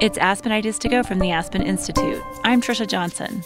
It's 0.00 0.16
Aspen 0.16 0.52
Ideas 0.52 0.78
to 0.78 0.88
Go 0.88 1.02
from 1.02 1.18
the 1.18 1.32
Aspen 1.32 1.60
Institute. 1.60 2.22
I'm 2.44 2.60
Trisha 2.60 2.86
Johnson. 2.86 3.42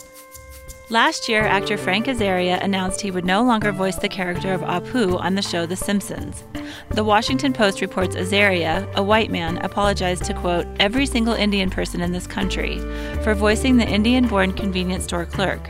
Last 0.91 1.27
year, 1.27 1.47
actor 1.47 1.79
Hank 1.79 2.05
Azaria 2.05 2.63
announced 2.63 3.01
he 3.01 3.11
would 3.11 3.25
no 3.25 3.43
longer 3.43 3.73
voice 3.73 3.97
the 3.97 4.11
character 4.11 4.53
of 4.53 4.61
Apu 4.61 5.19
on 5.19 5.35
the 5.35 5.41
show 5.41 5.65
The 5.65 5.77
Simpsons. 5.77 6.45
The 6.91 7.05
Washington 7.05 7.55
Post 7.55 7.81
reports 7.81 8.17
Azaria, 8.17 8.87
a 8.93 9.03
white 9.03 9.31
man, 9.31 9.65
apologized 9.65 10.25
to, 10.25 10.35
quote, 10.35 10.67
every 10.79 11.07
single 11.07 11.33
Indian 11.33 11.71
person 11.71 12.03
in 12.03 12.13
this 12.13 12.27
country 12.27 12.81
for 13.23 13.35
voicing 13.35 13.79
the 13.79 13.89
Indian 13.89 14.29
born 14.29 14.53
convenience 14.53 15.05
store 15.05 15.25
clerk. 15.25 15.67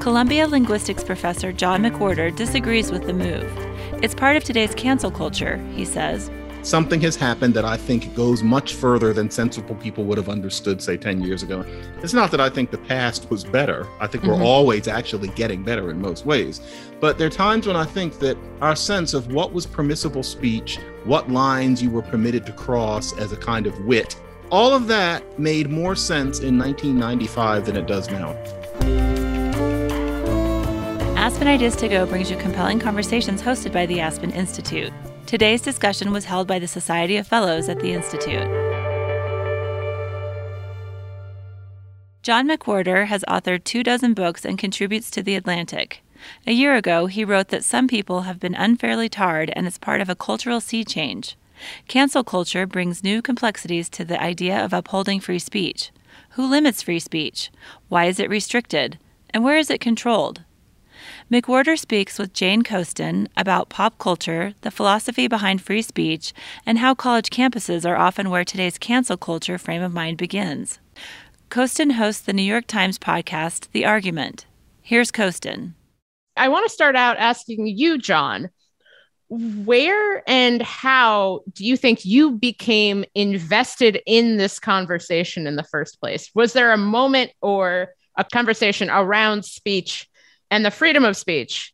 Columbia 0.00 0.48
linguistics 0.48 1.04
professor 1.04 1.52
John 1.52 1.82
McWhorter 1.82 2.34
disagrees 2.34 2.90
with 2.90 3.06
the 3.06 3.12
move. 3.12 3.52
It's 4.02 4.14
part 4.14 4.38
of 4.38 4.44
today's 4.44 4.74
cancel 4.74 5.10
culture, 5.10 5.58
he 5.74 5.84
says 5.84 6.30
something 6.62 7.00
has 7.00 7.16
happened 7.16 7.54
that 7.54 7.64
I 7.64 7.76
think 7.76 8.14
goes 8.14 8.42
much 8.42 8.74
further 8.74 9.12
than 9.12 9.30
sensible 9.30 9.74
people 9.76 10.04
would 10.04 10.18
have 10.18 10.28
understood, 10.28 10.82
say, 10.82 10.96
10 10.96 11.22
years 11.22 11.42
ago. 11.42 11.64
It's 12.02 12.12
not 12.12 12.30
that 12.30 12.40
I 12.40 12.50
think 12.50 12.70
the 12.70 12.78
past 12.78 13.30
was 13.30 13.44
better. 13.44 13.86
I 13.98 14.06
think 14.06 14.24
mm-hmm. 14.24 14.40
we're 14.40 14.46
always 14.46 14.88
actually 14.88 15.28
getting 15.28 15.62
better 15.62 15.90
in 15.90 16.00
most 16.00 16.26
ways. 16.26 16.60
But 17.00 17.18
there 17.18 17.26
are 17.26 17.30
times 17.30 17.66
when 17.66 17.76
I 17.76 17.84
think 17.84 18.18
that 18.18 18.36
our 18.60 18.76
sense 18.76 19.14
of 19.14 19.32
what 19.32 19.52
was 19.52 19.66
permissible 19.66 20.22
speech, 20.22 20.78
what 21.04 21.30
lines 21.30 21.82
you 21.82 21.90
were 21.90 22.02
permitted 22.02 22.44
to 22.46 22.52
cross 22.52 23.16
as 23.18 23.32
a 23.32 23.36
kind 23.36 23.66
of 23.66 23.78
wit, 23.84 24.20
all 24.50 24.74
of 24.74 24.86
that 24.88 25.38
made 25.38 25.70
more 25.70 25.94
sense 25.94 26.40
in 26.40 26.58
1995 26.58 27.66
than 27.66 27.76
it 27.76 27.86
does 27.86 28.10
now. 28.10 28.36
Aspen 31.16 31.48
Ideas 31.48 31.76
to 31.76 31.88
Go 31.88 32.06
brings 32.06 32.30
you 32.30 32.36
compelling 32.36 32.80
conversations 32.80 33.40
hosted 33.40 33.72
by 33.72 33.86
the 33.86 34.00
Aspen 34.00 34.30
Institute. 34.32 34.92
Today's 35.26 35.62
discussion 35.62 36.12
was 36.12 36.24
held 36.24 36.48
by 36.48 36.58
the 36.58 36.66
Society 36.66 37.16
of 37.16 37.26
Fellows 37.26 37.68
at 37.68 37.80
the 37.80 37.92
Institute. 37.92 38.48
John 42.22 42.48
McWhorter 42.48 43.06
has 43.06 43.24
authored 43.28 43.64
two 43.64 43.82
dozen 43.82 44.12
books 44.12 44.44
and 44.44 44.58
contributes 44.58 45.10
to 45.12 45.22
The 45.22 45.36
Atlantic. 45.36 46.02
A 46.46 46.52
year 46.52 46.74
ago, 46.74 47.06
he 47.06 47.24
wrote 47.24 47.48
that 47.48 47.64
some 47.64 47.88
people 47.88 48.22
have 48.22 48.38
been 48.38 48.54
unfairly 48.54 49.08
tarred 49.08 49.50
and 49.56 49.66
it's 49.66 49.78
part 49.78 50.00
of 50.00 50.10
a 50.10 50.14
cultural 50.14 50.60
sea 50.60 50.84
change. 50.84 51.36
Cancel 51.88 52.24
culture 52.24 52.66
brings 52.66 53.04
new 53.04 53.22
complexities 53.22 53.88
to 53.90 54.04
the 54.04 54.20
idea 54.20 54.62
of 54.62 54.72
upholding 54.72 55.20
free 55.20 55.38
speech. 55.38 55.90
Who 56.30 56.46
limits 56.46 56.82
free 56.82 57.00
speech? 57.00 57.50
Why 57.88 58.06
is 58.06 58.20
it 58.20 58.30
restricted? 58.30 58.98
And 59.30 59.44
where 59.44 59.58
is 59.58 59.70
it 59.70 59.80
controlled? 59.80 60.42
McWhorter 61.30 61.78
speaks 61.78 62.18
with 62.18 62.32
Jane 62.32 62.62
Coaston 62.62 63.28
about 63.36 63.68
pop 63.68 63.96
culture, 63.98 64.54
the 64.62 64.70
philosophy 64.72 65.28
behind 65.28 65.62
free 65.62 65.80
speech, 65.80 66.32
and 66.66 66.78
how 66.78 66.92
college 66.92 67.30
campuses 67.30 67.88
are 67.88 67.96
often 67.96 68.30
where 68.30 68.44
today's 68.44 68.78
cancel 68.78 69.16
culture 69.16 69.56
frame 69.56 69.80
of 69.80 69.92
mind 69.92 70.18
begins. 70.18 70.80
Coaston 71.48 71.90
hosts 71.90 72.22
the 72.22 72.32
New 72.32 72.42
York 72.42 72.66
Times 72.66 72.98
podcast, 72.98 73.68
The 73.70 73.84
Argument. 73.84 74.46
Here's 74.82 75.12
Coaston. 75.12 75.76
I 76.36 76.48
want 76.48 76.66
to 76.66 76.74
start 76.74 76.96
out 76.96 77.16
asking 77.18 77.68
you, 77.68 77.96
John, 77.96 78.50
where 79.28 80.28
and 80.28 80.60
how 80.60 81.42
do 81.52 81.64
you 81.64 81.76
think 81.76 82.04
you 82.04 82.32
became 82.32 83.04
invested 83.14 84.00
in 84.04 84.36
this 84.36 84.58
conversation 84.58 85.46
in 85.46 85.54
the 85.54 85.62
first 85.62 86.00
place? 86.00 86.28
Was 86.34 86.54
there 86.54 86.72
a 86.72 86.76
moment 86.76 87.30
or 87.40 87.90
a 88.16 88.24
conversation 88.24 88.90
around 88.90 89.44
speech 89.44 90.09
and 90.50 90.64
the 90.64 90.70
freedom 90.70 91.04
of 91.04 91.16
speech. 91.16 91.72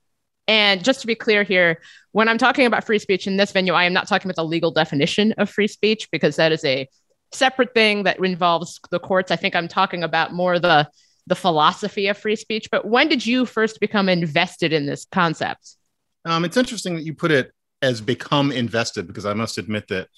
And 0.48 0.84
just 0.84 1.00
to 1.00 1.06
be 1.06 1.14
clear 1.14 1.42
here, 1.42 1.80
when 2.12 2.28
I'm 2.28 2.38
talking 2.38 2.66
about 2.66 2.84
free 2.84 3.00
speech 3.00 3.27
in 3.27 3.36
this 3.36 3.52
venue, 3.52 3.72
I 3.72 3.84
am 3.84 3.92
not 3.92 4.06
talking 4.06 4.28
about 4.28 4.36
the 4.36 4.48
legal 4.48 4.70
definition 4.70 5.33
of 5.38 5.50
free 5.50 5.66
speech 5.66 6.08
because 6.12 6.36
that 6.36 6.52
is 6.52 6.64
a 6.64 6.88
separate 7.33 7.74
thing 7.74 8.05
that 8.05 8.18
involves 8.24 8.80
the 8.91 9.00
courts. 9.00 9.30
I 9.30 9.36
think 9.36 9.56
I'm 9.56 9.68
talking 9.68 10.02
about 10.02 10.33
more 10.33 10.58
the 10.58 10.88
the 11.28 11.34
philosophy 11.34 12.06
of 12.06 12.16
free 12.16 12.36
speech. 12.36 12.68
But 12.70 12.86
when 12.86 13.08
did 13.08 13.27
you 13.27 13.46
first 13.46 13.80
become 13.80 14.08
invested 14.08 14.72
in 14.72 14.86
this 14.86 15.06
concept? 15.11 15.74
Um, 16.24 16.45
it's 16.45 16.56
interesting 16.56 16.95
that 16.95 17.05
you 17.05 17.14
put 17.14 17.33
it 17.33 17.52
as 17.83 18.01
become 18.01 18.52
invested 18.52 19.06
because 19.06 19.27
I 19.27 19.34
must 19.34 19.58
admit 19.58 19.89
that 19.89 20.08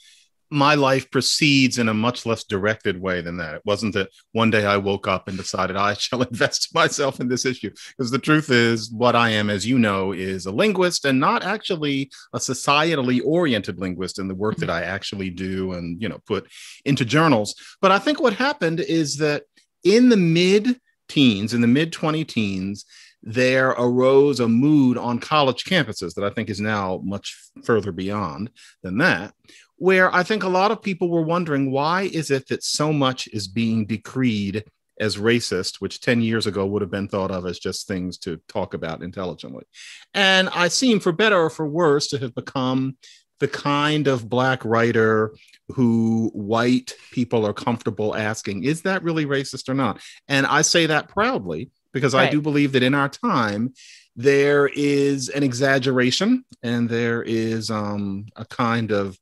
my 0.51 0.75
life 0.75 1.11
proceeds 1.11 1.79
in 1.79 1.89
a 1.89 1.95
much 1.95 2.25
less 2.25 2.45
directed 2.45 3.01
way 3.01 3.21
than 3.21 3.37
that. 3.37 3.55
It 3.55 3.63
wasn't 3.65 3.95
that 3.95 4.11
one 4.33 4.51
day 4.51 4.65
I 4.65 4.77
woke 4.77 5.07
up 5.07 5.29
and 5.29 5.37
decided 5.37 5.77
I 5.77 5.95
shall 5.99 6.23
invest 6.23 6.75
myself 6.75 7.21
in 7.21 7.29
this 7.29 7.45
issue. 7.45 7.71
Because 7.97 8.11
the 8.11 8.19
truth 8.19 8.51
is, 8.51 8.91
what 8.91 9.15
I 9.15 9.31
am, 9.31 9.51
as 9.51 9.67
you 9.67 9.79
know, 9.79 10.13
is 10.13 10.47
a 10.47 10.53
linguist 10.53 11.05
and 11.05 11.21
not 11.21 11.43
actually 11.43 12.11
a 12.33 12.39
societally 12.39 13.21
oriented 13.25 13.79
linguist 13.79 14.19
in 14.19 14.29
the 14.29 14.35
work 14.35 14.57
that 14.57 14.71
I 14.71 14.83
actually 14.83 15.31
do 15.31 15.73
and 15.73 16.01
you 16.01 16.09
know 16.09 16.19
put 16.27 16.49
into 16.85 17.05
journals. 17.05 17.55
But 17.81 17.93
I 17.93 17.99
think 17.99 18.21
what 18.21 18.33
happened 18.33 18.81
is 18.81 19.17
that 19.19 19.45
in 19.85 20.09
the 20.09 20.17
mid 20.17 20.81
teens, 21.09 21.55
in 21.55 21.61
the 21.61 21.67
mid 21.67 21.93
20 21.93 22.25
teens, 22.25 22.85
there 23.23 23.71
arose 23.71 24.41
a 24.41 24.49
mood 24.49 24.97
on 24.97 25.19
college 25.19 25.65
campuses 25.65 26.15
that 26.15 26.25
I 26.25 26.31
think 26.31 26.49
is 26.49 26.61
now 26.61 27.01
much 27.05 27.37
further 27.65 27.93
beyond 27.93 28.51
than 28.83 28.99
that, 28.99 29.35
where 29.79 30.15
I 30.15 30.23
think 30.23 30.43
a 30.43 30.49
lot 30.49 30.71
of 30.71 30.83
people 30.83 31.09
were 31.09 31.23
wondering 31.23 31.71
why 31.71 32.03
is 32.03 32.31
it 32.31 32.49
that 32.49 32.63
so 32.63 32.93
much 32.93 33.29
is 33.29 33.49
being 33.49 33.87
decreed 33.87 34.65
as 35.01 35.17
racist, 35.17 35.77
which 35.77 36.01
10 36.01 36.21
years 36.21 36.47
ago 36.47 36.67
would 36.67 36.83
have 36.83 36.91
been 36.91 37.09
thought 37.09 37.31
of 37.31 37.47
as 37.47 37.59
just 37.59 37.87
things 37.87 38.19
to 38.19 38.41
talk 38.49 38.75
about 38.75 39.03
intelligently. 39.03 39.65
And 40.13 40.49
I 40.49 40.69
seem, 40.69 40.99
for 40.99 41.13
better 41.13 41.39
or 41.39 41.51
for 41.51 41.67
worse, 41.67 42.09
to 42.09 42.19
have 42.19 42.35
become 42.35 42.97
the 43.39 43.49
kind 43.49 44.09
of 44.09 44.29
Black 44.29 44.65
writer 44.65 45.37
who 45.69 46.31
white 46.35 46.95
people 47.13 47.47
are 47.47 47.53
comfortable 47.53 48.17
asking, 48.17 48.65
is 48.65 48.83
that 48.83 49.03
really 49.05 49.27
racist 49.27 49.69
or 49.69 49.75
not? 49.75 50.01
And 50.27 50.47
I 50.47 50.63
say 50.63 50.87
that 50.87 51.09
proudly 51.09 51.71
because 51.93 52.15
right. 52.15 52.29
I 52.29 52.31
do 52.31 52.41
believe 52.41 52.73
that 52.73 52.83
in 52.83 52.95
our 52.95 53.09
time, 53.09 53.75
there 54.17 54.67
is 54.67 55.29
an 55.29 55.45
exaggeration 55.45 56.45
and 56.63 56.89
there 56.89 57.23
is 57.23 57.71
um, 57.71 58.27
a 58.35 58.45
kind 58.45 58.91
of 58.91 59.17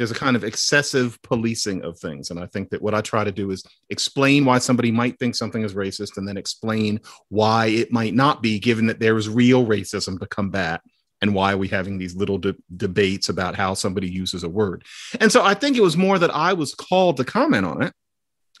there's 0.00 0.10
a 0.10 0.14
kind 0.14 0.34
of 0.34 0.44
excessive 0.44 1.20
policing 1.20 1.84
of 1.84 1.98
things. 1.98 2.30
And 2.30 2.40
I 2.40 2.46
think 2.46 2.70
that 2.70 2.80
what 2.80 2.94
I 2.94 3.02
try 3.02 3.22
to 3.22 3.30
do 3.30 3.50
is 3.50 3.62
explain 3.90 4.46
why 4.46 4.56
somebody 4.56 4.90
might 4.90 5.18
think 5.18 5.34
something 5.34 5.62
is 5.62 5.74
racist 5.74 6.16
and 6.16 6.26
then 6.26 6.38
explain 6.38 7.00
why 7.28 7.66
it 7.66 7.92
might 7.92 8.14
not 8.14 8.40
be, 8.40 8.58
given 8.58 8.86
that 8.86 8.98
there 8.98 9.18
is 9.18 9.28
real 9.28 9.66
racism 9.66 10.18
to 10.18 10.26
combat 10.26 10.80
and 11.20 11.34
why 11.34 11.52
are 11.52 11.58
we 11.58 11.68
having 11.68 11.98
these 11.98 12.16
little 12.16 12.38
de- 12.38 12.56
debates 12.74 13.28
about 13.28 13.56
how 13.56 13.74
somebody 13.74 14.08
uses 14.08 14.42
a 14.42 14.48
word. 14.48 14.84
And 15.20 15.30
so 15.30 15.44
I 15.44 15.52
think 15.52 15.76
it 15.76 15.82
was 15.82 15.98
more 15.98 16.18
that 16.18 16.34
I 16.34 16.54
was 16.54 16.74
called 16.74 17.18
to 17.18 17.24
comment 17.24 17.66
on 17.66 17.82
it 17.82 17.92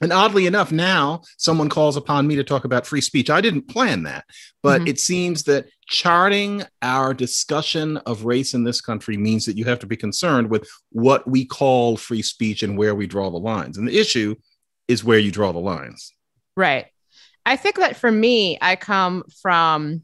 and 0.00 0.12
oddly 0.12 0.46
enough, 0.46 0.72
now 0.72 1.22
someone 1.36 1.68
calls 1.68 1.96
upon 1.96 2.26
me 2.26 2.36
to 2.36 2.44
talk 2.44 2.64
about 2.64 2.86
free 2.86 3.02
speech. 3.02 3.28
I 3.28 3.40
didn't 3.40 3.68
plan 3.68 4.04
that, 4.04 4.24
but 4.62 4.80
mm-hmm. 4.80 4.88
it 4.88 5.00
seems 5.00 5.44
that 5.44 5.66
charting 5.90 6.62
our 6.82 7.12
discussion 7.12 7.96
of 7.98 8.24
race 8.24 8.54
in 8.54 8.62
this 8.62 8.80
country 8.80 9.16
means 9.16 9.44
that 9.44 9.56
you 9.56 9.64
have 9.64 9.80
to 9.80 9.86
be 9.86 9.96
concerned 9.96 10.48
with 10.48 10.66
what 10.90 11.28
we 11.28 11.44
call 11.44 11.96
free 11.96 12.22
speech 12.22 12.62
and 12.62 12.78
where 12.78 12.94
we 12.94 13.08
draw 13.08 13.28
the 13.28 13.36
lines. 13.36 13.76
And 13.76 13.88
the 13.88 13.98
issue 13.98 14.36
is 14.86 15.02
where 15.02 15.18
you 15.18 15.32
draw 15.32 15.52
the 15.52 15.58
lines. 15.58 16.12
Right. 16.56 16.86
I 17.44 17.56
think 17.56 17.76
that 17.76 17.96
for 17.96 18.10
me, 18.10 18.56
I 18.62 18.76
come 18.76 19.24
from, 19.42 20.02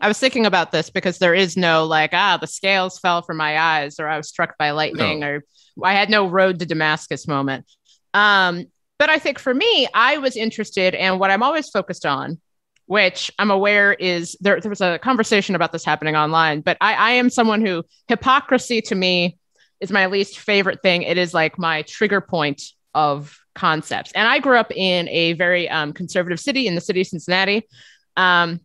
I 0.00 0.08
was 0.08 0.18
thinking 0.18 0.46
about 0.46 0.72
this 0.72 0.88
because 0.88 1.18
there 1.18 1.34
is 1.34 1.58
no 1.58 1.84
like, 1.84 2.10
ah, 2.14 2.38
the 2.40 2.46
scales 2.46 2.98
fell 2.98 3.20
from 3.20 3.36
my 3.36 3.58
eyes 3.58 4.00
or 4.00 4.08
I 4.08 4.16
was 4.16 4.28
struck 4.28 4.56
by 4.56 4.70
lightning 4.70 5.20
no. 5.20 5.26
or 5.26 5.44
I 5.84 5.92
had 5.92 6.08
no 6.08 6.26
road 6.26 6.58
to 6.60 6.66
Damascus 6.66 7.28
moment. 7.28 7.66
Um, 8.14 8.64
but 8.98 9.10
I 9.10 9.18
think 9.18 9.38
for 9.38 9.52
me, 9.52 9.88
I 9.92 10.16
was 10.18 10.36
interested 10.36 10.94
in 10.94 11.18
what 11.18 11.30
I'm 11.30 11.42
always 11.42 11.68
focused 11.68 12.06
on, 12.06 12.40
which 12.88 13.30
I'm 13.38 13.50
aware 13.50 13.92
is 13.92 14.34
there, 14.40 14.58
there 14.60 14.70
was 14.70 14.80
a 14.80 14.98
conversation 14.98 15.54
about 15.54 15.72
this 15.72 15.84
happening 15.84 16.16
online, 16.16 16.62
but 16.62 16.78
I, 16.80 16.94
I 16.94 17.10
am 17.12 17.28
someone 17.28 17.60
who 17.60 17.84
hypocrisy 18.08 18.80
to 18.80 18.94
me 18.94 19.36
is 19.78 19.90
my 19.92 20.06
least 20.06 20.38
favorite 20.38 20.80
thing. 20.82 21.02
It 21.02 21.18
is 21.18 21.34
like 21.34 21.58
my 21.58 21.82
trigger 21.82 22.22
point 22.22 22.62
of 22.94 23.38
concepts. 23.54 24.10
And 24.12 24.26
I 24.26 24.38
grew 24.38 24.56
up 24.56 24.72
in 24.74 25.06
a 25.10 25.34
very 25.34 25.68
um, 25.68 25.92
conservative 25.92 26.40
city 26.40 26.66
in 26.66 26.74
the 26.74 26.80
city 26.80 27.02
of 27.02 27.08
Cincinnati. 27.08 27.68
Um, 28.16 28.58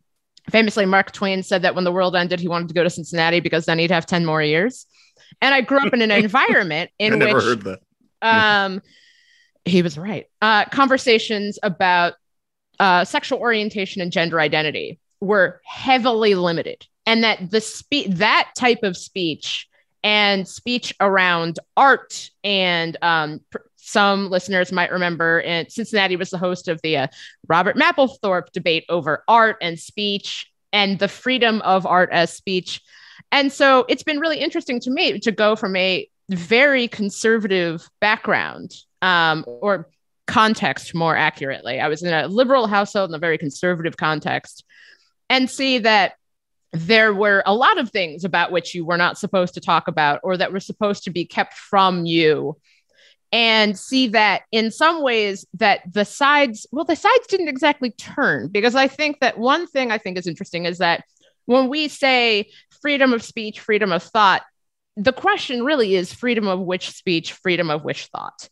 famously, 0.50 0.86
Mark 0.86 1.12
Twain 1.12 1.44
said 1.44 1.64
that 1.64 1.76
when 1.76 1.84
the 1.84 1.92
world 1.92 2.16
ended, 2.16 2.40
he 2.40 2.48
wanted 2.48 2.70
to 2.70 2.74
go 2.74 2.84
to 2.84 2.90
Cincinnati 2.90 3.42
because 3.42 3.66
then 3.66 3.78
he'd 3.78 3.92
have 3.92 4.06
10 4.06 4.26
more 4.26 4.42
years. 4.42 4.86
And 5.42 5.54
I 5.54 5.60
grew 5.60 5.86
up 5.86 5.94
in 5.94 6.02
an 6.02 6.12
environment 6.24 6.92
in 6.98 7.20
which 7.20 7.76
um, 8.22 8.82
he 9.66 9.82
was 9.82 9.98
right. 9.98 10.28
Uh, 10.42 10.64
conversations 10.64 11.60
about 11.62 12.14
uh, 12.80 13.06
sexual 13.06 13.40
orientation 13.40 14.02
and 14.02 14.12
gender 14.12 14.40
identity 14.40 15.00
were 15.20 15.62
heavily 15.66 16.36
limited, 16.36 16.86
and 17.06 17.24
that 17.24 17.52
the 17.52 17.62
spe- 17.62 18.10
that 18.10 18.52
type 18.56 18.84
of 18.84 18.98
speech 18.98 19.68
and 20.04 20.48
speech 20.48 20.94
around 21.00 21.60
art 21.78 22.30
and 22.44 22.98
um, 23.02 23.40
pr- 23.50 23.60
some 23.78 24.30
listeners 24.30 24.72
might 24.72 24.92
remember 24.92 25.42
and 25.42 25.70
Cincinnati 25.72 26.16
was 26.16 26.30
the 26.30 26.38
host 26.38 26.68
of 26.68 26.82
the 26.82 26.98
uh, 26.98 27.08
Robert 27.48 27.76
Mapplethorpe 27.76 28.52
debate 28.52 28.86
over 28.88 29.24
art 29.28 29.58
and 29.62 29.78
speech 29.78 30.50
and 30.72 31.00
the 31.00 31.08
freedom 31.08 31.62
of 31.62 31.86
art 31.86 32.10
as 32.12 32.34
speech. 32.34 32.82
And 33.32 33.52
so 33.52 33.86
it's 33.90 34.04
been 34.04 34.20
really 34.20 34.38
interesting 34.40 34.80
to 34.82 34.92
me 34.92 35.20
to 35.20 35.32
go 35.32 35.56
from 35.56 35.76
a 35.76 36.08
very 36.30 36.88
conservative 36.88 37.90
background 38.00 38.74
um, 39.02 39.44
or 39.46 39.90
context 40.28 40.96
more 40.96 41.16
accurately. 41.16 41.80
I 41.80 41.88
was 41.88 42.04
in 42.04 42.14
a 42.14 42.28
liberal 42.28 42.68
household 42.68 43.10
in 43.10 43.16
a 43.16 43.20
very 43.20 43.38
conservative 43.38 43.98
context 43.98 44.64
and 45.30 45.50
see 45.50 45.80
that 45.80 46.14
there 46.72 47.14
were 47.14 47.44
a 47.46 47.54
lot 47.54 47.78
of 47.78 47.92
things 47.92 48.24
about 48.24 48.52
which 48.52 48.74
you 48.74 48.84
were 48.84 48.98
not 48.98 49.18
supposed 49.18 49.54
to 49.54 49.62
talk 49.62 49.88
about 49.88 50.20
or 50.24 50.38
that 50.38 50.52
were 50.52 50.60
supposed 50.60 51.04
to 51.04 51.12
be 51.12 51.26
kept 51.26 51.54
from 51.54 52.06
you 52.06 52.58
and 53.32 53.78
see 53.78 54.08
that 54.10 54.44
in 54.52 54.72
some 54.72 55.02
ways 55.02 55.46
that 55.56 55.82
the 55.92 56.06
sides 56.06 56.68
well 56.72 56.86
the 56.86 56.96
sides 56.96 57.28
didn't 57.28 57.48
exactly 57.48 57.92
turn 57.92 58.48
because 58.48 58.76
i 58.76 58.88
think 58.88 59.20
that 59.20 59.38
one 59.38 59.68
thing 59.68 59.92
i 59.92 59.98
think 59.98 60.18
is 60.18 60.28
interesting 60.28 60.66
is 60.66 60.78
that 60.78 61.04
when 61.46 61.68
we 61.68 61.88
say 61.88 62.50
freedom 62.82 63.14
of 63.14 63.24
speech 63.24 63.60
freedom 63.60 63.92
of 63.92 64.02
thought 64.02 64.44
the 64.96 65.14
question 65.14 65.64
really 65.64 65.96
is 65.96 66.14
freedom 66.14 66.48
of 66.48 66.60
which 66.60 66.92
speech 66.92 67.34
freedom 67.34 67.70
of 67.70 67.84
which 67.84 68.06
thought 68.08 68.50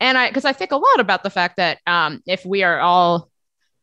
and 0.00 0.18
i 0.18 0.28
because 0.28 0.44
i 0.44 0.52
think 0.52 0.72
a 0.72 0.76
lot 0.76 1.00
about 1.00 1.22
the 1.22 1.30
fact 1.30 1.56
that 1.56 1.78
um, 1.86 2.20
if 2.26 2.44
we 2.44 2.62
are 2.62 2.80
all 2.80 3.30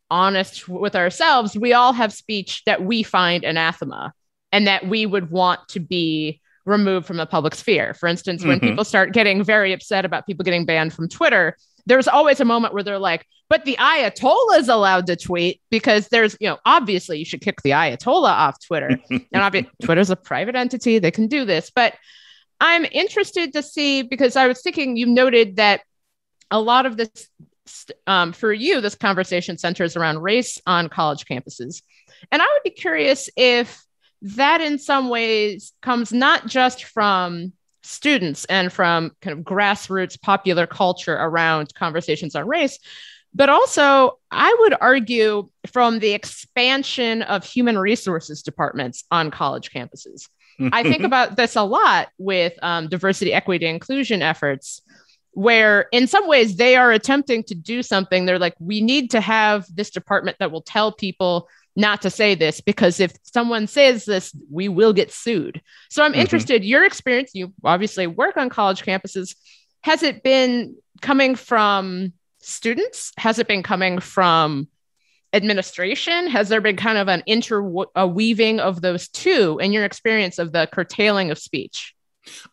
honest 0.10 0.68
with 0.68 0.96
ourselves, 0.96 1.58
we 1.58 1.74
all 1.74 1.94
have 1.94 2.14
speech 2.14 2.64
that 2.66 2.84
we 2.84 3.04
find 3.04 3.44
anathema 3.44 4.14
and 4.52 4.68
that 4.68 4.88
we 4.88 5.06
would 5.06 5.30
want 5.30 5.60
to 5.70 5.80
be 5.80 6.40
removed 6.66 7.06
from 7.06 7.18
the 7.18 7.26
public 7.26 7.56
sphere. 7.56 7.94
For 7.94 8.08
instance, 8.08 8.44
when 8.44 8.60
mm-hmm. 8.60 8.70
people 8.70 8.84
start 8.84 9.14
getting 9.14 9.44
very 9.44 9.74
upset 9.74 10.06
about 10.06 10.26
people 10.26 10.44
getting 10.44 10.66
banned 10.66 10.94
from 10.94 11.08
Twitter, 11.08 11.58
there's 11.86 12.08
always 12.08 12.40
a 12.40 12.46
moment 12.46 12.74
where 12.74 12.84
they're 12.84 13.00
like, 13.00 13.26
but 13.50 13.64
the 13.64 13.78
Ayatollah 13.78 14.60
is 14.60 14.68
allowed 14.68 15.08
to 15.08 15.16
tweet 15.16 15.62
because 15.70 16.10
there's, 16.10 16.36
you 16.42 16.50
know, 16.50 16.58
obviously 16.66 17.20
you 17.20 17.26
should 17.26 17.40
kick 17.40 17.62
the 17.62 17.70
Ayatollah 17.70 18.30
off 18.30 18.58
Twitter. 18.66 19.00
and 19.10 19.26
obviously, 19.34 19.72
Twitter's 19.82 20.10
a 20.10 20.18
private 20.18 20.56
entity, 20.56 21.00
they 21.00 21.12
can 21.12 21.28
do 21.28 21.46
this. 21.46 21.72
But 21.74 21.94
I'm 22.60 22.86
interested 22.92 23.54
to 23.54 23.64
see 23.64 24.02
because 24.02 24.36
I 24.36 24.48
was 24.48 24.62
thinking 24.62 24.98
you 24.98 25.06
noted 25.06 25.56
that 25.58 25.82
a 26.52 26.60
lot 26.60 26.86
of 26.86 26.98
this 26.98 27.30
um, 28.06 28.34
for 28.34 28.54
you, 28.54 28.82
this 28.82 28.96
conversation 28.96 29.58
centers 29.58 29.96
around 29.96 30.20
race 30.20 30.62
on 30.66 30.90
college 30.90 31.26
campuses. 31.26 31.82
And 32.32 32.42
I 32.42 32.46
would 32.46 32.64
be 32.64 32.70
curious 32.70 33.30
if 33.36 33.84
that 34.22 34.62
in 34.62 34.80
some 34.80 35.10
ways 35.10 35.74
comes 35.82 36.12
not 36.12 36.48
just 36.48 36.86
from 36.86 37.54
students 37.84 38.46
and 38.46 38.72
from 38.72 39.12
kind 39.22 39.38
of 39.38 39.46
grassroots 39.46 40.20
popular 40.20 40.68
culture 40.68 41.14
around 41.14 41.74
conversations 41.74 42.36
on 42.36 42.48
race, 42.48 42.80
but 43.34 43.50
also 43.50 44.18
I 44.32 44.56
would 44.60 44.76
argue 44.82 45.50
from 45.72 46.00
the 46.00 46.14
expansion 46.14 47.22
of 47.22 47.44
human 47.44 47.78
resources 47.78 48.42
departments 48.42 49.04
on 49.12 49.32
college 49.32 49.72
campuses. 49.72 50.28
I 50.60 50.84
think 50.84 51.04
about 51.04 51.36
this 51.36 51.56
a 51.56 51.62
lot 51.64 52.10
with 52.18 52.54
um, 52.62 52.90
diversity, 52.90 53.34
equity, 53.34 53.68
inclusion 53.68 54.22
efforts 54.22 54.82
where 55.38 55.86
in 55.92 56.08
some 56.08 56.28
ways 56.28 56.56
they 56.56 56.76
are 56.76 56.92
attempting 56.92 57.44
to 57.44 57.54
do 57.54 57.84
something. 57.84 58.26
They're 58.26 58.40
like, 58.40 58.56
we 58.58 58.82
need 58.82 59.12
to 59.12 59.22
have 59.22 59.68
this 59.72 59.92
department 59.92 60.38
that 60.40 60.52
will 60.52 60.64
tell 60.64 60.92
people 60.92 61.48
not 61.76 62.02
to 62.02 62.10
say 62.10 62.34
this 62.34 62.60
because 62.60 63.00
if 63.00 63.14
someone 63.22 63.68
says 63.68 64.04
this, 64.04 64.36
we 64.50 64.68
will 64.68 64.94
get 64.94 65.12
sued. 65.12 65.62
So 65.92 66.02
I'm 66.02 66.14
mm-hmm. 66.14 66.22
interested, 66.22 66.66
your 66.66 66.86
experience, 66.86 67.36
you 67.36 67.54
obviously 67.64 68.08
work 68.08 68.36
on 68.36 68.50
college 68.50 68.82
campuses. 68.82 69.36
Has 69.82 70.02
it 70.02 70.24
been 70.24 70.76
coming 71.04 71.36
from 71.36 72.14
students? 72.40 73.12
Has 73.20 73.38
it 73.38 73.48
been 73.48 73.62
coming 73.62 74.00
from 74.00 74.68
administration? 75.34 76.30
Has 76.30 76.50
there 76.50 76.62
been 76.62 76.78
kind 76.78 76.98
of 76.98 77.10
an 77.10 77.22
interweaving 77.28 78.60
of 78.60 78.82
those 78.82 79.08
two 79.08 79.60
in 79.62 79.72
your 79.72 79.86
experience 79.86 80.40
of 80.40 80.52
the 80.52 80.68
curtailing 80.74 81.30
of 81.30 81.38
speech? 81.38 81.94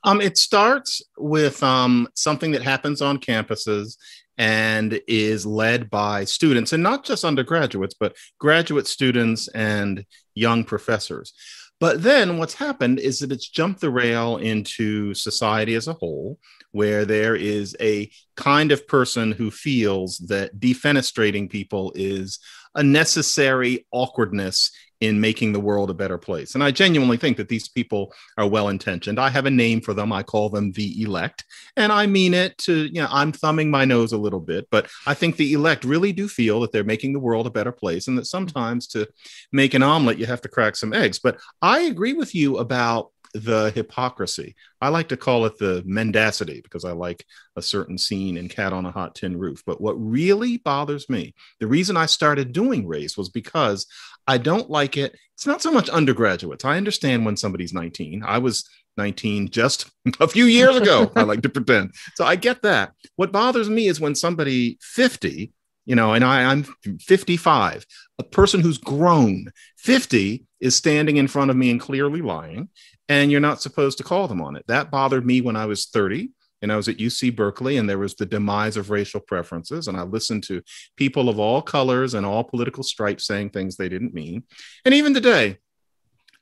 Um, 0.03 0.21
it 0.21 0.39
starts 0.39 1.03
with 1.17 1.63
um, 1.63 2.09
something 2.15 2.53
that 2.53 2.63
happens 2.63 3.03
on 3.03 3.19
campuses 3.19 3.97
and 4.37 5.01
is 5.07 5.47
led 5.47 5.91
by 5.91 6.25
students, 6.25 6.73
and 6.73 6.83
not 6.83 7.05
just 7.05 7.25
undergraduates, 7.25 7.95
but 7.99 8.17
graduate 8.39 8.87
students 8.87 9.49
and 9.49 10.05
young 10.35 10.65
professors. 10.65 11.33
But 11.81 12.03
then 12.03 12.39
what's 12.39 12.55
happened 12.55 12.99
is 12.99 13.19
that 13.19 13.33
it's 13.33 13.49
jumped 13.49 13.81
the 13.81 13.91
rail 13.91 14.37
into 14.39 15.13
society 15.15 15.75
as 15.75 15.89
a 15.89 15.93
whole, 15.93 16.39
where 16.73 17.05
there 17.05 17.37
is 17.37 17.77
a 17.81 18.11
kind 18.37 18.73
of 18.73 18.89
person 18.89 19.33
who 19.33 19.51
feels 19.51 20.19
that 20.19 20.59
defenestrating 20.59 21.51
people 21.51 21.93
is 21.95 22.39
a 22.75 22.83
necessary 22.83 23.87
awkwardness 23.93 24.73
in 25.05 25.21
making 25.21 25.53
the 25.53 25.61
world 25.61 25.91
a 25.91 25.95
better 25.95 26.19
place. 26.19 26.55
And 26.55 26.65
I 26.65 26.71
genuinely 26.71 27.17
think 27.17 27.37
that 27.37 27.49
these 27.49 27.69
people 27.69 28.13
are 28.39 28.49
well 28.49 28.69
intentioned. 28.69 29.19
I 29.19 29.31
have 29.31 29.47
a 29.47 29.51
name 29.51 29.81
for 29.81 29.95
them. 29.95 30.13
I 30.13 30.23
call 30.23 30.49
them 30.49 30.73
the 30.73 31.03
elect. 31.03 31.45
And 31.77 31.93
I 31.93 32.07
mean 32.07 32.35
it 32.35 32.59
to, 32.59 32.87
you 32.87 33.03
know, 33.03 33.09
I'm 33.11 33.33
thumbing 33.33 33.71
my 33.71 33.85
nose 33.85 34.13
a 34.13 34.19
little 34.19 34.41
bit, 34.41 34.69
but 34.71 34.89
I 35.07 35.15
think 35.15 35.37
the 35.37 35.53
elect 35.53 35.85
really 35.85 36.13
do 36.13 36.29
feel 36.29 36.61
that 36.61 36.73
they're 36.73 36.85
making 36.85 37.13
the 37.13 37.21
world 37.21 37.47
a 37.47 37.51
better 37.51 37.73
place 37.73 38.09
and 38.09 38.19
that 38.19 38.27
sometimes 38.27 38.87
to 38.89 39.09
make 39.53 39.75
an 39.75 39.83
omelet, 39.83 40.19
you 40.19 40.27
have 40.27 40.43
to 40.43 40.49
crack 40.49 40.77
some 40.77 40.93
eggs. 40.93 41.19
But 41.19 41.39
I 41.63 41.81
agree 41.83 42.13
with 42.13 42.35
you 42.35 42.59
about 42.59 43.11
the 43.35 43.73
hypocrisy. 43.75 44.55
I 44.81 44.89
like 44.89 45.09
to 45.09 45.17
call 45.17 45.45
it 45.45 45.59
the 45.59 45.83
mendacity 45.85 46.61
because 46.63 46.85
I 46.85 46.93
like 46.93 47.25
a 47.57 47.63
certain 47.63 47.99
scene 47.99 48.37
in 48.37 48.49
Cat 48.49 48.73
on 48.73 48.87
a 48.87 48.93
Hot 48.93 49.15
Tin 49.17 49.37
Roof. 49.37 49.63
But 49.67 49.81
what 49.81 49.95
really 49.95 50.59
bothers 50.59 51.11
me, 51.11 51.35
the 51.59 51.67
reason 51.67 51.97
I 51.97 52.07
started 52.07 52.53
doing 52.53 52.87
race 52.87 53.17
was 53.17 53.29
because 53.29 53.87
I 54.27 54.39
don't 54.39 54.71
like 54.71 54.97
it. 54.97 55.17
It's 55.35 55.47
not 55.47 55.63
so 55.63 55.73
much 55.73 55.89
undergraduates. 55.89 56.65
I 56.65 56.77
understand 56.77 57.27
when 57.27 57.37
somebody's 57.37 57.75
19. 57.75 58.23
I 58.25 58.39
was 58.39 58.69
19 58.97 59.51
just 59.51 59.91
a 60.21 60.29
few 60.29 60.45
years 60.45 60.77
ago. 60.77 61.11
I 61.17 61.23
like 61.23 61.43
to 61.43 61.49
pretend. 61.49 61.95
So 62.15 62.25
I 62.25 62.37
get 62.37 62.63
that. 62.63 62.93
What 63.17 63.33
bothers 63.33 63.69
me 63.69 63.89
is 63.89 64.01
when 64.01 64.15
somebody 64.15 64.79
50, 64.81 65.53
you 65.87 65.97
know, 65.97 66.15
and 66.15 66.25
I, 66.25 66.45
I'm 66.45 66.65
55, 67.01 67.85
a 68.19 68.23
person 68.23 68.61
who's 68.61 68.79
grown 68.79 69.51
50 69.79 70.45
is 70.61 70.77
standing 70.77 71.17
in 71.17 71.29
front 71.29 71.51
of 71.51 71.57
me 71.57 71.71
and 71.71 71.81
clearly 71.81 72.23
lying 72.23 72.69
and 73.09 73.31
you're 73.31 73.41
not 73.41 73.61
supposed 73.61 73.99
to 73.99 74.05
call 74.05 74.29
them 74.29 74.41
on 74.41 74.57
it. 74.57 74.65
That 74.67 74.91
bothered 74.91 75.27
me 75.27 75.41
when 75.41 75.57
I 75.57 75.67
was 75.67 75.87
30 75.87 76.31
and 76.63 76.73
I 76.73 76.77
was 76.77 76.89
at 76.89 76.97
UC 76.97 77.37
Berkeley 77.37 77.77
and 77.77 77.89
there 77.89 77.99
was 77.99 78.15
the 78.15 78.27
demise 78.27 78.77
of 78.77 78.91
racial 78.91 79.21
preferences. 79.21 79.89
And 79.89 79.97
I 79.97 80.03
listened 80.03 80.45
to 80.45 80.63
people 80.97 81.29
of 81.29 81.39
all 81.39 81.61
colors 81.61 82.15
and 82.15 82.25
all 82.25 82.45
political 82.45 82.83
stripes 82.83 83.27
saying 83.27 83.51
things 83.51 83.77
they 83.77 83.89
didn't 83.89 84.15
mean. 84.15 84.45
And 84.85 84.95
even 84.95 85.13
today, 85.13 85.59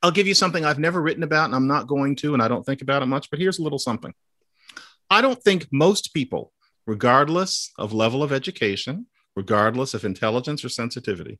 I'll 0.01 0.11
give 0.11 0.27
you 0.27 0.33
something 0.33 0.63
I've 0.63 0.79
never 0.79 1.01
written 1.01 1.23
about 1.23 1.45
and 1.45 1.55
I'm 1.55 1.67
not 1.67 1.87
going 1.87 2.15
to, 2.17 2.33
and 2.33 2.41
I 2.41 2.47
don't 2.47 2.65
think 2.65 2.81
about 2.81 3.01
it 3.01 3.07
much, 3.07 3.29
but 3.29 3.39
here's 3.39 3.59
a 3.59 3.63
little 3.63 3.79
something. 3.79 4.13
I 5.09 5.21
don't 5.21 5.41
think 5.41 5.67
most 5.71 6.13
people, 6.13 6.53
regardless 6.87 7.71
of 7.77 7.93
level 7.93 8.23
of 8.23 8.31
education, 8.31 9.07
regardless 9.35 9.93
of 9.93 10.05
intelligence 10.05 10.63
or 10.63 10.69
sensitivity, 10.69 11.39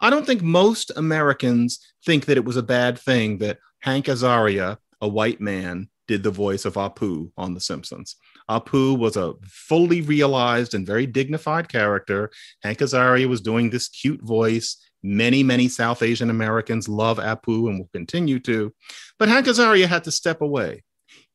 I 0.00 0.10
don't 0.10 0.24
think 0.24 0.42
most 0.42 0.90
Americans 0.96 1.78
think 2.06 2.26
that 2.26 2.36
it 2.36 2.44
was 2.44 2.56
a 2.56 2.62
bad 2.62 2.98
thing 2.98 3.38
that 3.38 3.58
Hank 3.80 4.06
Azaria, 4.06 4.78
a 5.00 5.08
white 5.08 5.40
man, 5.40 5.88
did 6.06 6.22
the 6.22 6.30
voice 6.30 6.64
of 6.64 6.74
Apu 6.74 7.30
on 7.36 7.54
The 7.54 7.60
Simpsons. 7.60 8.16
Apu 8.48 8.98
was 8.98 9.16
a 9.16 9.34
fully 9.44 10.00
realized 10.00 10.74
and 10.74 10.86
very 10.86 11.06
dignified 11.06 11.68
character. 11.68 12.30
Hank 12.62 12.78
Azaria 12.78 13.26
was 13.26 13.40
doing 13.40 13.70
this 13.70 13.88
cute 13.88 14.20
voice. 14.22 14.76
Many, 15.02 15.42
many 15.42 15.68
South 15.68 16.02
Asian 16.02 16.28
Americans 16.28 16.88
love 16.88 17.18
Apu 17.18 17.68
and 17.68 17.78
will 17.78 17.88
continue 17.92 18.40
to. 18.40 18.74
But 19.18 19.28
Hank 19.28 19.46
Azaria 19.46 19.86
had 19.86 20.04
to 20.04 20.10
step 20.10 20.40
away. 20.40 20.82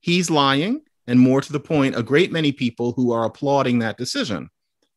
He's 0.01 0.29
lying, 0.29 0.81
and 1.07 1.19
more 1.19 1.41
to 1.41 1.53
the 1.53 1.59
point, 1.59 1.97
a 1.97 2.03
great 2.03 2.31
many 2.31 2.51
people 2.51 2.91
who 2.91 3.11
are 3.11 3.25
applauding 3.25 3.79
that 3.79 3.97
decision 3.97 4.49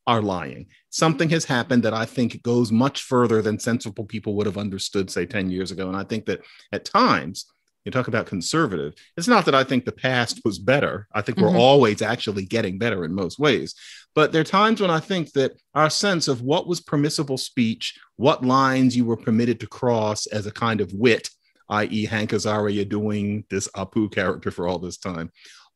are 0.08 0.22
lying. 0.22 0.66
Something 0.88 1.28
has 1.28 1.44
happened 1.44 1.82
that 1.82 1.92
I 1.92 2.06
think 2.06 2.42
goes 2.42 2.72
much 2.72 3.02
further 3.02 3.42
than 3.42 3.58
sensible 3.58 4.06
people 4.06 4.34
would 4.36 4.46
have 4.46 4.56
understood, 4.56 5.10
say, 5.10 5.26
10 5.26 5.50
years 5.50 5.70
ago. 5.70 5.86
And 5.86 5.96
I 5.96 6.02
think 6.02 6.24
that 6.26 6.40
at 6.72 6.86
times, 6.86 7.44
you 7.84 7.92
talk 7.92 8.08
about 8.08 8.26
conservative, 8.26 8.94
it's 9.18 9.28
not 9.28 9.44
that 9.44 9.54
I 9.54 9.64
think 9.64 9.84
the 9.84 9.92
past 9.92 10.40
was 10.46 10.58
better. 10.58 11.06
I 11.12 11.20
think 11.20 11.36
mm-hmm. 11.36 11.54
we're 11.54 11.60
always 11.60 12.00
actually 12.00 12.46
getting 12.46 12.78
better 12.78 13.04
in 13.04 13.14
most 13.14 13.38
ways. 13.38 13.74
But 14.14 14.32
there 14.32 14.40
are 14.40 14.44
times 14.44 14.80
when 14.80 14.90
I 14.90 15.00
think 15.00 15.32
that 15.32 15.52
our 15.74 15.90
sense 15.90 16.26
of 16.26 16.40
what 16.40 16.66
was 16.66 16.80
permissible 16.80 17.36
speech, 17.36 17.98
what 18.16 18.42
lines 18.42 18.96
you 18.96 19.04
were 19.04 19.16
permitted 19.16 19.60
to 19.60 19.66
cross 19.66 20.26
as 20.26 20.46
a 20.46 20.52
kind 20.52 20.80
of 20.80 20.90
wit, 20.94 21.28
i.e., 21.68 22.06
Hank 22.06 22.30
Azaria 22.30 22.88
doing 22.88 23.44
this 23.50 23.68
Apu 23.76 24.10
character 24.10 24.50
for 24.50 24.66
all 24.66 24.78
this 24.78 24.96
time, 24.96 25.30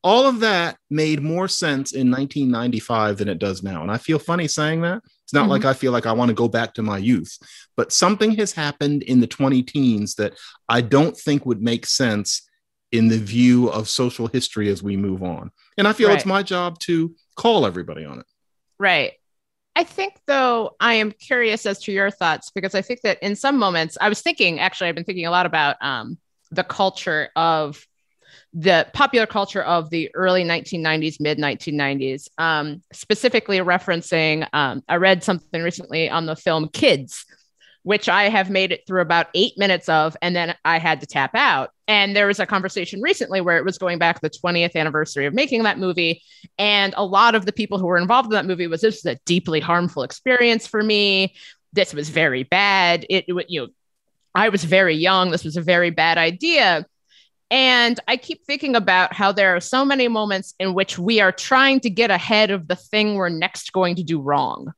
all 0.05 0.27
of 0.27 0.41
that 0.41 0.77
made 0.91 1.23
more 1.23 1.49
sense 1.49 1.93
in 1.93 2.11
1995 2.11 3.19
than 3.19 3.29
it 3.29 3.39
does 3.39 3.63
now. 3.63 3.83
And 3.83 3.91
I 3.91 3.99
feel 3.99 4.19
funny 4.19 4.49
saying 4.49 4.83
that. 4.83 5.03
It's 5.23 5.33
not 5.33 5.43
mm-hmm. 5.43 5.51
like 5.51 5.65
I 5.65 5.73
feel 5.73 5.93
like 5.93 6.07
I 6.07 6.13
want 6.13 6.29
to 6.29 6.35
go 6.35 6.49
back 6.49 6.75
to 6.75 6.83
my 6.83 6.99
youth, 6.99 7.39
but 7.77 7.93
something 7.93 8.33
has 8.37 8.53
happened 8.53 9.03
in 9.05 9.21
the 9.21 9.27
20 9.27 9.63
teens 9.63 10.17
that 10.17 10.35
I 10.69 10.81
don't 10.81 11.17
think 11.17 11.47
would 11.47 11.63
make 11.63 11.87
sense 11.87 12.43
in 12.91 13.09
the 13.09 13.19
view 13.19 13.69
of 13.69 13.89
social 13.89 14.27
history 14.27 14.69
as 14.69 14.83
we 14.83 14.97
move 14.97 15.23
on. 15.23 15.51
And 15.79 15.89
I 15.89 15.93
feel 15.93 16.09
right. 16.09 16.17
it's 16.17 16.27
my 16.27 16.43
job 16.43 16.79
to 16.81 17.15
call 17.37 17.65
everybody 17.65 18.05
on 18.05 18.19
it. 18.19 18.27
Right. 18.79 19.13
I 19.75 19.85
think, 19.85 20.17
though, 20.27 20.77
I 20.81 20.95
am 20.95 21.13
curious 21.13 21.65
as 21.65 21.79
to 21.85 21.93
your 21.93 22.11
thoughts 22.11 22.51
because 22.51 22.75
I 22.75 22.83
think 22.83 23.01
that 23.03 23.23
in 23.23 23.37
some 23.37 23.59
moments, 23.59 23.97
I 24.01 24.11
was 24.11 24.21
thinking, 24.21 24.61
actually, 24.61 24.89
I've 24.89 24.95
been 24.95 25.05
thinking 25.05 25.25
a 25.25 25.31
lot 25.31 25.47
about 25.47 25.77
um, 25.81 26.19
the 26.51 26.65
culture 26.65 27.31
of 27.35 27.87
the 28.53 28.87
popular 28.93 29.27
culture 29.27 29.63
of 29.63 29.91
the 29.91 30.11
early 30.15 30.45
1990s, 30.45 31.21
mid 31.21 31.39
1990s, 31.39 32.29
um, 32.39 32.83
specifically 32.93 33.59
referencing. 33.59 34.47
Um, 34.53 34.83
I 34.89 34.97
read 34.97 35.25
something 35.25 35.63
recently 35.63 36.11
on 36.11 36.27
the 36.27 36.37
film 36.37 36.69
Kids, 36.69 37.25
which 37.83 38.09
I 38.09 38.29
have 38.29 38.51
made 38.51 38.73
it 38.73 38.87
through 38.87 39.01
about 39.01 39.29
eight 39.35 39.59
minutes 39.59 39.89
of, 39.89 40.17
and 40.23 40.37
then 40.37 40.55
I 40.65 40.79
had 40.79 41.01
to 41.01 41.07
tap 41.07 41.35
out. 41.35 41.71
And 41.89 42.15
there 42.15 42.27
was 42.27 42.41
a 42.41 42.47
conversation 42.47 43.03
recently 43.03 43.41
where 43.41 43.57
it 43.57 43.65
was 43.65 43.79
going 43.79 43.99
back 43.99 44.21
the 44.21 44.31
20th 44.31 44.77
anniversary 44.77 45.27
of 45.27 45.35
making 45.35 45.65
that 45.65 45.79
movie. 45.79 46.23
And 46.59 46.95
a 46.97 47.05
lot 47.05 47.35
of 47.35 47.45
the 47.45 47.53
people 47.53 47.79
who 47.79 47.87
were 47.87 47.99
involved 47.99 48.27
in 48.27 48.33
that 48.33 48.47
movie 48.47 48.67
was 48.67 48.81
this 48.81 48.99
is 48.99 49.07
a 49.07 49.19
deeply 49.27 49.61
harmful 49.61 50.03
experience 50.03 50.67
for 50.67 50.83
me. 50.83 51.35
This 51.73 51.93
was 51.93 52.09
very 52.09 52.45
bad. 52.45 53.05
It, 53.11 53.25
it 53.29 53.47
you 53.49 53.63
know, 53.63 53.69
I 54.35 54.49
was 54.49 54.65
very 54.65 54.95
young. 54.95 55.31
This 55.31 55.45
was 55.45 55.57
a 55.57 55.63
very 55.63 55.91
bad 55.91 56.19
idea. 56.19 56.87
And 57.53 58.01
I 58.09 58.17
keep 58.17 58.45
thinking 58.47 58.75
about 58.75 59.13
how 59.13 59.31
there 59.31 59.55
are 59.55 59.61
so 59.61 59.85
many 59.85 60.09
moments 60.09 60.55
in 60.59 60.73
which 60.73 60.99
we 60.99 61.21
are 61.21 61.31
trying 61.31 61.81
to 61.81 61.91
get 61.91 62.11
ahead 62.11 62.51
of 62.51 62.67
the 62.67 62.77
thing 62.77 63.15
we're 63.15 63.29
next 63.29 63.73
going 63.73 63.95
to 63.97 64.03
do 64.03 64.21
wrong 64.21 64.73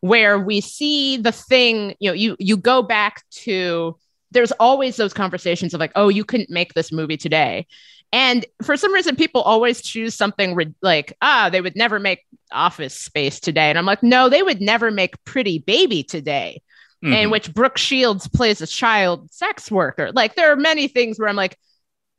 where 0.00 0.38
we 0.38 0.60
see 0.60 1.16
the 1.16 1.32
thing, 1.32 1.94
you 1.98 2.10
know, 2.10 2.14
you 2.14 2.36
you 2.38 2.56
go 2.56 2.82
back 2.82 3.22
to 3.30 3.96
there's 4.32 4.52
always 4.52 4.96
those 4.96 5.12
conversations 5.12 5.74
of 5.74 5.80
like, 5.80 5.92
oh, 5.96 6.08
you 6.08 6.24
couldn't 6.24 6.50
make 6.50 6.74
this 6.74 6.92
movie 6.92 7.16
today. 7.16 7.66
And 8.12 8.44
for 8.62 8.76
some 8.76 8.92
reason, 8.92 9.16
people 9.16 9.40
always 9.40 9.82
choose 9.82 10.14
something 10.14 10.54
re- 10.54 10.74
like, 10.82 11.16
ah, 11.22 11.48
they 11.50 11.60
would 11.60 11.76
never 11.76 11.98
make 11.98 12.24
Office 12.52 12.94
Space 12.94 13.40
today. 13.40 13.70
And 13.70 13.78
I'm 13.78 13.86
like, 13.86 14.02
no, 14.02 14.28
they 14.28 14.42
would 14.42 14.60
never 14.60 14.90
make 14.90 15.22
Pretty 15.24 15.60
Baby 15.60 16.02
today, 16.02 16.60
mm-hmm. 17.04 17.12
in 17.12 17.30
which 17.30 17.54
Brooke 17.54 17.78
Shields 17.78 18.28
plays 18.28 18.60
a 18.60 18.66
child 18.66 19.32
sex 19.32 19.70
worker. 19.70 20.10
Like, 20.12 20.34
there 20.34 20.52
are 20.52 20.56
many 20.56 20.88
things 20.88 21.18
where 21.18 21.28
I'm 21.28 21.36
like, 21.36 21.56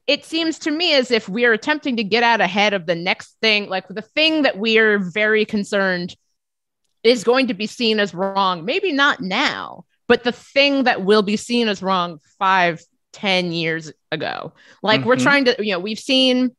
it 0.07 0.25
seems 0.25 0.59
to 0.59 0.71
me 0.71 0.93
as 0.93 1.11
if 1.11 1.29
we 1.29 1.45
are 1.45 1.53
attempting 1.53 1.97
to 1.97 2.03
get 2.03 2.23
out 2.23 2.41
ahead 2.41 2.73
of 2.73 2.85
the 2.85 2.95
next 2.95 3.37
thing, 3.41 3.69
like 3.69 3.87
the 3.87 4.01
thing 4.01 4.43
that 4.43 4.57
we 4.57 4.77
are 4.77 4.99
very 4.99 5.45
concerned 5.45 6.15
is 7.03 7.23
going 7.23 7.47
to 7.47 7.53
be 7.53 7.67
seen 7.67 7.99
as 7.99 8.13
wrong. 8.13 8.65
Maybe 8.65 8.91
not 8.91 9.21
now, 9.21 9.85
but 10.07 10.23
the 10.23 10.31
thing 10.31 10.83
that 10.83 11.03
will 11.03 11.21
be 11.21 11.37
seen 11.37 11.67
as 11.67 11.81
wrong 11.81 12.19
five, 12.39 12.81
ten 13.13 13.51
years 13.51 13.91
ago. 14.11 14.53
Like 14.83 15.01
mm-hmm. 15.01 15.09
we're 15.09 15.15
trying 15.17 15.45
to, 15.45 15.55
you 15.59 15.73
know, 15.73 15.79
we've 15.79 15.99
seen 15.99 16.55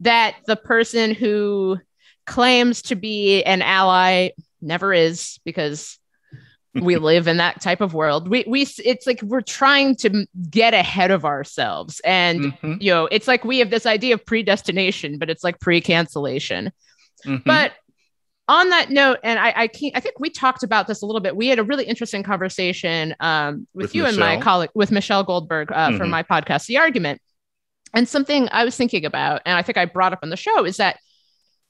that 0.00 0.36
the 0.46 0.56
person 0.56 1.14
who 1.14 1.78
claims 2.26 2.82
to 2.82 2.96
be 2.96 3.42
an 3.44 3.62
ally 3.62 4.30
never 4.60 4.92
is 4.92 5.38
because 5.44 5.98
we 6.82 6.96
live 6.96 7.26
in 7.28 7.36
that 7.38 7.60
type 7.60 7.80
of 7.80 7.94
world. 7.94 8.28
We 8.28 8.44
we 8.46 8.66
it's 8.84 9.06
like 9.06 9.22
we're 9.22 9.40
trying 9.40 9.96
to 9.96 10.26
get 10.50 10.74
ahead 10.74 11.10
of 11.10 11.24
ourselves, 11.24 12.00
and 12.04 12.40
mm-hmm. 12.40 12.74
you 12.80 12.92
know, 12.92 13.08
it's 13.10 13.28
like 13.28 13.44
we 13.44 13.58
have 13.58 13.70
this 13.70 13.86
idea 13.86 14.14
of 14.14 14.24
predestination, 14.24 15.18
but 15.18 15.30
it's 15.30 15.44
like 15.44 15.60
pre-cancellation. 15.60 16.72
Mm-hmm. 17.24 17.42
But 17.44 17.72
on 18.48 18.70
that 18.70 18.90
note, 18.90 19.18
and 19.24 19.38
I, 19.38 19.48
I, 19.48 19.68
I 19.94 20.00
think 20.00 20.20
we 20.20 20.30
talked 20.30 20.62
about 20.62 20.86
this 20.86 21.02
a 21.02 21.06
little 21.06 21.20
bit. 21.20 21.34
We 21.34 21.48
had 21.48 21.58
a 21.58 21.64
really 21.64 21.84
interesting 21.84 22.22
conversation 22.22 23.14
um, 23.18 23.66
with, 23.74 23.86
with, 23.86 23.94
you 23.94 24.02
Michelle. 24.04 24.22
and 24.22 24.38
my 24.38 24.40
colleague, 24.40 24.70
with 24.74 24.92
Michelle 24.92 25.24
Goldberg 25.24 25.72
uh, 25.72 25.88
mm-hmm. 25.88 25.96
for 25.96 26.06
my 26.06 26.22
podcast, 26.22 26.66
The 26.66 26.78
Argument. 26.78 27.20
And 27.92 28.08
something 28.08 28.48
I 28.52 28.64
was 28.64 28.76
thinking 28.76 29.04
about, 29.04 29.42
and 29.46 29.56
I 29.56 29.62
think 29.62 29.78
I 29.78 29.86
brought 29.86 30.12
up 30.12 30.20
on 30.22 30.30
the 30.30 30.36
show, 30.36 30.64
is 30.64 30.76
that 30.76 30.98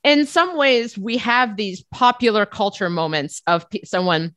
in 0.04 0.26
some 0.26 0.56
ways 0.56 0.98
we 0.98 1.16
have 1.18 1.56
these 1.56 1.82
popular 1.92 2.44
culture 2.44 2.90
moments 2.90 3.42
of 3.46 3.68
p- 3.70 3.84
someone 3.84 4.34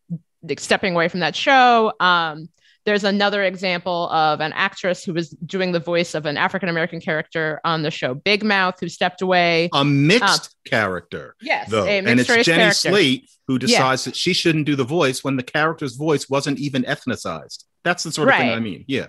stepping 0.58 0.93
away 0.93 1.08
from 1.08 1.19
that 1.22 1.36
show, 1.36 1.93
um, 2.00 2.50
there's 2.86 3.03
another 3.03 3.43
example 3.43 4.10
of 4.10 4.39
an 4.39 4.53
actress 4.53 5.03
who 5.03 5.13
was 5.13 5.29
doing 5.29 5.72
the 5.72 5.79
voice 5.79 6.15
of 6.15 6.25
an 6.25 6.38
African 6.38 6.69
American 6.69 7.00
character 7.00 7.60
on 7.63 7.84
the 7.84 7.91
show 7.91 8.13
Big 8.13 8.43
Mouth, 8.43 8.79
who 8.79 8.89
stepped 8.89 9.22
away. 9.22 9.69
A 9.74 9.86
mixed 9.86 10.24
um, 10.24 10.50
character. 10.65 11.36
Yes. 11.41 11.69
Though. 11.69 11.86
and 11.86 12.19
it's 12.19 12.27
Jenny 12.27 12.43
character. 12.43 12.74
Slate 12.74 13.29
who 13.48 13.60
decides 13.60 14.05
yeah. 14.05 14.12
that 14.12 14.15
she 14.15 14.34
shouldn't 14.34 14.65
do 14.65 14.75
the 14.75 14.84
voice 14.84 15.24
when 15.24 15.36
the 15.36 15.43
character's 15.43 15.96
voice 15.96 16.29
wasn't 16.29 16.60
even 16.60 16.84
ethnicized. 16.84 17.63
That's 17.84 18.03
the 18.03 18.12
sort 18.12 18.29
of 18.29 18.34
right. 18.34 18.41
thing 18.41 18.51
I 18.51 18.60
mean. 18.60 18.86
Yeah. 18.88 19.08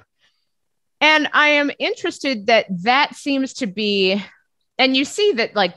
And 1.00 1.28
I 1.32 1.48
am 1.48 1.70
interested 1.78 2.46
that 2.46 2.66
that 2.82 3.14
seems 3.14 3.54
to 3.54 3.66
be, 3.66 4.22
and 4.78 4.96
you 4.96 5.04
see 5.04 5.32
that 5.32 5.54
like, 5.54 5.74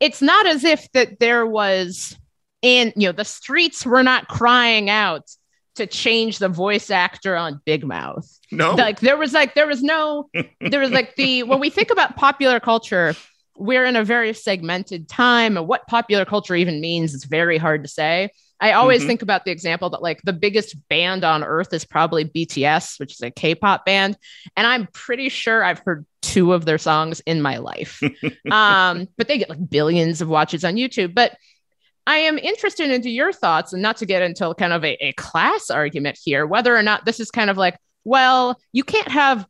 it's 0.00 0.20
not 0.20 0.46
as 0.46 0.64
if 0.64 0.90
that 0.92 1.18
there 1.20 1.46
was 1.46 2.16
in, 2.66 2.92
you 2.96 3.06
know, 3.06 3.12
the 3.12 3.24
streets 3.24 3.86
were 3.86 4.02
not 4.02 4.26
crying 4.26 4.90
out 4.90 5.30
to 5.76 5.86
change 5.86 6.38
the 6.38 6.48
voice 6.48 6.90
actor 6.90 7.36
on 7.36 7.60
Big 7.64 7.86
Mouth. 7.86 8.28
No. 8.50 8.74
Like 8.74 8.98
there 8.98 9.16
was 9.16 9.32
like 9.32 9.54
there 9.54 9.68
was 9.68 9.84
no 9.84 10.28
there 10.60 10.80
was 10.80 10.90
like 10.90 11.14
the 11.14 11.44
when 11.44 11.60
we 11.60 11.70
think 11.70 11.92
about 11.92 12.16
popular 12.16 12.58
culture, 12.58 13.14
we're 13.56 13.84
in 13.84 13.94
a 13.94 14.02
very 14.02 14.32
segmented 14.32 15.08
time 15.08 15.56
and 15.56 15.68
what 15.68 15.86
popular 15.86 16.24
culture 16.24 16.56
even 16.56 16.80
means 16.80 17.14
is 17.14 17.24
very 17.24 17.56
hard 17.56 17.84
to 17.84 17.88
say. 17.88 18.30
I 18.58 18.72
always 18.72 19.00
mm-hmm. 19.00 19.08
think 19.08 19.22
about 19.22 19.44
the 19.44 19.50
example 19.52 19.90
that 19.90 20.02
like 20.02 20.22
the 20.22 20.32
biggest 20.32 20.76
band 20.88 21.24
on 21.24 21.44
earth 21.44 21.72
is 21.72 21.84
probably 21.84 22.24
BTS, 22.24 22.98
which 22.98 23.12
is 23.12 23.20
a 23.20 23.30
K-pop 23.30 23.84
band, 23.84 24.16
and 24.56 24.66
I'm 24.66 24.88
pretty 24.92 25.28
sure 25.28 25.62
I've 25.62 25.80
heard 25.80 26.06
two 26.22 26.54
of 26.54 26.64
their 26.64 26.78
songs 26.78 27.20
in 27.26 27.42
my 27.42 27.58
life. 27.58 28.02
um, 28.50 29.08
but 29.18 29.28
they 29.28 29.38
get 29.38 29.50
like 29.50 29.70
billions 29.70 30.20
of 30.22 30.28
watches 30.28 30.64
on 30.64 30.74
YouTube. 30.74 31.14
But 31.14 31.36
I 32.06 32.18
am 32.18 32.38
interested 32.38 32.90
into 32.90 33.10
your 33.10 33.32
thoughts 33.32 33.72
and 33.72 33.82
not 33.82 33.96
to 33.98 34.06
get 34.06 34.22
into 34.22 34.54
kind 34.54 34.72
of 34.72 34.84
a, 34.84 34.96
a 35.04 35.12
class 35.14 35.70
argument 35.70 36.18
here, 36.22 36.46
whether 36.46 36.76
or 36.76 36.82
not 36.82 37.04
this 37.04 37.18
is 37.18 37.30
kind 37.30 37.50
of 37.50 37.56
like, 37.56 37.76
well, 38.04 38.56
you 38.72 38.84
can't 38.84 39.08
have 39.08 39.46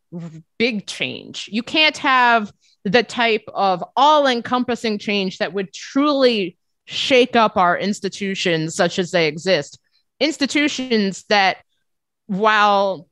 big 0.58 0.86
change. 0.86 1.48
You 1.52 1.62
can't 1.62 1.98
have 1.98 2.50
the 2.84 3.02
type 3.02 3.44
of 3.52 3.84
all 3.96 4.26
encompassing 4.26 4.98
change 4.98 5.38
that 5.38 5.52
would 5.52 5.74
truly 5.74 6.56
shake 6.86 7.36
up 7.36 7.56
our 7.56 7.76
institutions 7.76 8.74
such 8.74 8.98
as 8.98 9.10
they 9.10 9.26
exist. 9.26 9.78
Institutions 10.20 11.24
that, 11.28 11.58
while 12.26 13.08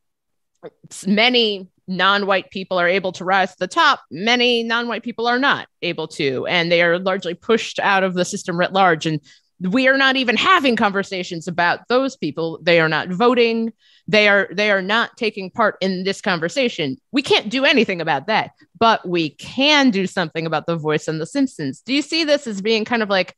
many 1.07 1.69
non-white 1.87 2.51
people 2.51 2.79
are 2.79 2.89
able 2.89 3.13
to 3.13 3.25
rise 3.25 3.53
to 3.53 3.59
the 3.59 3.67
top 3.67 4.01
many 4.11 4.63
non-white 4.63 5.03
people 5.03 5.27
are 5.27 5.39
not 5.39 5.69
able 5.83 6.09
to 6.09 6.47
and 6.47 6.73
they 6.73 6.83
are 6.83 6.99
largely 6.99 7.35
pushed 7.35 7.79
out 7.79 8.03
of 8.03 8.15
the 8.15 8.25
system 8.25 8.59
writ 8.59 8.73
large. 8.73 9.07
And 9.07 9.21
we 9.61 9.87
are 9.87 9.97
not 9.97 10.17
even 10.17 10.37
having 10.37 10.77
conversations 10.77 11.47
about 11.47 11.87
those 11.89 12.17
people. 12.17 12.59
They 12.63 12.81
are 12.81 12.89
not 12.89 13.09
voting. 13.09 13.73
They 14.09 14.29
are 14.29 14.49
they 14.53 14.71
are 14.71 14.83
not 14.83 15.17
taking 15.17 15.51
part 15.51 15.77
in 15.81 16.05
this 16.05 16.21
conversation. 16.21 16.97
We 17.13 17.23
can't 17.23 17.49
do 17.49 17.65
anything 17.65 18.01
about 18.01 18.27
that 18.27 18.51
but 18.79 19.09
we 19.09 19.31
can 19.31 19.91
do 19.91 20.07
something 20.07 20.47
about 20.47 20.67
the 20.67 20.77
voice 20.77 21.09
and 21.09 21.21
the 21.21 21.27
simpsons. 21.27 21.81
Do 21.81 21.95
you 21.95 22.03
see 22.03 22.25
this 22.25 22.47
as 22.47 22.61
being 22.61 22.85
kind 22.85 23.03
of 23.03 23.09
like 23.09 23.35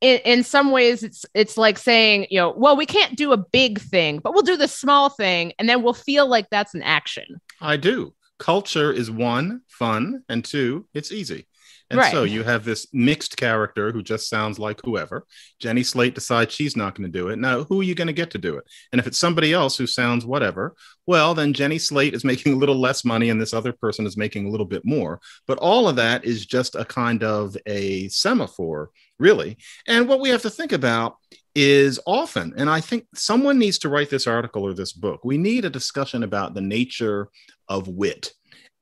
in, 0.00 0.18
in 0.24 0.42
some 0.42 0.70
ways 0.70 1.02
it's 1.02 1.24
it's 1.34 1.56
like 1.56 1.78
saying 1.78 2.26
you 2.30 2.38
know 2.38 2.52
well 2.56 2.76
we 2.76 2.86
can't 2.86 3.16
do 3.16 3.32
a 3.32 3.36
big 3.36 3.80
thing 3.80 4.18
but 4.18 4.34
we'll 4.34 4.42
do 4.42 4.56
the 4.56 4.68
small 4.68 5.08
thing 5.08 5.52
and 5.58 5.68
then 5.68 5.82
we'll 5.82 5.94
feel 5.94 6.28
like 6.28 6.48
that's 6.50 6.74
an 6.74 6.82
action. 6.82 7.40
I 7.60 7.76
do. 7.76 8.14
Culture 8.38 8.92
is 8.92 9.10
one 9.10 9.62
fun 9.66 10.22
and 10.28 10.44
two 10.44 10.86
it's 10.92 11.12
easy 11.12 11.46
and 11.90 11.98
right. 11.98 12.10
so 12.10 12.24
you 12.24 12.42
have 12.42 12.64
this 12.64 12.86
mixed 12.92 13.36
character 13.36 13.92
who 13.92 14.02
just 14.02 14.28
sounds 14.28 14.58
like 14.58 14.80
whoever. 14.84 15.26
Jenny 15.60 15.82
Slate 15.82 16.14
decides 16.14 16.52
she's 16.52 16.76
not 16.76 16.94
going 16.94 17.10
to 17.10 17.18
do 17.18 17.28
it. 17.28 17.38
Now, 17.38 17.64
who 17.64 17.80
are 17.80 17.84
you 17.84 17.94
going 17.94 18.06
to 18.08 18.12
get 18.12 18.30
to 18.32 18.38
do 18.38 18.56
it? 18.56 18.64
And 18.92 18.98
if 18.98 19.06
it's 19.06 19.18
somebody 19.18 19.52
else 19.52 19.76
who 19.76 19.86
sounds 19.86 20.26
whatever, 20.26 20.74
well, 21.06 21.34
then 21.34 21.52
Jenny 21.52 21.78
Slate 21.78 22.14
is 22.14 22.24
making 22.32 22.54
a 22.54 22.56
little 22.56 22.78
less 22.78 23.04
money 23.04 23.30
and 23.30 23.40
this 23.40 23.54
other 23.54 23.72
person 23.72 24.06
is 24.06 24.16
making 24.16 24.46
a 24.46 24.50
little 24.50 24.66
bit 24.66 24.84
more. 24.84 25.20
But 25.46 25.58
all 25.58 25.88
of 25.88 25.96
that 25.96 26.24
is 26.24 26.46
just 26.46 26.74
a 26.74 26.84
kind 26.84 27.22
of 27.22 27.56
a 27.66 28.08
semaphore 28.08 28.90
really. 29.18 29.56
And 29.86 30.08
what 30.08 30.20
we 30.20 30.28
have 30.30 30.42
to 30.42 30.50
think 30.50 30.72
about 30.72 31.16
is 31.54 31.98
often, 32.06 32.52
and 32.56 32.68
I 32.68 32.80
think 32.80 33.06
someone 33.14 33.58
needs 33.58 33.78
to 33.78 33.88
write 33.88 34.10
this 34.10 34.26
article 34.26 34.62
or 34.62 34.74
this 34.74 34.92
book, 34.92 35.24
we 35.24 35.38
need 35.38 35.64
a 35.64 35.70
discussion 35.70 36.22
about 36.22 36.54
the 36.54 36.60
nature 36.60 37.28
of 37.68 37.88
wit. 37.88 38.32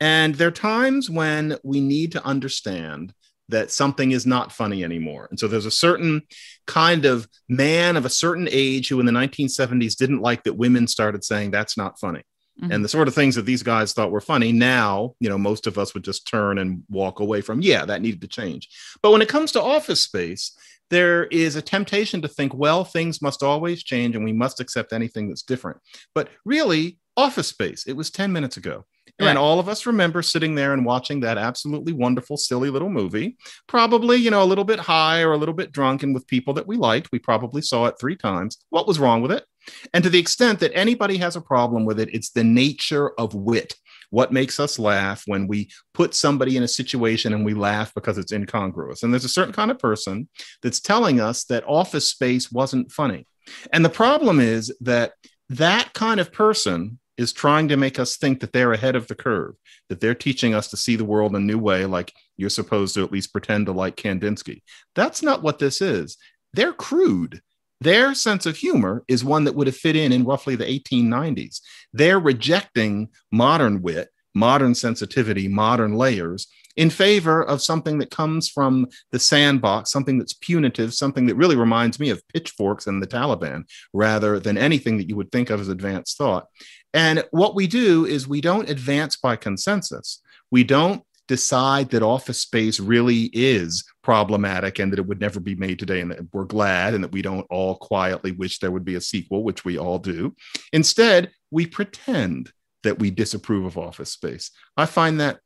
And 0.01 0.35
there 0.35 0.49
are 0.49 0.53
times 0.53 1.09
when 1.09 1.57
we 1.63 1.81
need 1.81 2.13
to 2.13 2.25
understand 2.25 3.15
that 3.49 3.71
something 3.71 4.11
is 4.11 4.27
not 4.27 4.53
funny 4.53 4.83
anymore. 4.83 5.29
And 5.31 5.39
so 5.39 5.47
there's 5.47 5.67
a 5.67 5.71
certain 5.71 6.23
kind 6.67 7.05
of 7.05 7.29
man 7.49 7.97
of 7.97 8.05
a 8.05 8.11
certain 8.11 8.49
age 8.51 8.89
who 8.89 9.01
in 9.01 9.07
the 9.07 9.13
1970s 9.13 9.97
didn't 9.97 10.23
like 10.23 10.45
that 10.45 10.55
women 10.55 10.87
started 10.87 11.25
saying 11.25 11.51
that's 11.51 11.77
not 11.77 11.99
funny. 11.99 12.23
Mm-hmm. 12.61 12.73
And 12.73 12.85
the 12.85 12.89
sort 12.89 13.09
of 13.09 13.15
things 13.15 13.35
that 13.35 13.47
these 13.47 13.63
guys 13.63 13.93
thought 13.93 14.13
were 14.13 14.21
funny 14.21 14.53
now, 14.53 15.15
you 15.21 15.29
know, 15.29 15.39
most 15.39 15.67
of 15.67 15.77
us 15.77 15.93
would 15.93 16.05
just 16.05 16.27
turn 16.27 16.59
and 16.59 16.85
walk 16.89 17.21
away 17.21 17.41
from, 17.41 17.61
yeah, 17.61 17.85
that 17.85 18.01
needed 18.01 18.21
to 18.23 18.29
change. 18.29 18.69
But 19.03 19.11
when 19.11 19.23
it 19.23 19.29
comes 19.29 19.53
to 19.53 19.63
office 19.63 20.03
space, 20.03 20.57
there 20.91 21.25
is 21.25 21.57
a 21.57 21.63
temptation 21.63 22.23
to 22.23 22.29
think, 22.29 22.55
well, 22.55 22.85
things 22.85 23.21
must 23.21 23.43
always 23.43 23.83
change 23.83 24.15
and 24.15 24.25
we 24.25 24.33
must 24.33 24.61
accept 24.61 24.93
anything 24.93 25.29
that's 25.29 25.43
different. 25.43 25.79
But 26.15 26.29
really, 26.45 26.99
office 27.17 27.49
space, 27.49 27.85
it 27.87 27.95
was 27.95 28.11
10 28.11 28.33
minutes 28.33 28.57
ago. 28.57 28.85
Right. 29.21 29.29
And 29.29 29.39
all 29.39 29.61
of 29.61 29.69
us 29.69 29.87
remember 29.87 30.23
sitting 30.23 30.57
there 30.57 30.73
and 30.73 30.85
watching 30.85 31.21
that 31.21 31.39
absolutely 31.39 31.93
wonderful, 31.93 32.37
silly 32.37 32.69
little 32.69 32.89
movie, 32.89 33.37
probably, 33.69 34.17
you 34.17 34.31
know, 34.31 34.43
a 34.43 34.45
little 34.45 34.65
bit 34.65 34.81
high 34.81 35.23
or 35.23 35.33
a 35.33 35.37
little 35.37 35.55
bit 35.55 35.71
drunk 35.71 36.03
and 36.03 36.13
with 36.13 36.27
people 36.27 36.53
that 36.55 36.67
we 36.67 36.77
liked. 36.77 37.11
We 37.13 37.21
probably 37.21 37.63
saw 37.63 37.87
it 37.87 37.95
three 38.01 38.17
times. 38.17 38.59
What 38.71 38.89
was 38.89 38.99
wrong 38.99 39.23
with 39.23 39.31
it? 39.31 39.45
And 39.93 40.03
to 40.03 40.11
the 40.11 40.19
extent 40.19 40.59
that 40.61 40.73
anybody 40.75 41.17
has 41.19 41.37
a 41.37 41.41
problem 41.41 41.85
with 41.85 42.01
it, 42.01 42.13
it's 42.13 42.31
the 42.31 42.43
nature 42.43 43.11
of 43.19 43.35
wit. 43.35 43.75
what 44.15 44.33
makes 44.33 44.61
us 44.61 44.79
laugh 44.79 45.25
when 45.27 45.49
we 45.49 45.69
put 45.93 46.15
somebody 46.15 46.57
in 46.57 46.63
a 46.63 46.69
situation 46.69 47.33
and 47.33 47.45
we 47.45 47.53
laugh 47.53 47.93
because 47.95 48.17
it's 48.17 48.33
incongruous. 48.33 49.03
And 49.03 49.13
there's 49.13 49.25
a 49.25 49.29
certain 49.29 49.53
kind 49.53 49.73
of 49.73 49.79
person 49.79 50.29
that's 50.63 50.81
telling 50.81 51.21
us 51.21 51.45
that 51.47 51.65
office 51.67 52.09
space 52.09 52.51
wasn't 52.53 52.93
funny. 52.93 53.27
And 53.73 53.85
the 53.85 53.91
problem 53.91 54.39
is 54.39 54.75
that 54.81 55.15
that 55.51 55.93
kind 55.95 56.21
of 56.21 56.33
person 56.33 56.99
is 57.17 57.33
trying 57.33 57.69
to 57.69 57.77
make 57.77 57.99
us 57.99 58.17
think 58.17 58.41
that 58.41 58.53
they're 58.53 58.73
ahead 58.73 58.97
of 58.97 59.07
the 59.07 59.15
curve, 59.15 59.55
that 59.89 60.01
they're 60.01 60.15
teaching 60.15 60.55
us 60.55 60.69
to 60.69 60.77
see 60.77 60.97
the 60.97 61.05
world 61.05 61.35
a 61.35 61.41
new 61.41 61.59
way, 61.59 61.87
like 61.87 62.13
you're 62.37 62.51
supposed 62.51 62.95
to 62.95 63.05
at 63.05 63.13
least 63.13 63.33
pretend 63.33 63.67
to 63.67 63.73
like 63.73 63.97
Kandinsky. 63.97 64.63
That's 64.95 65.23
not 65.23 65.43
what 65.43 65.59
this 65.59 65.81
is. 65.81 66.17
They're 66.53 66.73
crude. 66.73 67.41
Their 67.81 68.15
sense 68.15 68.47
of 68.47 68.57
humor 68.57 69.05
is 69.09 69.25
one 69.25 69.45
that 69.45 69.55
would 69.55 69.67
have 69.67 69.77
fit 69.77 69.97
in 69.97 70.13
in 70.13 70.25
roughly 70.25 70.57
the 70.57 70.65
1890s. 70.65 71.61
They're 71.93 72.21
rejecting 72.21 73.11
modern 73.31 73.83
wit, 73.83 74.09
modern 74.35 74.75
sensitivity, 74.75 75.49
modern 75.49 75.95
layers 75.95 76.49
in 76.77 76.91
favor 76.91 77.43
of 77.43 77.63
something 77.63 77.99
that 77.99 78.11
comes 78.11 78.49
from 78.49 78.89
the 79.13 79.19
sandbox, 79.19 79.91
something 79.91 80.19
that's 80.19 80.33
punitive, 80.33 80.93
something 80.93 81.27
that 81.27 81.37
really 81.37 81.57
reminds 81.57 82.01
me 82.01 82.11
of 82.11 82.27
pitchforks 82.29 82.87
and 82.87 83.03
the 83.03 83.07
Taliban 83.07 83.65
rather 83.93 84.41
than 84.41 84.59
anything 84.59 84.99
that 84.99 85.09
you 85.09 85.17
would 85.17 85.31
think 85.31 85.51
of 85.51 85.61
as 85.61 85.69
advanced 85.69 86.17
thought. 86.17 86.47
And 86.95 87.25
what 87.33 87.55
we 87.55 87.67
do 87.67 88.07
is 88.07 88.27
we 88.27 88.41
don't 88.41 88.71
advance 88.71 89.17
by 89.17 89.37
consensus. 89.37 90.23
We 90.51 90.65
don't 90.65 91.03
decide 91.27 91.91
that 91.91 92.03
office 92.03 92.41
space 92.41 92.79
really 92.79 93.31
is 93.33 93.85
problematic 94.03 94.79
and 94.79 94.93
that 94.93 94.99
it 94.99 95.07
would 95.07 95.21
never 95.21 95.41
be 95.41 95.55
made 95.55 95.79
today 95.79 96.01
and 96.01 96.11
that 96.11 96.33
we're 96.33 96.45
glad 96.45 96.95
and 96.95 97.03
that 97.03 97.13
we 97.13 97.23
don't 97.23 97.47
all 97.51 97.77
quietly 97.77 98.33
wish 98.33 98.59
there 98.59 98.71
would 98.71 98.85
be 98.85 98.95
a 98.95 99.01
sequel, 99.01 99.43
which 99.43 99.65
we 99.65 99.79
all 99.79 99.99
do. 99.99 100.35
Instead, 100.73 101.31
we 101.51 101.67
pretend 101.67 102.53
that 102.83 102.99
we 102.99 103.11
disapprove 103.11 103.65
of 103.65 103.79
office 103.79 104.13
space. 104.13 104.51
I 104.77 104.87
find 104.87 105.21
that 105.21 105.41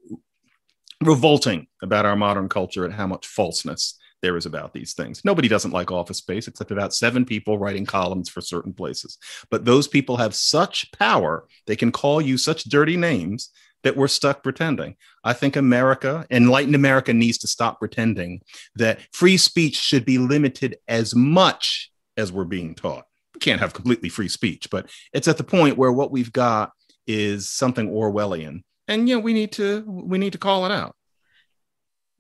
revolting 1.02 1.68
about 1.82 2.06
our 2.06 2.16
modern 2.16 2.48
culture 2.48 2.84
and 2.84 2.92
how 2.92 3.06
much 3.06 3.26
falseness 3.26 3.97
there 4.22 4.36
is 4.36 4.46
about 4.46 4.72
these 4.72 4.94
things. 4.94 5.24
Nobody 5.24 5.48
doesn't 5.48 5.72
like 5.72 5.90
office 5.90 6.18
space 6.18 6.48
except 6.48 6.70
about 6.70 6.94
seven 6.94 7.24
people 7.24 7.58
writing 7.58 7.86
columns 7.86 8.28
for 8.28 8.40
certain 8.40 8.72
places. 8.72 9.18
But 9.50 9.64
those 9.64 9.88
people 9.88 10.16
have 10.16 10.34
such 10.34 10.90
power, 10.92 11.46
they 11.66 11.76
can 11.76 11.92
call 11.92 12.20
you 12.20 12.36
such 12.38 12.64
dirty 12.64 12.96
names 12.96 13.50
that 13.84 13.96
we're 13.96 14.08
stuck 14.08 14.42
pretending. 14.42 14.96
I 15.22 15.32
think 15.32 15.54
America, 15.54 16.26
enlightened 16.30 16.74
America, 16.74 17.12
needs 17.12 17.38
to 17.38 17.46
stop 17.46 17.78
pretending 17.78 18.40
that 18.74 18.98
free 19.12 19.36
speech 19.36 19.76
should 19.76 20.04
be 20.04 20.18
limited 20.18 20.76
as 20.88 21.14
much 21.14 21.92
as 22.16 22.32
we're 22.32 22.44
being 22.44 22.74
taught. 22.74 23.04
We 23.34 23.38
can't 23.38 23.60
have 23.60 23.72
completely 23.72 24.08
free 24.08 24.28
speech, 24.28 24.68
but 24.70 24.90
it's 25.12 25.28
at 25.28 25.36
the 25.36 25.44
point 25.44 25.78
where 25.78 25.92
what 25.92 26.10
we've 26.10 26.32
got 26.32 26.72
is 27.06 27.48
something 27.48 27.88
Orwellian. 27.88 28.62
And 28.88 29.08
you 29.08 29.16
know, 29.16 29.20
we 29.20 29.32
need 29.32 29.52
to 29.52 29.84
we 29.86 30.18
need 30.18 30.32
to 30.32 30.38
call 30.38 30.66
it 30.66 30.72
out 30.72 30.96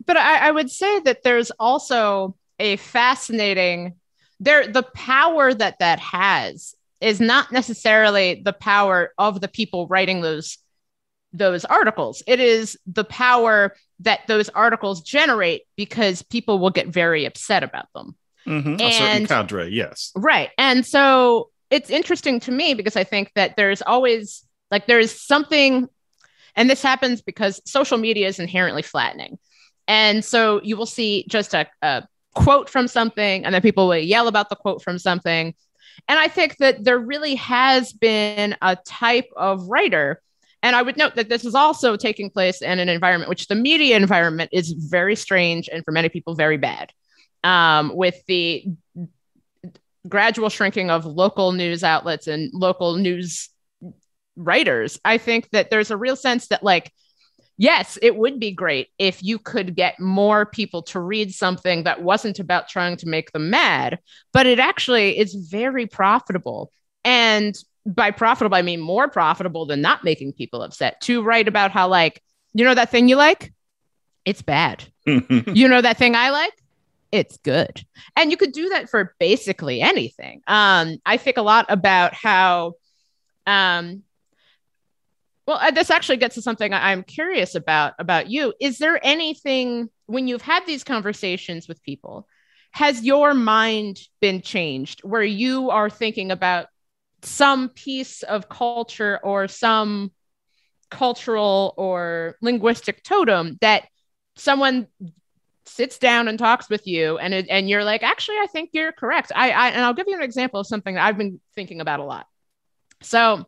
but 0.04 0.16
I, 0.16 0.48
I 0.48 0.50
would 0.50 0.70
say 0.70 1.00
that 1.00 1.22
there's 1.22 1.50
also 1.52 2.36
a 2.58 2.76
fascinating 2.76 3.94
there 4.40 4.66
the 4.66 4.82
power 4.82 5.52
that 5.52 5.78
that 5.80 5.98
has 5.98 6.74
is 7.00 7.20
not 7.20 7.52
necessarily 7.52 8.40
the 8.44 8.52
power 8.52 9.12
of 9.18 9.40
the 9.40 9.48
people 9.48 9.86
writing 9.88 10.20
those 10.20 10.58
those 11.32 11.64
articles. 11.64 12.22
It 12.26 12.40
is 12.40 12.78
the 12.86 13.04
power 13.04 13.74
that 14.00 14.20
those 14.28 14.48
articles 14.48 15.02
generate 15.02 15.62
because 15.76 16.22
people 16.22 16.58
will 16.58 16.70
get 16.70 16.88
very 16.88 17.26
upset 17.26 17.62
about 17.62 17.86
them. 17.94 18.16
Mm-hmm. 18.46 18.68
and, 18.68 18.80
a 18.80 18.92
certain 18.92 19.26
cadre 19.26 19.68
yes. 19.68 20.10
Right. 20.16 20.50
And 20.56 20.86
so 20.86 21.50
it's 21.70 21.90
interesting 21.90 22.40
to 22.40 22.50
me 22.50 22.74
because 22.74 22.96
i 22.96 23.04
think 23.04 23.32
that 23.34 23.56
there's 23.56 23.82
always 23.82 24.44
like 24.70 24.86
there's 24.86 25.20
something 25.20 25.88
and 26.56 26.68
this 26.68 26.82
happens 26.82 27.22
because 27.22 27.60
social 27.64 27.98
media 27.98 28.26
is 28.26 28.38
inherently 28.38 28.82
flattening 28.82 29.38
and 29.88 30.24
so 30.24 30.60
you 30.62 30.76
will 30.76 30.86
see 30.86 31.24
just 31.28 31.54
a, 31.54 31.66
a 31.82 32.06
quote 32.34 32.70
from 32.70 32.86
something, 32.86 33.44
and 33.44 33.52
then 33.52 33.62
people 33.62 33.88
will 33.88 33.96
yell 33.96 34.28
about 34.28 34.48
the 34.50 34.56
quote 34.56 34.82
from 34.82 34.98
something. 34.98 35.54
And 36.06 36.18
I 36.18 36.28
think 36.28 36.58
that 36.58 36.84
there 36.84 36.98
really 36.98 37.34
has 37.34 37.92
been 37.92 38.56
a 38.62 38.76
type 38.76 39.28
of 39.36 39.66
writer. 39.66 40.22
And 40.62 40.76
I 40.76 40.82
would 40.82 40.96
note 40.96 41.16
that 41.16 41.28
this 41.28 41.44
is 41.44 41.54
also 41.54 41.96
taking 41.96 42.30
place 42.30 42.62
in 42.62 42.78
an 42.78 42.88
environment 42.88 43.28
which 43.28 43.48
the 43.48 43.54
media 43.54 43.96
environment 43.96 44.50
is 44.52 44.72
very 44.72 45.16
strange 45.16 45.68
and 45.72 45.84
for 45.84 45.92
many 45.92 46.08
people 46.08 46.34
very 46.34 46.56
bad. 46.56 46.92
Um, 47.42 47.92
with 47.94 48.24
the 48.26 48.64
gradual 50.08 50.48
shrinking 50.48 50.90
of 50.90 51.04
local 51.04 51.52
news 51.52 51.82
outlets 51.84 52.26
and 52.26 52.50
local 52.52 52.96
news 52.96 53.50
writers, 54.36 55.00
I 55.04 55.18
think 55.18 55.50
that 55.50 55.70
there's 55.70 55.90
a 55.90 55.96
real 55.96 56.16
sense 56.16 56.48
that, 56.48 56.62
like, 56.62 56.92
yes, 57.58 57.98
it 58.00 58.16
would 58.16 58.40
be 58.40 58.52
great 58.52 58.88
if 58.98 59.22
you 59.22 59.38
could 59.38 59.74
get 59.74 60.00
more 60.00 60.46
people 60.46 60.82
to 60.84 61.00
read 61.00 61.34
something 61.34 61.82
that 61.82 62.02
wasn't 62.02 62.38
about 62.38 62.68
trying 62.68 62.96
to 62.96 63.08
make 63.08 63.32
them 63.32 63.50
mad, 63.50 63.98
but 64.32 64.46
it 64.46 64.58
actually 64.58 65.18
is 65.18 65.34
very 65.34 65.86
profitable. 65.86 66.72
And 67.04 67.54
by 67.84 68.12
profitable, 68.12 68.56
I 68.56 68.62
mean 68.62 68.80
more 68.80 69.08
profitable 69.08 69.66
than 69.66 69.80
not 69.80 70.04
making 70.04 70.32
people 70.32 70.62
upset 70.62 71.00
to 71.02 71.22
write 71.22 71.48
about 71.48 71.72
how, 71.72 71.88
like, 71.88 72.22
you 72.54 72.64
know, 72.64 72.74
that 72.74 72.90
thing 72.90 73.08
you 73.08 73.16
like? 73.16 73.52
It's 74.24 74.42
bad. 74.42 74.84
you 75.06 75.68
know, 75.68 75.80
that 75.80 75.98
thing 75.98 76.14
I 76.14 76.30
like? 76.30 76.52
It's 77.10 77.38
good. 77.38 77.84
And 78.16 78.30
you 78.30 78.36
could 78.36 78.52
do 78.52 78.68
that 78.68 78.90
for 78.90 79.14
basically 79.18 79.80
anything. 79.80 80.42
Um, 80.46 80.98
I 81.04 81.16
think 81.16 81.38
a 81.38 81.42
lot 81.42 81.66
about 81.68 82.14
how 82.14 82.74
um, 83.46 84.02
well, 85.48 85.56
uh, 85.62 85.70
this 85.70 85.90
actually 85.90 86.18
gets 86.18 86.34
to 86.34 86.42
something 86.42 86.74
I'm 86.74 87.02
curious 87.02 87.54
about 87.54 87.94
about 87.98 88.28
you. 88.28 88.52
Is 88.60 88.76
there 88.76 89.00
anything 89.02 89.88
when 90.04 90.28
you've 90.28 90.42
had 90.42 90.66
these 90.66 90.84
conversations 90.84 91.66
with 91.66 91.82
people, 91.82 92.28
has 92.72 93.02
your 93.02 93.32
mind 93.32 93.96
been 94.20 94.42
changed 94.42 95.00
where 95.04 95.22
you 95.22 95.70
are 95.70 95.88
thinking 95.88 96.30
about 96.30 96.66
some 97.22 97.70
piece 97.70 98.22
of 98.22 98.50
culture 98.50 99.20
or 99.24 99.48
some 99.48 100.12
cultural 100.90 101.72
or 101.78 102.36
linguistic 102.42 103.02
totem 103.02 103.56
that 103.62 103.88
someone 104.36 104.86
sits 105.64 105.96
down 105.96 106.28
and 106.28 106.38
talks 106.38 106.68
with 106.68 106.86
you 106.86 107.16
and 107.16 107.32
and 107.32 107.70
you're 107.70 107.84
like 107.84 108.02
actually 108.02 108.36
I 108.36 108.48
think 108.52 108.70
you're 108.74 108.92
correct. 108.92 109.32
I, 109.34 109.50
I 109.50 109.68
and 109.68 109.80
I'll 109.82 109.94
give 109.94 110.08
you 110.08 110.16
an 110.16 110.22
example 110.22 110.60
of 110.60 110.66
something 110.66 110.96
that 110.96 111.06
I've 111.06 111.16
been 111.16 111.40
thinking 111.54 111.80
about 111.80 112.00
a 112.00 112.04
lot. 112.04 112.26
So 113.00 113.46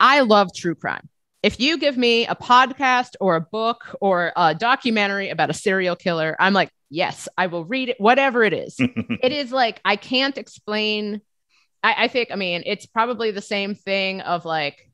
I 0.00 0.20
love 0.20 0.48
true 0.54 0.74
crime. 0.74 1.08
If 1.42 1.60
you 1.60 1.78
give 1.78 1.96
me 1.96 2.26
a 2.26 2.34
podcast 2.34 3.14
or 3.20 3.36
a 3.36 3.40
book 3.40 3.96
or 4.00 4.32
a 4.34 4.54
documentary 4.54 5.28
about 5.30 5.50
a 5.50 5.54
serial 5.54 5.96
killer, 5.96 6.36
I'm 6.40 6.52
like, 6.52 6.70
yes, 6.90 7.28
I 7.38 7.46
will 7.46 7.64
read 7.64 7.90
it, 7.90 7.96
whatever 8.00 8.42
it 8.42 8.52
is. 8.52 8.76
it 8.78 9.32
is 9.32 9.52
like, 9.52 9.80
I 9.84 9.96
can't 9.96 10.36
explain. 10.36 11.20
I, 11.82 12.04
I 12.04 12.08
think, 12.08 12.30
I 12.30 12.36
mean, 12.36 12.62
it's 12.66 12.86
probably 12.86 13.30
the 13.30 13.40
same 13.40 13.74
thing 13.74 14.20
of 14.22 14.44
like, 14.44 14.90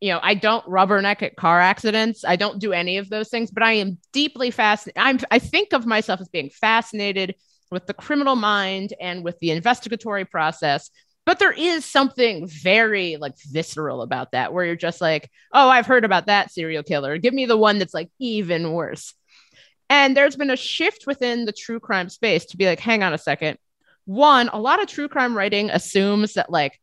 you 0.00 0.10
know, 0.10 0.20
I 0.22 0.32
don't 0.34 0.64
rubberneck 0.64 1.22
at 1.22 1.36
car 1.36 1.60
accidents. 1.60 2.24
I 2.24 2.36
don't 2.36 2.58
do 2.58 2.72
any 2.72 2.96
of 2.96 3.10
those 3.10 3.28
things, 3.28 3.50
but 3.50 3.62
I 3.62 3.72
am 3.72 3.98
deeply 4.12 4.50
fascinated. 4.50 5.02
I'm, 5.02 5.18
I 5.30 5.38
think 5.38 5.74
of 5.74 5.84
myself 5.84 6.22
as 6.22 6.28
being 6.28 6.48
fascinated 6.48 7.34
with 7.70 7.86
the 7.86 7.94
criminal 7.94 8.34
mind 8.34 8.94
and 8.98 9.22
with 9.24 9.38
the 9.40 9.50
investigatory 9.50 10.24
process 10.24 10.90
but 11.30 11.38
there 11.38 11.52
is 11.52 11.84
something 11.84 12.48
very 12.48 13.16
like 13.16 13.38
visceral 13.38 14.02
about 14.02 14.32
that 14.32 14.52
where 14.52 14.64
you're 14.64 14.74
just 14.74 15.00
like 15.00 15.30
oh 15.52 15.68
i've 15.68 15.86
heard 15.86 16.04
about 16.04 16.26
that 16.26 16.50
serial 16.50 16.82
killer. 16.82 17.18
Give 17.18 17.32
me 17.32 17.46
the 17.46 17.56
one 17.56 17.78
that's 17.78 17.94
like 17.94 18.10
even 18.18 18.72
worse. 18.72 19.14
And 19.88 20.16
there's 20.16 20.34
been 20.34 20.50
a 20.50 20.56
shift 20.56 21.04
within 21.06 21.44
the 21.44 21.52
true 21.52 21.78
crime 21.78 22.08
space 22.08 22.46
to 22.46 22.56
be 22.56 22.66
like 22.66 22.80
hang 22.80 23.04
on 23.04 23.14
a 23.14 23.18
second. 23.18 23.58
One 24.06 24.48
a 24.48 24.58
lot 24.58 24.82
of 24.82 24.88
true 24.88 25.06
crime 25.06 25.36
writing 25.36 25.70
assumes 25.70 26.32
that 26.32 26.50
like 26.50 26.80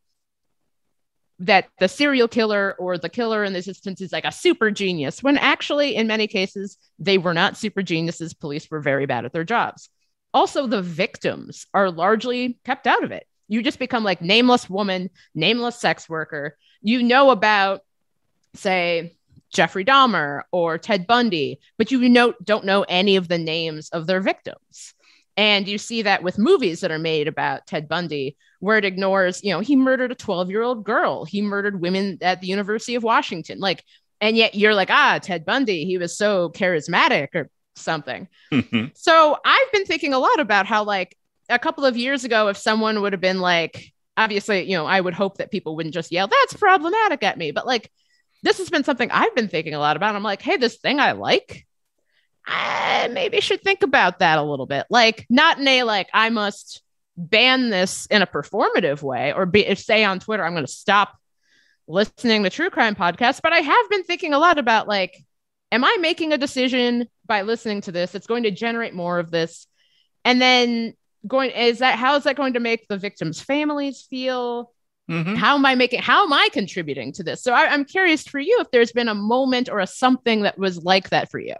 that 1.39 1.67
the 1.81 1.89
serial 1.89 2.29
killer 2.29 2.73
or 2.79 2.97
the 2.97 3.09
killer 3.09 3.43
in 3.43 3.51
this 3.51 3.67
instance 3.67 3.99
is 3.99 4.13
like 4.13 4.23
a 4.23 4.31
super 4.31 4.71
genius 4.71 5.21
when 5.21 5.37
actually 5.37 5.93
in 5.93 6.07
many 6.07 6.25
cases 6.25 6.77
they 6.99 7.17
were 7.17 7.33
not 7.33 7.57
super 7.57 7.83
geniuses. 7.83 8.33
Police 8.33 8.71
were 8.71 8.79
very 8.79 9.07
bad 9.07 9.25
at 9.25 9.33
their 9.33 9.43
jobs. 9.43 9.89
Also 10.33 10.67
the 10.67 10.81
victims 10.81 11.65
are 11.73 11.91
largely 11.91 12.57
kept 12.63 12.87
out 12.87 13.03
of 13.03 13.11
it 13.11 13.27
you 13.47 13.61
just 13.61 13.79
become 13.79 14.03
like 14.03 14.21
nameless 14.21 14.69
woman, 14.69 15.09
nameless 15.33 15.79
sex 15.79 16.09
worker. 16.09 16.57
You 16.81 17.03
know 17.03 17.31
about, 17.31 17.81
say, 18.53 19.17
Jeffrey 19.51 19.85
Dahmer 19.85 20.41
or 20.51 20.77
Ted 20.77 21.07
Bundy, 21.07 21.59
but 21.77 21.91
you 21.91 22.07
know 22.09 22.33
don't 22.43 22.65
know 22.65 22.83
any 22.83 23.15
of 23.15 23.27
the 23.27 23.37
names 23.37 23.89
of 23.89 24.07
their 24.07 24.21
victims. 24.21 24.93
And 25.37 25.67
you 25.67 25.77
see 25.77 26.01
that 26.01 26.23
with 26.23 26.39
movies 26.39 26.81
that 26.81 26.91
are 26.91 26.99
made 26.99 27.27
about 27.27 27.67
Ted 27.67 27.87
Bundy, 27.87 28.35
where 28.59 28.77
it 28.77 28.85
ignores, 28.85 29.43
you 29.43 29.51
know, 29.51 29.59
he 29.59 29.75
murdered 29.75 30.11
a 30.11 30.15
12 30.15 30.49
year 30.49 30.63
old 30.63 30.83
girl, 30.83 31.25
he 31.25 31.41
murdered 31.41 31.79
women 31.79 32.17
at 32.21 32.41
the 32.41 32.47
University 32.47 32.95
of 32.95 33.03
Washington. 33.03 33.59
Like, 33.59 33.83
and 34.19 34.35
yet 34.35 34.55
you're 34.55 34.73
like, 34.73 34.89
ah, 34.89 35.19
Ted 35.21 35.45
Bundy, 35.45 35.85
he 35.85 35.97
was 35.97 36.17
so 36.17 36.49
charismatic 36.49 37.29
or 37.35 37.49
something. 37.75 38.27
So 38.95 39.37
I've 39.45 39.71
been 39.71 39.85
thinking 39.85 40.13
a 40.13 40.19
lot 40.19 40.39
about 40.39 40.65
how, 40.65 40.83
like, 40.83 41.15
a 41.49 41.59
couple 41.59 41.85
of 41.85 41.97
years 41.97 42.23
ago, 42.23 42.47
if 42.47 42.57
someone 42.57 43.01
would 43.01 43.13
have 43.13 43.21
been 43.21 43.39
like, 43.39 43.93
obviously, 44.15 44.69
you 44.69 44.75
know, 44.75 44.85
I 44.85 44.99
would 44.99 45.13
hope 45.13 45.37
that 45.37 45.51
people 45.51 45.75
wouldn't 45.75 45.93
just 45.93 46.11
yell, 46.11 46.27
that's 46.27 46.53
problematic 46.53 47.23
at 47.23 47.37
me. 47.37 47.51
But 47.51 47.67
like, 47.67 47.91
this 48.43 48.57
has 48.57 48.69
been 48.69 48.83
something 48.83 49.09
I've 49.11 49.35
been 49.35 49.47
thinking 49.47 49.73
a 49.73 49.79
lot 49.79 49.97
about. 49.97 50.15
I'm 50.15 50.23
like, 50.23 50.41
hey, 50.41 50.57
this 50.57 50.77
thing 50.77 50.99
I 50.99 51.13
like, 51.13 51.65
I 52.45 53.09
maybe 53.11 53.41
should 53.41 53.61
think 53.61 53.83
about 53.83 54.19
that 54.19 54.39
a 54.39 54.43
little 54.43 54.65
bit. 54.65 54.85
Like, 54.89 55.25
not 55.29 55.59
in 55.59 55.67
a 55.67 55.83
like, 55.83 56.09
I 56.13 56.29
must 56.29 56.81
ban 57.17 57.69
this 57.69 58.05
in 58.07 58.21
a 58.21 58.27
performative 58.27 59.01
way 59.01 59.33
or 59.33 59.45
be 59.45 59.65
if 59.65 59.79
say 59.79 60.03
on 60.03 60.19
Twitter, 60.19 60.45
I'm 60.45 60.53
going 60.53 60.65
to 60.65 60.71
stop 60.71 61.17
listening 61.87 62.43
to 62.43 62.49
true 62.49 62.69
crime 62.69 62.95
podcasts. 62.95 63.41
But 63.41 63.53
I 63.53 63.59
have 63.59 63.89
been 63.89 64.03
thinking 64.03 64.33
a 64.33 64.39
lot 64.39 64.59
about 64.59 64.87
like, 64.87 65.23
am 65.71 65.83
I 65.83 65.97
making 65.99 66.31
a 66.31 66.37
decision 66.37 67.07
by 67.25 67.41
listening 67.41 67.81
to 67.81 67.91
this? 67.91 68.15
It's 68.15 68.27
going 68.27 68.43
to 68.43 68.51
generate 68.51 68.93
more 68.93 69.19
of 69.19 69.31
this. 69.31 69.67
And 70.23 70.41
then 70.41 70.93
going, 71.25 71.51
is 71.51 71.79
that 71.79 71.97
how 71.97 72.15
is 72.15 72.23
that 72.23 72.35
going 72.35 72.53
to 72.53 72.59
make 72.59 72.87
the 72.87 72.97
victims' 72.97 73.41
families 73.41 74.05
feel? 74.09 74.71
Mm-hmm. 75.09 75.35
How 75.35 75.55
am 75.55 75.65
I 75.65 75.75
making, 75.75 76.01
how 76.01 76.25
am 76.25 76.33
I 76.33 76.49
contributing 76.51 77.13
to 77.13 77.23
this? 77.23 77.41
So 77.41 77.53
I, 77.53 77.67
I'm 77.67 77.85
curious 77.85 78.23
for 78.23 78.39
you 78.39 78.57
if 78.59 78.69
there's 78.71 78.91
been 78.91 79.07
a 79.07 79.15
moment 79.15 79.69
or 79.69 79.79
a 79.79 79.87
something 79.87 80.41
that 80.41 80.57
was 80.57 80.83
like 80.83 81.09
that 81.11 81.31
for 81.31 81.39
you. 81.39 81.55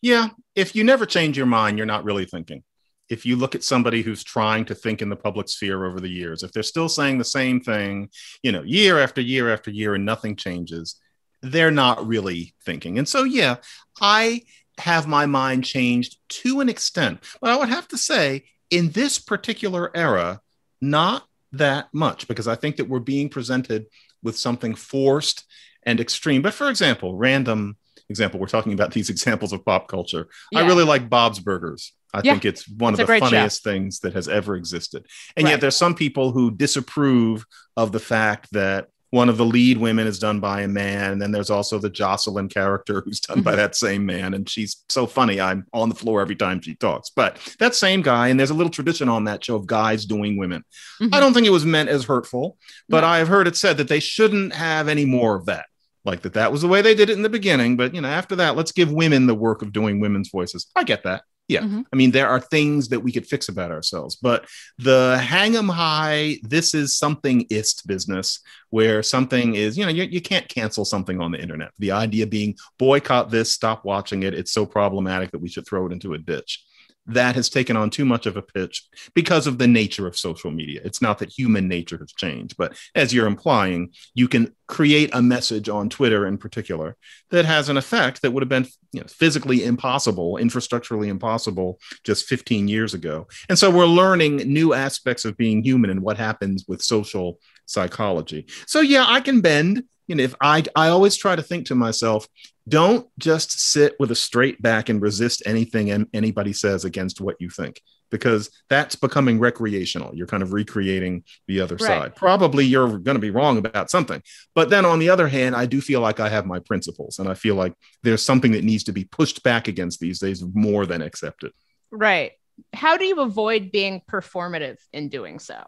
Yeah. 0.00 0.28
If 0.54 0.76
you 0.76 0.84
never 0.84 1.04
change 1.04 1.36
your 1.36 1.46
mind, 1.46 1.78
you're 1.78 1.86
not 1.86 2.04
really 2.04 2.26
thinking. 2.26 2.62
If 3.08 3.26
you 3.26 3.36
look 3.36 3.54
at 3.54 3.64
somebody 3.64 4.02
who's 4.02 4.24
trying 4.24 4.64
to 4.66 4.74
think 4.74 5.02
in 5.02 5.08
the 5.08 5.16
public 5.16 5.48
sphere 5.48 5.84
over 5.84 6.00
the 6.00 6.08
years, 6.08 6.42
if 6.42 6.52
they're 6.52 6.62
still 6.62 6.88
saying 6.88 7.18
the 7.18 7.24
same 7.24 7.60
thing, 7.60 8.08
you 8.42 8.52
know, 8.52 8.62
year 8.62 9.00
after 9.00 9.20
year 9.20 9.52
after 9.52 9.70
year 9.70 9.94
and 9.94 10.04
nothing 10.04 10.36
changes, 10.36 10.96
they're 11.42 11.70
not 11.70 12.06
really 12.06 12.54
thinking. 12.64 12.98
And 12.98 13.08
so, 13.08 13.24
yeah, 13.24 13.56
I 14.00 14.42
have 14.78 15.06
my 15.06 15.26
mind 15.26 15.64
changed 15.64 16.18
to 16.28 16.60
an 16.60 16.68
extent. 16.68 17.20
But 17.40 17.50
I 17.50 17.56
would 17.56 17.68
have 17.68 17.88
to 17.88 17.98
say, 17.98 18.44
in 18.70 18.90
this 18.90 19.18
particular 19.18 19.90
era, 19.96 20.40
not 20.80 21.24
that 21.52 21.88
much, 21.92 22.28
because 22.28 22.48
I 22.48 22.54
think 22.54 22.76
that 22.76 22.88
we're 22.88 23.00
being 23.00 23.28
presented 23.28 23.86
with 24.22 24.36
something 24.36 24.74
forced 24.74 25.44
and 25.84 26.00
extreme. 26.00 26.42
But 26.42 26.54
for 26.54 26.68
example, 26.68 27.16
random 27.16 27.76
example, 28.08 28.40
we're 28.40 28.46
talking 28.46 28.72
about 28.72 28.90
these 28.92 29.10
examples 29.10 29.52
of 29.52 29.64
pop 29.64 29.88
culture. 29.88 30.28
Yeah. 30.52 30.60
I 30.60 30.66
really 30.66 30.84
like 30.84 31.08
Bob's 31.08 31.38
Burgers. 31.38 31.92
I 32.14 32.20
yeah. 32.24 32.32
think 32.32 32.44
it's 32.44 32.68
one 32.68 32.94
it's 32.94 33.00
of 33.00 33.08
the 33.08 33.18
funniest 33.18 33.62
show. 33.62 33.70
things 33.70 34.00
that 34.00 34.14
has 34.14 34.28
ever 34.28 34.56
existed. 34.56 35.06
And 35.36 35.44
right. 35.44 35.52
yet 35.52 35.60
there's 35.60 35.76
some 35.76 35.94
people 35.94 36.32
who 36.32 36.50
disapprove 36.50 37.44
of 37.76 37.92
the 37.92 38.00
fact 38.00 38.48
that 38.52 38.88
one 39.16 39.30
of 39.30 39.38
the 39.38 39.44
lead 39.46 39.78
women 39.78 40.06
is 40.06 40.18
done 40.18 40.40
by 40.40 40.60
a 40.60 40.68
man. 40.68 41.12
And 41.12 41.22
then 41.22 41.32
there's 41.32 41.48
also 41.48 41.78
the 41.78 41.88
Jocelyn 41.88 42.50
character 42.50 43.00
who's 43.00 43.18
done 43.18 43.40
by 43.40 43.52
mm-hmm. 43.52 43.58
that 43.58 43.74
same 43.74 44.04
man. 44.04 44.34
And 44.34 44.46
she's 44.46 44.84
so 44.90 45.06
funny. 45.06 45.40
I'm 45.40 45.66
on 45.72 45.88
the 45.88 45.94
floor 45.94 46.20
every 46.20 46.36
time 46.36 46.60
she 46.60 46.74
talks. 46.74 47.08
But 47.08 47.38
that 47.58 47.74
same 47.74 48.02
guy, 48.02 48.28
and 48.28 48.38
there's 48.38 48.50
a 48.50 48.54
little 48.54 48.70
tradition 48.70 49.08
on 49.08 49.24
that 49.24 49.42
show 49.42 49.56
of 49.56 49.66
guys 49.66 50.04
doing 50.04 50.36
women. 50.36 50.64
Mm-hmm. 51.00 51.14
I 51.14 51.20
don't 51.20 51.32
think 51.32 51.46
it 51.46 51.50
was 51.50 51.64
meant 51.64 51.88
as 51.88 52.04
hurtful, 52.04 52.58
but 52.90 53.00
no. 53.00 53.06
I've 53.06 53.28
heard 53.28 53.48
it 53.48 53.56
said 53.56 53.78
that 53.78 53.88
they 53.88 54.00
shouldn't 54.00 54.54
have 54.54 54.86
any 54.86 55.06
more 55.06 55.34
of 55.34 55.46
that 55.46 55.64
like 56.04 56.22
that 56.22 56.34
that 56.34 56.52
was 56.52 56.62
the 56.62 56.68
way 56.68 56.82
they 56.82 56.94
did 56.94 57.10
it 57.10 57.16
in 57.16 57.22
the 57.22 57.28
beginning 57.28 57.76
but 57.76 57.92
you 57.92 58.00
know 58.00 58.06
after 58.06 58.36
that 58.36 58.54
let's 58.54 58.70
give 58.70 58.92
women 58.92 59.26
the 59.26 59.34
work 59.34 59.60
of 59.60 59.72
doing 59.72 59.98
women's 59.98 60.30
voices 60.30 60.68
i 60.76 60.84
get 60.84 61.02
that 61.02 61.24
yeah 61.48 61.60
mm-hmm. 61.60 61.82
i 61.92 61.96
mean 61.96 62.10
there 62.10 62.28
are 62.28 62.40
things 62.40 62.88
that 62.88 63.00
we 63.00 63.12
could 63.12 63.26
fix 63.26 63.48
about 63.48 63.70
ourselves 63.70 64.16
but 64.16 64.46
the 64.78 65.18
hang 65.18 65.56
'em 65.56 65.68
high 65.68 66.36
this 66.42 66.74
is 66.74 66.96
something 66.96 67.46
ist 67.50 67.86
business 67.86 68.40
where 68.70 69.02
something 69.02 69.54
is 69.54 69.78
you 69.78 69.84
know 69.84 69.90
you, 69.90 70.04
you 70.04 70.20
can't 70.20 70.48
cancel 70.48 70.84
something 70.84 71.20
on 71.20 71.30
the 71.30 71.40
internet 71.40 71.70
the 71.78 71.92
idea 71.92 72.26
being 72.26 72.54
boycott 72.78 73.30
this 73.30 73.52
stop 73.52 73.84
watching 73.84 74.22
it 74.22 74.34
it's 74.34 74.52
so 74.52 74.66
problematic 74.66 75.30
that 75.30 75.40
we 75.40 75.48
should 75.48 75.66
throw 75.66 75.86
it 75.86 75.92
into 75.92 76.14
a 76.14 76.18
ditch 76.18 76.64
that 77.06 77.34
has 77.36 77.48
taken 77.48 77.76
on 77.76 77.90
too 77.90 78.04
much 78.04 78.26
of 78.26 78.36
a 78.36 78.42
pitch 78.42 78.84
because 79.14 79.46
of 79.46 79.58
the 79.58 79.66
nature 79.66 80.06
of 80.06 80.16
social 80.16 80.50
media. 80.50 80.80
It's 80.84 81.00
not 81.00 81.18
that 81.18 81.30
human 81.30 81.68
nature 81.68 81.98
has 81.98 82.12
changed, 82.12 82.56
but 82.56 82.76
as 82.94 83.14
you're 83.14 83.26
implying, 83.26 83.92
you 84.14 84.28
can 84.28 84.54
create 84.66 85.10
a 85.12 85.22
message 85.22 85.68
on 85.68 85.88
Twitter 85.88 86.26
in 86.26 86.38
particular 86.38 86.96
that 87.30 87.44
has 87.44 87.68
an 87.68 87.76
effect 87.76 88.22
that 88.22 88.32
would 88.32 88.42
have 88.42 88.48
been 88.48 88.66
you 88.92 89.00
know, 89.00 89.06
physically 89.06 89.64
impossible, 89.64 90.38
infrastructurally 90.40 91.08
impossible 91.08 91.78
just 92.02 92.26
15 92.26 92.66
years 92.66 92.94
ago. 92.94 93.28
And 93.48 93.58
so 93.58 93.70
we're 93.70 93.86
learning 93.86 94.38
new 94.38 94.74
aspects 94.74 95.24
of 95.24 95.36
being 95.36 95.62
human 95.62 95.90
and 95.90 96.02
what 96.02 96.18
happens 96.18 96.64
with 96.66 96.82
social 96.82 97.38
psychology. 97.66 98.46
So 98.66 98.80
yeah, 98.80 99.04
I 99.06 99.20
can 99.20 99.40
bend 99.40 99.84
you 100.06 100.14
know, 100.14 100.22
if 100.22 100.34
I 100.40 100.64
I 100.74 100.88
always 100.88 101.16
try 101.16 101.36
to 101.36 101.42
think 101.42 101.66
to 101.66 101.74
myself, 101.74 102.28
don't 102.68 103.08
just 103.18 103.58
sit 103.58 103.94
with 103.98 104.10
a 104.10 104.14
straight 104.14 104.60
back 104.60 104.88
and 104.88 105.00
resist 105.00 105.42
anything 105.46 106.08
anybody 106.12 106.52
says 106.52 106.84
against 106.84 107.20
what 107.20 107.36
you 107.40 107.48
think 107.48 107.80
because 108.10 108.50
that's 108.68 108.94
becoming 108.94 109.38
recreational. 109.38 110.14
You're 110.14 110.26
kind 110.26 110.42
of 110.42 110.52
recreating 110.52 111.24
the 111.48 111.60
other 111.60 111.76
right. 111.76 111.86
side. 111.86 112.16
Probably 112.16 112.64
you're 112.64 112.98
going 112.98 113.16
to 113.16 113.20
be 113.20 113.30
wrong 113.30 113.58
about 113.58 113.90
something. 113.90 114.22
But 114.54 114.70
then 114.70 114.84
on 114.84 114.98
the 114.98 115.08
other 115.08 115.28
hand, 115.28 115.56
I 115.56 115.66
do 115.66 115.80
feel 115.80 116.00
like 116.00 116.20
I 116.20 116.28
have 116.28 116.46
my 116.46 116.60
principles 116.60 117.18
and 117.18 117.28
I 117.28 117.34
feel 117.34 117.54
like 117.54 117.74
there's 118.02 118.22
something 118.22 118.52
that 118.52 118.64
needs 118.64 118.84
to 118.84 118.92
be 118.92 119.04
pushed 119.04 119.42
back 119.42 119.68
against 119.68 120.00
these 120.00 120.18
days 120.18 120.44
more 120.54 120.86
than 120.86 121.02
accepted. 121.02 121.52
Right. 121.90 122.32
How 122.72 122.96
do 122.96 123.04
you 123.04 123.20
avoid 123.20 123.70
being 123.72 124.02
performative 124.10 124.78
in 124.92 125.08
doing 125.08 125.38
so? 125.38 125.64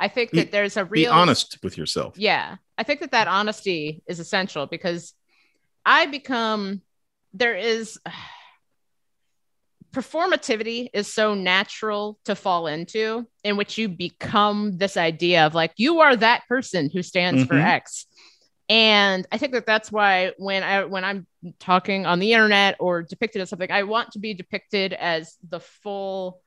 I 0.00 0.08
think 0.08 0.30
that 0.30 0.50
there's 0.50 0.78
a 0.78 0.84
real 0.86 1.12
be 1.12 1.14
honest 1.14 1.58
with 1.62 1.76
yourself. 1.76 2.18
Yeah. 2.18 2.56
I 2.78 2.82
think 2.82 3.00
that 3.00 3.10
that 3.10 3.28
honesty 3.28 4.02
is 4.06 4.18
essential 4.18 4.66
because 4.66 5.12
I 5.84 6.06
become 6.06 6.80
there 7.34 7.54
is 7.54 8.00
performativity 9.92 10.88
is 10.94 11.12
so 11.12 11.34
natural 11.34 12.18
to 12.24 12.34
fall 12.34 12.66
into 12.68 13.26
in 13.44 13.56
which 13.56 13.76
you 13.76 13.88
become 13.88 14.78
this 14.78 14.96
idea 14.96 15.44
of 15.44 15.54
like 15.54 15.72
you 15.76 16.00
are 16.00 16.16
that 16.16 16.46
person 16.48 16.88
who 16.90 17.02
stands 17.02 17.42
mm-hmm. 17.42 17.48
for 17.48 17.58
X. 17.58 18.06
And 18.70 19.26
I 19.32 19.36
think 19.36 19.52
that 19.52 19.66
that's 19.66 19.90
why 19.90 20.32
when 20.38 20.62
I 20.62 20.84
when 20.84 21.04
I'm 21.04 21.26
talking 21.58 22.06
on 22.06 22.20
the 22.20 22.32
internet 22.32 22.76
or 22.78 23.02
depicted 23.02 23.42
as 23.42 23.50
something, 23.50 23.70
I 23.70 23.82
want 23.82 24.12
to 24.12 24.20
be 24.20 24.32
depicted 24.32 24.92
as 24.94 25.36
the 25.46 25.60
full 25.60 26.40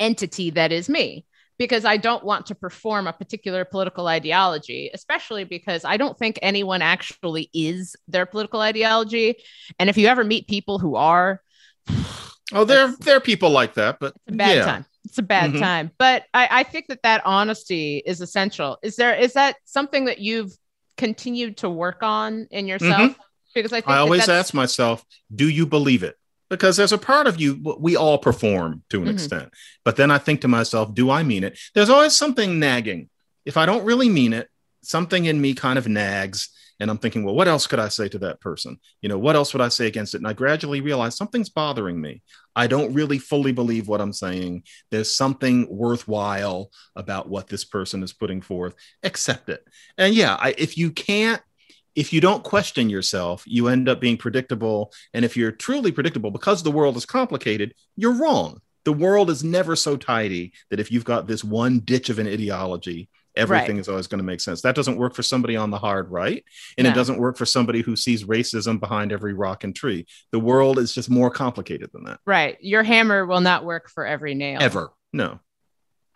entity 0.00 0.50
that 0.50 0.72
is 0.72 0.88
me 0.88 1.26
because 1.58 1.84
I 1.84 1.96
don't 1.96 2.24
want 2.24 2.46
to 2.46 2.54
perform 2.54 3.06
a 3.06 3.12
particular 3.12 3.64
political 3.64 4.06
ideology, 4.06 4.90
especially 4.94 5.44
because 5.44 5.84
I 5.84 5.96
don't 5.96 6.16
think 6.16 6.38
anyone 6.40 6.82
actually 6.82 7.50
is 7.52 7.96
their 8.06 8.26
political 8.26 8.60
ideology. 8.60 9.36
And 9.78 9.90
if 9.90 9.98
you 9.98 10.06
ever 10.06 10.24
meet 10.24 10.46
people 10.46 10.78
who 10.78 10.94
are, 10.94 11.42
oh, 12.52 12.64
there 12.64 12.94
there 13.00 13.16
are 13.16 13.20
people 13.20 13.50
like 13.50 13.74
that, 13.74 13.98
but 13.98 14.14
it's 14.14 14.34
a 14.34 14.36
bad 14.36 14.56
yeah. 14.56 14.64
time. 14.64 14.86
It's 15.04 15.18
a 15.18 15.22
bad 15.22 15.50
mm-hmm. 15.50 15.60
time. 15.60 15.90
But 15.98 16.24
I, 16.32 16.48
I 16.50 16.62
think 16.62 16.86
that 16.88 17.02
that 17.02 17.22
honesty 17.24 18.02
is 18.04 18.20
essential. 18.20 18.78
Is 18.82 18.96
there 18.96 19.14
is 19.14 19.32
that 19.32 19.56
something 19.64 20.04
that 20.04 20.18
you've 20.18 20.52
continued 20.96 21.58
to 21.58 21.70
work 21.70 22.02
on 22.02 22.46
in 22.50 22.66
yourself? 22.66 23.12
Mm-hmm. 23.12 23.22
Because 23.54 23.72
I, 23.72 23.82
I 23.86 23.98
always 23.98 24.28
ask 24.28 24.54
myself, 24.54 25.04
do 25.34 25.48
you 25.48 25.66
believe 25.66 26.04
it? 26.04 26.16
Because 26.50 26.76
there's 26.76 26.92
a 26.92 26.98
part 26.98 27.26
of 27.26 27.40
you 27.40 27.60
we 27.78 27.96
all 27.96 28.18
perform 28.18 28.82
to 28.90 28.98
an 28.98 29.04
mm-hmm. 29.04 29.14
extent. 29.14 29.50
But 29.84 29.96
then 29.96 30.10
i 30.10 30.18
think 30.18 30.40
to 30.42 30.48
myself 30.48 30.94
do 30.94 31.10
i 31.10 31.22
mean 31.22 31.44
it? 31.44 31.58
There's 31.74 31.90
always 31.90 32.16
something 32.16 32.58
nagging. 32.58 33.08
If 33.44 33.56
i 33.56 33.66
don't 33.66 33.84
really 33.84 34.08
mean 34.08 34.32
it 34.32 34.48
something 34.82 35.24
in 35.24 35.40
me 35.40 35.54
kind 35.54 35.78
of 35.78 35.88
nags 35.88 36.50
and 36.80 36.90
i'm 36.90 36.98
thinking 36.98 37.24
well 37.24 37.34
what 37.34 37.48
else 37.48 37.66
could 37.66 37.80
i 37.80 37.88
say 37.88 38.08
to 38.08 38.18
that 38.20 38.40
person? 38.40 38.78
You 39.02 39.08
know 39.08 39.18
what 39.18 39.36
else 39.36 39.52
would 39.52 39.62
i 39.62 39.68
say 39.68 39.86
against 39.86 40.14
it? 40.14 40.18
And 40.18 40.28
i 40.28 40.32
gradually 40.32 40.80
realize 40.80 41.16
something's 41.16 41.50
bothering 41.50 42.00
me. 42.00 42.22
I 42.56 42.66
don't 42.66 42.94
really 42.94 43.18
fully 43.18 43.52
believe 43.52 43.88
what 43.88 44.00
i'm 44.00 44.12
saying. 44.12 44.64
There's 44.90 45.14
something 45.14 45.66
worthwhile 45.70 46.70
about 46.96 47.28
what 47.28 47.48
this 47.48 47.64
person 47.64 48.02
is 48.02 48.12
putting 48.12 48.40
forth. 48.40 48.74
Accept 49.02 49.48
it. 49.48 49.64
And 49.96 50.14
yeah 50.14 50.36
I, 50.40 50.54
if 50.56 50.78
you 50.78 50.90
can't 50.90 51.42
if 51.98 52.12
you 52.12 52.20
don't 52.20 52.44
question 52.44 52.88
yourself, 52.88 53.42
you 53.44 53.66
end 53.66 53.88
up 53.88 54.00
being 54.00 54.16
predictable. 54.16 54.92
And 55.12 55.24
if 55.24 55.36
you're 55.36 55.50
truly 55.50 55.90
predictable 55.90 56.30
because 56.30 56.62
the 56.62 56.70
world 56.70 56.96
is 56.96 57.04
complicated, 57.04 57.74
you're 57.96 58.12
wrong. 58.12 58.60
The 58.84 58.92
world 58.92 59.30
is 59.30 59.42
never 59.42 59.74
so 59.74 59.96
tidy 59.96 60.52
that 60.70 60.78
if 60.78 60.92
you've 60.92 61.04
got 61.04 61.26
this 61.26 61.42
one 61.42 61.80
ditch 61.80 62.08
of 62.08 62.20
an 62.20 62.28
ideology, 62.28 63.08
everything 63.34 63.76
right. 63.76 63.80
is 63.80 63.88
always 63.88 64.06
going 64.06 64.20
to 64.20 64.24
make 64.24 64.40
sense. 64.40 64.62
That 64.62 64.76
doesn't 64.76 64.96
work 64.96 65.12
for 65.12 65.24
somebody 65.24 65.56
on 65.56 65.72
the 65.72 65.78
hard 65.78 66.08
right. 66.08 66.44
And 66.78 66.84
no. 66.84 66.92
it 66.92 66.94
doesn't 66.94 67.18
work 67.18 67.36
for 67.36 67.46
somebody 67.46 67.82
who 67.82 67.96
sees 67.96 68.22
racism 68.22 68.78
behind 68.78 69.10
every 69.10 69.34
rock 69.34 69.64
and 69.64 69.74
tree. 69.74 70.06
The 70.30 70.38
world 70.38 70.78
is 70.78 70.94
just 70.94 71.10
more 71.10 71.32
complicated 71.32 71.90
than 71.92 72.04
that. 72.04 72.20
Right. 72.24 72.58
Your 72.60 72.84
hammer 72.84 73.26
will 73.26 73.40
not 73.40 73.64
work 73.64 73.90
for 73.90 74.06
every 74.06 74.36
nail. 74.36 74.62
Ever. 74.62 74.92
No. 75.12 75.40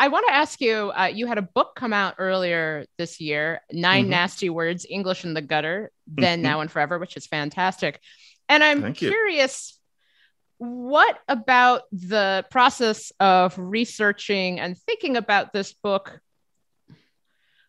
I 0.03 0.09
want 0.09 0.27
to 0.27 0.35
ask 0.35 0.61
you 0.61 0.91
uh, 0.99 1.05
you 1.15 1.29
had 1.29 1.38
a 1.38 1.43
book 1.43 1.77
come 1.77 1.93
out 1.93 2.17
earlier 2.19 2.87
this 2.99 3.21
year, 3.21 3.61
9 3.71 4.03
mm-hmm. 4.03 4.11
Nasty 4.11 4.51
Words, 4.51 4.85
English 4.91 5.25
in 5.25 5.33
the 5.33 5.41
Gutter, 5.41 5.93
Then, 6.09 6.38
mm-hmm. 6.38 6.43
Now, 6.43 6.61
and 6.61 6.69
Forever, 6.69 6.99
which 6.99 7.17
is 7.17 7.29
fantastic. 7.29 8.01
And 8.49 8.65
I'm 8.65 8.83
Thank 8.83 8.97
curious 8.97 9.79
you. 10.59 10.67
what 10.67 11.21
about 11.29 11.83
the 11.93 12.45
process 12.51 13.12
of 13.21 13.57
researching 13.57 14.59
and 14.59 14.77
thinking 14.77 15.17
about 15.17 15.53
this 15.53 15.73
book? 15.73 16.19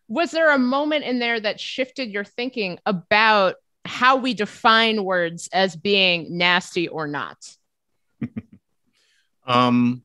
Was 0.08 0.32
there 0.32 0.52
a 0.52 0.58
moment 0.58 1.04
in 1.04 1.20
there 1.20 1.38
that 1.38 1.60
shifted 1.60 2.10
your 2.10 2.24
thinking 2.24 2.80
about 2.84 3.54
how 3.84 4.16
we 4.16 4.34
define 4.34 5.04
words 5.04 5.48
as 5.52 5.76
being 5.76 6.36
nasty 6.36 6.88
or 6.88 7.06
not? 7.06 7.38
um, 9.46 10.02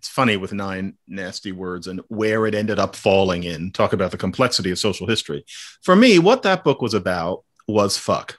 it's 0.00 0.08
funny 0.08 0.38
with 0.38 0.54
nine 0.54 0.94
nasty 1.06 1.52
words 1.52 1.86
and 1.86 2.00
where 2.08 2.46
it 2.46 2.54
ended 2.54 2.78
up 2.78 2.96
falling 2.96 3.42
in. 3.42 3.70
Talk 3.70 3.92
about 3.92 4.12
the 4.12 4.16
complexity 4.16 4.70
of 4.70 4.78
social 4.78 5.06
history. 5.06 5.44
For 5.82 5.94
me, 5.94 6.18
what 6.18 6.42
that 6.44 6.64
book 6.64 6.80
was 6.80 6.94
about 6.94 7.44
was 7.68 7.98
fuck. 7.98 8.38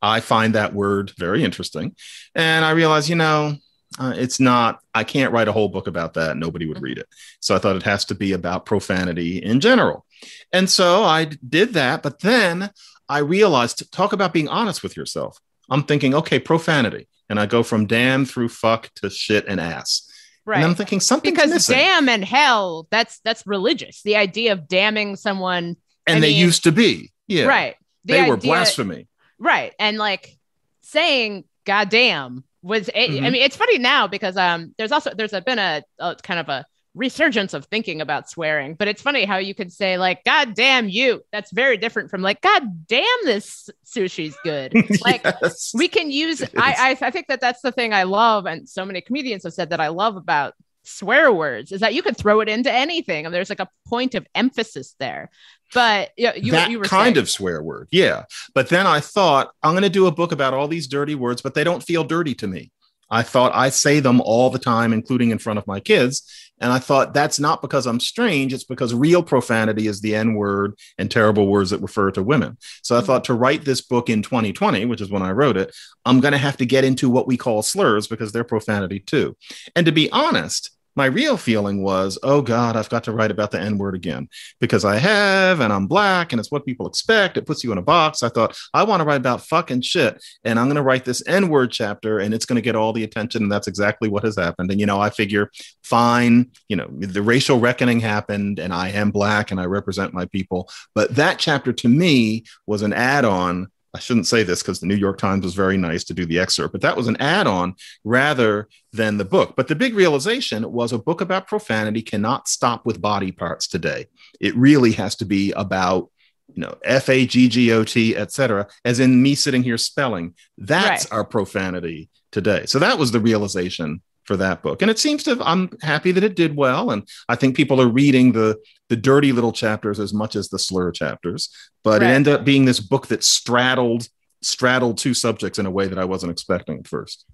I 0.00 0.20
find 0.20 0.54
that 0.54 0.74
word 0.74 1.10
very 1.18 1.42
interesting. 1.42 1.96
And 2.36 2.64
I 2.64 2.70
realized, 2.70 3.08
you 3.08 3.16
know, 3.16 3.56
uh, 3.98 4.14
it's 4.16 4.38
not, 4.38 4.78
I 4.94 5.02
can't 5.02 5.32
write 5.32 5.48
a 5.48 5.52
whole 5.52 5.68
book 5.68 5.88
about 5.88 6.14
that. 6.14 6.36
Nobody 6.36 6.66
would 6.66 6.80
read 6.80 6.98
it. 6.98 7.08
So 7.40 7.56
I 7.56 7.58
thought 7.58 7.74
it 7.74 7.82
has 7.82 8.04
to 8.04 8.14
be 8.14 8.30
about 8.30 8.64
profanity 8.64 9.38
in 9.38 9.58
general. 9.58 10.06
And 10.52 10.70
so 10.70 11.02
I 11.02 11.24
did 11.24 11.72
that. 11.72 12.04
But 12.04 12.20
then 12.20 12.70
I 13.08 13.18
realized, 13.18 13.90
talk 13.90 14.12
about 14.12 14.32
being 14.32 14.46
honest 14.46 14.84
with 14.84 14.96
yourself. 14.96 15.40
I'm 15.68 15.82
thinking, 15.82 16.14
okay, 16.14 16.38
profanity. 16.38 17.08
And 17.28 17.40
I 17.40 17.46
go 17.46 17.64
from 17.64 17.88
damn 17.88 18.24
through 18.24 18.50
fuck 18.50 18.94
to 18.96 19.10
shit 19.10 19.46
and 19.48 19.58
ass. 19.60 20.08
Right. 20.44 20.56
And 20.56 20.64
I'm 20.66 20.74
thinking 20.74 21.00
something 21.00 21.32
because 21.32 21.50
missing. 21.50 21.76
damn 21.76 22.08
and 22.08 22.24
hell, 22.24 22.88
that's 22.90 23.20
that's 23.24 23.46
religious. 23.46 24.02
The 24.02 24.16
idea 24.16 24.52
of 24.52 24.66
damning 24.68 25.14
someone 25.16 25.76
and 26.06 26.16
I 26.16 26.20
they 26.20 26.30
mean- 26.30 26.40
used 26.40 26.64
to 26.64 26.72
be. 26.72 27.12
Yeah. 27.28 27.44
right. 27.44 27.76
The 28.04 28.14
They 28.14 28.28
were 28.28 28.36
blasphemy. 28.36 29.06
Right. 29.38 29.72
And 29.78 29.98
like 29.98 30.36
saying 30.82 31.44
goddamn 31.64 32.44
was 32.62 32.88
it, 32.88 32.94
I 32.94 33.08
Mhm. 33.08 33.22
mean 33.32 33.34
it's 33.36 33.56
funny 33.56 33.78
now 33.78 34.06
because 34.08 34.36
um 34.36 34.74
there's 34.78 34.92
also 34.92 35.12
there's 35.14 35.32
a, 35.32 35.40
been 35.40 35.58
a, 35.58 35.82
a 35.98 36.16
kind 36.22 36.40
of 36.40 36.48
a 36.48 36.66
resurgence 36.94 37.54
of 37.54 37.64
thinking 37.66 38.00
about 38.00 38.28
swearing, 38.28 38.74
but 38.74 38.86
it's 38.88 39.00
funny 39.00 39.24
how 39.24 39.38
you 39.38 39.54
could 39.54 39.72
say 39.72 39.96
like 39.98 40.22
god 40.24 40.54
damn 40.54 40.88
you. 40.88 41.22
That's 41.32 41.50
very 41.50 41.76
different 41.76 42.10
from 42.10 42.20
like 42.22 42.40
god 42.42 42.86
damn 42.86 43.04
this 43.24 43.70
sushi's 43.86 44.36
good. 44.44 44.72
Like 45.04 45.22
Yes. 45.24 45.72
we 45.74 45.88
can 45.88 46.10
use 46.10 46.42
I, 46.42 46.96
I 47.02 47.06
I 47.06 47.10
think 47.10 47.28
that 47.28 47.40
that's 47.40 47.62
the 47.62 47.72
thing 47.72 47.92
I 47.94 48.02
love 48.02 48.46
and 48.46 48.68
so 48.68 48.84
many 48.84 49.00
comedians 49.00 49.44
have 49.44 49.54
said 49.54 49.70
that 49.70 49.80
I 49.80 49.88
love 49.88 50.16
about 50.16 50.54
swear 50.84 51.32
words 51.32 51.70
is 51.72 51.80
that 51.80 51.94
you 51.94 52.02
can 52.02 52.12
throw 52.14 52.40
it 52.40 52.48
into 52.48 52.70
anything 52.70 53.24
and 53.24 53.34
there's 53.34 53.48
like 53.50 53.60
a 53.60 53.68
point 53.86 54.14
of 54.14 54.26
emphasis 54.34 54.94
there. 54.98 55.30
But 55.72 56.10
yeah, 56.18 56.34
you, 56.34 56.52
that 56.52 56.70
you 56.70 56.78
were 56.78 56.84
kind 56.84 57.14
saying- 57.14 57.18
of 57.22 57.30
swear 57.30 57.62
word. 57.62 57.88
Yeah. 57.90 58.24
But 58.54 58.68
then 58.68 58.86
I 58.86 59.00
thought, 59.00 59.52
I'm 59.62 59.72
going 59.72 59.84
to 59.84 59.88
do 59.88 60.06
a 60.06 60.10
book 60.12 60.32
about 60.32 60.52
all 60.52 60.68
these 60.68 60.86
dirty 60.88 61.14
words, 61.14 61.40
but 61.40 61.54
they 61.54 61.64
don't 61.64 61.82
feel 61.82 62.04
dirty 62.04 62.34
to 62.34 62.46
me. 62.46 62.70
I 63.12 63.22
thought 63.22 63.52
I 63.54 63.68
say 63.68 64.00
them 64.00 64.20
all 64.22 64.50
the 64.50 64.58
time, 64.58 64.92
including 64.92 65.30
in 65.30 65.38
front 65.38 65.58
of 65.58 65.66
my 65.66 65.78
kids. 65.78 66.50
And 66.60 66.72
I 66.72 66.78
thought 66.78 67.12
that's 67.12 67.38
not 67.38 67.60
because 67.60 67.86
I'm 67.86 68.00
strange. 68.00 68.52
It's 68.54 68.64
because 68.64 68.94
real 68.94 69.22
profanity 69.22 69.86
is 69.86 70.00
the 70.00 70.14
N 70.14 70.34
word 70.34 70.74
and 70.96 71.10
terrible 71.10 71.46
words 71.46 71.70
that 71.70 71.82
refer 71.82 72.10
to 72.12 72.22
women. 72.22 72.56
So 72.82 72.96
I 72.96 73.00
Mhm. 73.00 73.04
thought 73.04 73.24
to 73.24 73.34
write 73.34 73.64
this 73.64 73.80
book 73.80 74.08
in 74.08 74.22
2020, 74.22 74.84
which 74.86 75.00
is 75.00 75.10
when 75.10 75.22
I 75.22 75.32
wrote 75.32 75.56
it, 75.56 75.74
I'm 76.04 76.20
going 76.20 76.32
to 76.32 76.38
have 76.38 76.56
to 76.58 76.66
get 76.66 76.84
into 76.84 77.10
what 77.10 77.26
we 77.26 77.36
call 77.36 77.62
slurs 77.62 78.06
because 78.06 78.32
they're 78.32 78.44
profanity 78.44 79.00
too. 79.00 79.36
And 79.76 79.84
to 79.86 79.92
be 79.92 80.10
honest, 80.10 80.70
my 80.94 81.06
real 81.06 81.36
feeling 81.36 81.82
was, 81.82 82.18
oh 82.22 82.42
God, 82.42 82.76
I've 82.76 82.88
got 82.88 83.04
to 83.04 83.12
write 83.12 83.30
about 83.30 83.50
the 83.50 83.60
N 83.60 83.78
word 83.78 83.94
again 83.94 84.28
because 84.60 84.84
I 84.84 84.96
have 84.96 85.60
and 85.60 85.72
I'm 85.72 85.86
black 85.86 86.32
and 86.32 86.40
it's 86.40 86.50
what 86.50 86.66
people 86.66 86.86
expect. 86.86 87.36
It 87.36 87.46
puts 87.46 87.64
you 87.64 87.72
in 87.72 87.78
a 87.78 87.82
box. 87.82 88.22
I 88.22 88.28
thought, 88.28 88.56
I 88.74 88.84
want 88.84 89.00
to 89.00 89.04
write 89.04 89.16
about 89.20 89.46
fucking 89.46 89.82
shit 89.82 90.22
and 90.44 90.58
I'm 90.58 90.66
going 90.66 90.76
to 90.76 90.82
write 90.82 91.04
this 91.04 91.26
N 91.26 91.48
word 91.48 91.70
chapter 91.70 92.18
and 92.18 92.34
it's 92.34 92.46
going 92.46 92.56
to 92.56 92.62
get 92.62 92.76
all 92.76 92.92
the 92.92 93.04
attention. 93.04 93.42
And 93.42 93.52
that's 93.52 93.68
exactly 93.68 94.08
what 94.08 94.24
has 94.24 94.36
happened. 94.36 94.70
And, 94.70 94.80
you 94.80 94.86
know, 94.86 95.00
I 95.00 95.10
figure, 95.10 95.50
fine, 95.82 96.50
you 96.68 96.76
know, 96.76 96.88
the 96.90 97.22
racial 97.22 97.58
reckoning 97.58 98.00
happened 98.00 98.58
and 98.58 98.72
I 98.72 98.90
am 98.90 99.10
black 99.10 99.50
and 99.50 99.60
I 99.60 99.64
represent 99.64 100.12
my 100.12 100.26
people. 100.26 100.68
But 100.94 101.14
that 101.16 101.38
chapter 101.38 101.72
to 101.72 101.88
me 101.88 102.44
was 102.66 102.82
an 102.82 102.92
add 102.92 103.24
on. 103.24 103.68
I 103.94 103.98
shouldn't 103.98 104.26
say 104.26 104.42
this 104.42 104.62
because 104.62 104.80
the 104.80 104.86
New 104.86 104.94
York 104.96 105.18
Times 105.18 105.44
was 105.44 105.54
very 105.54 105.76
nice 105.76 106.02
to 106.04 106.14
do 106.14 106.24
the 106.24 106.38
excerpt, 106.38 106.72
but 106.72 106.80
that 106.80 106.96
was 106.96 107.08
an 107.08 107.16
add 107.18 107.46
on 107.46 107.74
rather 108.04 108.68
than 108.92 109.18
the 109.18 109.24
book. 109.24 109.54
But 109.54 109.68
the 109.68 109.74
big 109.74 109.94
realization 109.94 110.70
was 110.72 110.92
a 110.92 110.98
book 110.98 111.20
about 111.20 111.46
profanity 111.46 112.00
cannot 112.00 112.48
stop 112.48 112.86
with 112.86 113.02
body 113.02 113.32
parts 113.32 113.68
today. 113.68 114.06
It 114.40 114.56
really 114.56 114.92
has 114.92 115.14
to 115.16 115.26
be 115.26 115.52
about 115.52 116.10
you 116.54 116.62
know 116.62 116.74
F 116.84 117.08
A 117.08 117.26
G 117.26 117.48
G 117.48 117.70
O 117.72 117.84
T, 117.84 118.16
et 118.16 118.32
cetera, 118.32 118.66
as 118.84 118.98
in 118.98 119.22
me 119.22 119.34
sitting 119.34 119.62
here 119.62 119.78
spelling. 119.78 120.34
That's 120.56 121.04
Right. 121.04 121.12
our 121.18 121.24
profanity 121.24 122.08
today. 122.30 122.64
So 122.66 122.78
that 122.78 122.98
was 122.98 123.12
the 123.12 123.20
realization 123.20 124.00
for 124.24 124.36
that 124.36 124.62
book, 124.62 124.82
and 124.82 124.90
it 124.90 124.98
seems 124.98 125.22
to. 125.24 125.38
I'm 125.42 125.70
happy 125.82 126.12
that 126.12 126.24
it 126.24 126.36
did 126.36 126.56
well, 126.56 126.90
and 126.90 127.06
I 127.28 127.34
think 127.36 127.56
people 127.56 127.80
are 127.80 127.88
reading 127.88 128.32
the 128.32 128.58
the 128.88 128.96
dirty 128.96 129.32
little 129.32 129.52
chapters 129.52 129.98
as 129.98 130.12
much 130.14 130.36
as 130.36 130.48
the 130.48 130.58
slur 130.58 130.90
chapters. 130.92 131.48
But 131.82 132.02
Right. 132.02 132.10
it 132.10 132.14
ended 132.14 132.34
up 132.34 132.44
being 132.44 132.64
this 132.64 132.80
book 132.80 133.08
that 133.08 133.24
straddled 133.24 134.08
straddled 134.42 134.98
two 134.98 135.14
subjects 135.14 135.58
in 135.58 135.66
a 135.66 135.70
way 135.70 135.86
that 135.88 135.98
I 135.98 136.04
wasn't 136.04 136.32
expecting 136.32 136.78
at 136.78 136.88
first. 136.88 137.24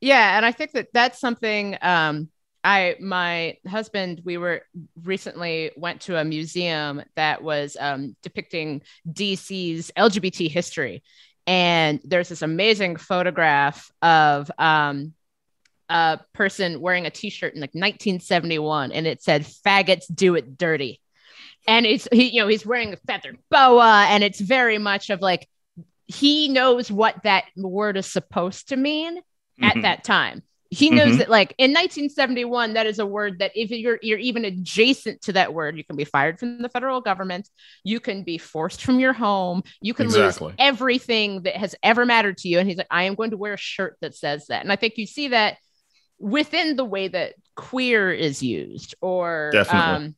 Yeah, 0.00 0.36
and 0.36 0.44
I 0.44 0.52
think 0.52 0.72
that 0.72 0.88
that's 0.92 1.20
something. 1.20 1.76
Um, 1.80 2.28
I 2.64 2.96
my 3.00 3.56
husband, 3.68 4.22
we 4.24 4.36
were 4.38 4.62
recently 5.02 5.72
went 5.76 6.02
to 6.02 6.16
a 6.18 6.24
museum 6.24 7.02
that 7.16 7.42
was 7.42 7.76
um, 7.78 8.16
depicting 8.22 8.82
DC's 9.10 9.90
LGBT 9.96 10.48
history, 10.48 11.02
and 11.46 12.00
there's 12.04 12.28
this 12.28 12.42
amazing 12.42 12.96
photograph 12.96 13.90
of 14.00 14.50
um, 14.58 15.12
a 15.88 16.20
person 16.32 16.80
wearing 16.80 17.06
a 17.06 17.10
T-shirt 17.10 17.54
in 17.54 17.60
like 17.60 17.74
1971, 17.74 18.92
and 18.92 19.06
it 19.06 19.22
said 19.22 19.42
"Faggots 19.44 20.04
do 20.12 20.34
it 20.34 20.56
dirty," 20.56 21.00
and 21.66 21.86
it's 21.86 22.08
he, 22.12 22.30
you 22.30 22.40
know, 22.42 22.48
he's 22.48 22.66
wearing 22.66 22.92
a 22.92 22.96
feathered 22.96 23.38
boa, 23.50 24.06
and 24.08 24.24
it's 24.24 24.40
very 24.40 24.78
much 24.78 25.10
of 25.10 25.20
like 25.20 25.48
he 26.06 26.48
knows 26.48 26.90
what 26.90 27.22
that 27.24 27.44
word 27.56 27.96
is 27.96 28.06
supposed 28.06 28.68
to 28.68 28.76
mean 28.76 29.18
at 29.62 29.76
Mhm. 29.76 29.82
that 29.82 30.04
time. 30.04 30.42
He 30.70 30.90
knows 30.90 31.14
Mhm. 31.14 31.18
that 31.18 31.30
like 31.30 31.54
in 31.58 31.72
1971, 31.72 32.72
that 32.74 32.86
is 32.86 32.98
a 32.98 33.04
word 33.06 33.40
that 33.40 33.52
if 33.54 33.70
you're 33.70 33.98
you're 34.02 34.18
even 34.18 34.44
adjacent 34.46 35.20
to 35.22 35.34
that 35.34 35.52
word, 35.52 35.76
you 35.76 35.84
can 35.84 35.96
be 35.96 36.04
fired 36.04 36.38
from 36.38 36.62
the 36.62 36.68
federal 36.70 37.02
government, 37.02 37.48
you 37.84 38.00
can 38.00 38.24
be 38.24 38.38
forced 38.38 38.82
from 38.82 38.98
your 38.98 39.12
home, 39.12 39.62
you 39.82 39.92
can 39.92 40.06
Exactly. 40.06 40.48
lose 40.48 40.54
everything 40.58 41.42
that 41.42 41.56
has 41.56 41.74
ever 41.82 42.06
mattered 42.06 42.38
to 42.38 42.48
you. 42.48 42.58
And 42.58 42.66
he's 42.68 42.78
like, 42.78 42.86
I 42.90 43.04
am 43.04 43.14
going 43.14 43.30
to 43.32 43.36
wear 43.36 43.52
a 43.52 43.58
shirt 43.58 43.96
that 44.00 44.14
says 44.14 44.46
that. 44.46 44.62
And 44.62 44.72
I 44.72 44.76
think 44.76 44.96
you 44.96 45.06
see 45.06 45.28
that 45.28 45.58
within 46.22 46.76
the 46.76 46.84
way 46.84 47.08
that 47.08 47.34
queer 47.56 48.10
is 48.10 48.42
used, 48.42 48.94
or 49.00 49.52
um, 49.70 50.14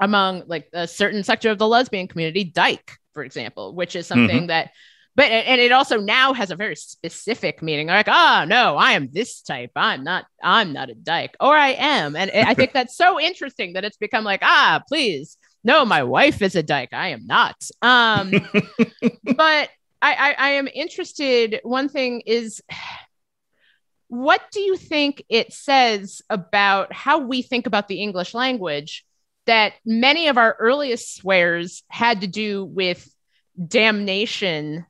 among 0.00 0.44
like 0.46 0.68
a 0.72 0.88
certain 0.88 1.22
sector 1.24 1.50
of 1.50 1.58
the 1.58 1.68
lesbian 1.68 2.08
community, 2.08 2.44
dyke, 2.44 2.92
for 3.12 3.22
example, 3.22 3.74
which 3.74 3.94
is 3.96 4.06
something 4.06 4.46
that 4.46 4.70
but 5.14 5.24
and 5.30 5.60
it 5.60 5.72
also 5.72 6.00
now 6.00 6.32
has 6.32 6.50
a 6.50 6.56
very 6.56 6.76
specific 6.76 7.62
meaning. 7.62 7.88
Like 7.88 8.08
oh 8.08 8.44
no 8.48 8.76
i 8.76 8.92
am 8.92 9.10
this 9.12 9.42
type. 9.42 9.72
I'm 9.76 10.04
not 10.04 10.24
i'm 10.42 10.72
not 10.72 10.90
a 10.90 10.94
dyke. 10.94 11.36
Or 11.38 11.54
i 11.54 11.70
am. 11.70 12.16
And 12.16 12.30
i 12.30 12.54
think 12.54 12.72
that's 12.74 12.96
so 12.96 13.20
interesting 13.20 13.74
that 13.74 13.84
it's 13.84 13.98
become 13.98 14.24
like 14.24 14.40
ah 14.42 14.82
please. 14.88 15.36
No 15.64 15.84
my 15.84 16.02
wife 16.02 16.40
is 16.40 16.56
a 16.56 16.62
dyke. 16.62 16.92
I 16.92 17.08
am 17.08 17.26
not. 17.26 17.56
Um 17.82 18.30
but 19.24 19.68
I, 20.00 20.14
I 20.14 20.34
i 20.38 20.48
am 20.52 20.68
interested. 20.72 21.60
One 21.62 21.88
thing 21.88 22.22
is 22.22 22.62
what 24.14 24.42
do 24.52 24.60
you 24.60 24.76
think 24.76 25.24
it 25.30 25.54
says 25.54 26.20
about 26.28 26.92
how 26.92 27.18
we 27.20 27.40
think 27.40 27.66
about 27.66 27.88
the 27.88 28.02
english 28.02 28.34
language 28.34 29.06
that 29.46 29.72
many 29.86 30.28
of 30.28 30.36
our 30.36 30.54
earliest 30.60 31.16
swears 31.16 31.82
had 31.88 32.20
to 32.20 32.26
do 32.26 32.62
with 32.62 33.10
damnation 33.68 34.84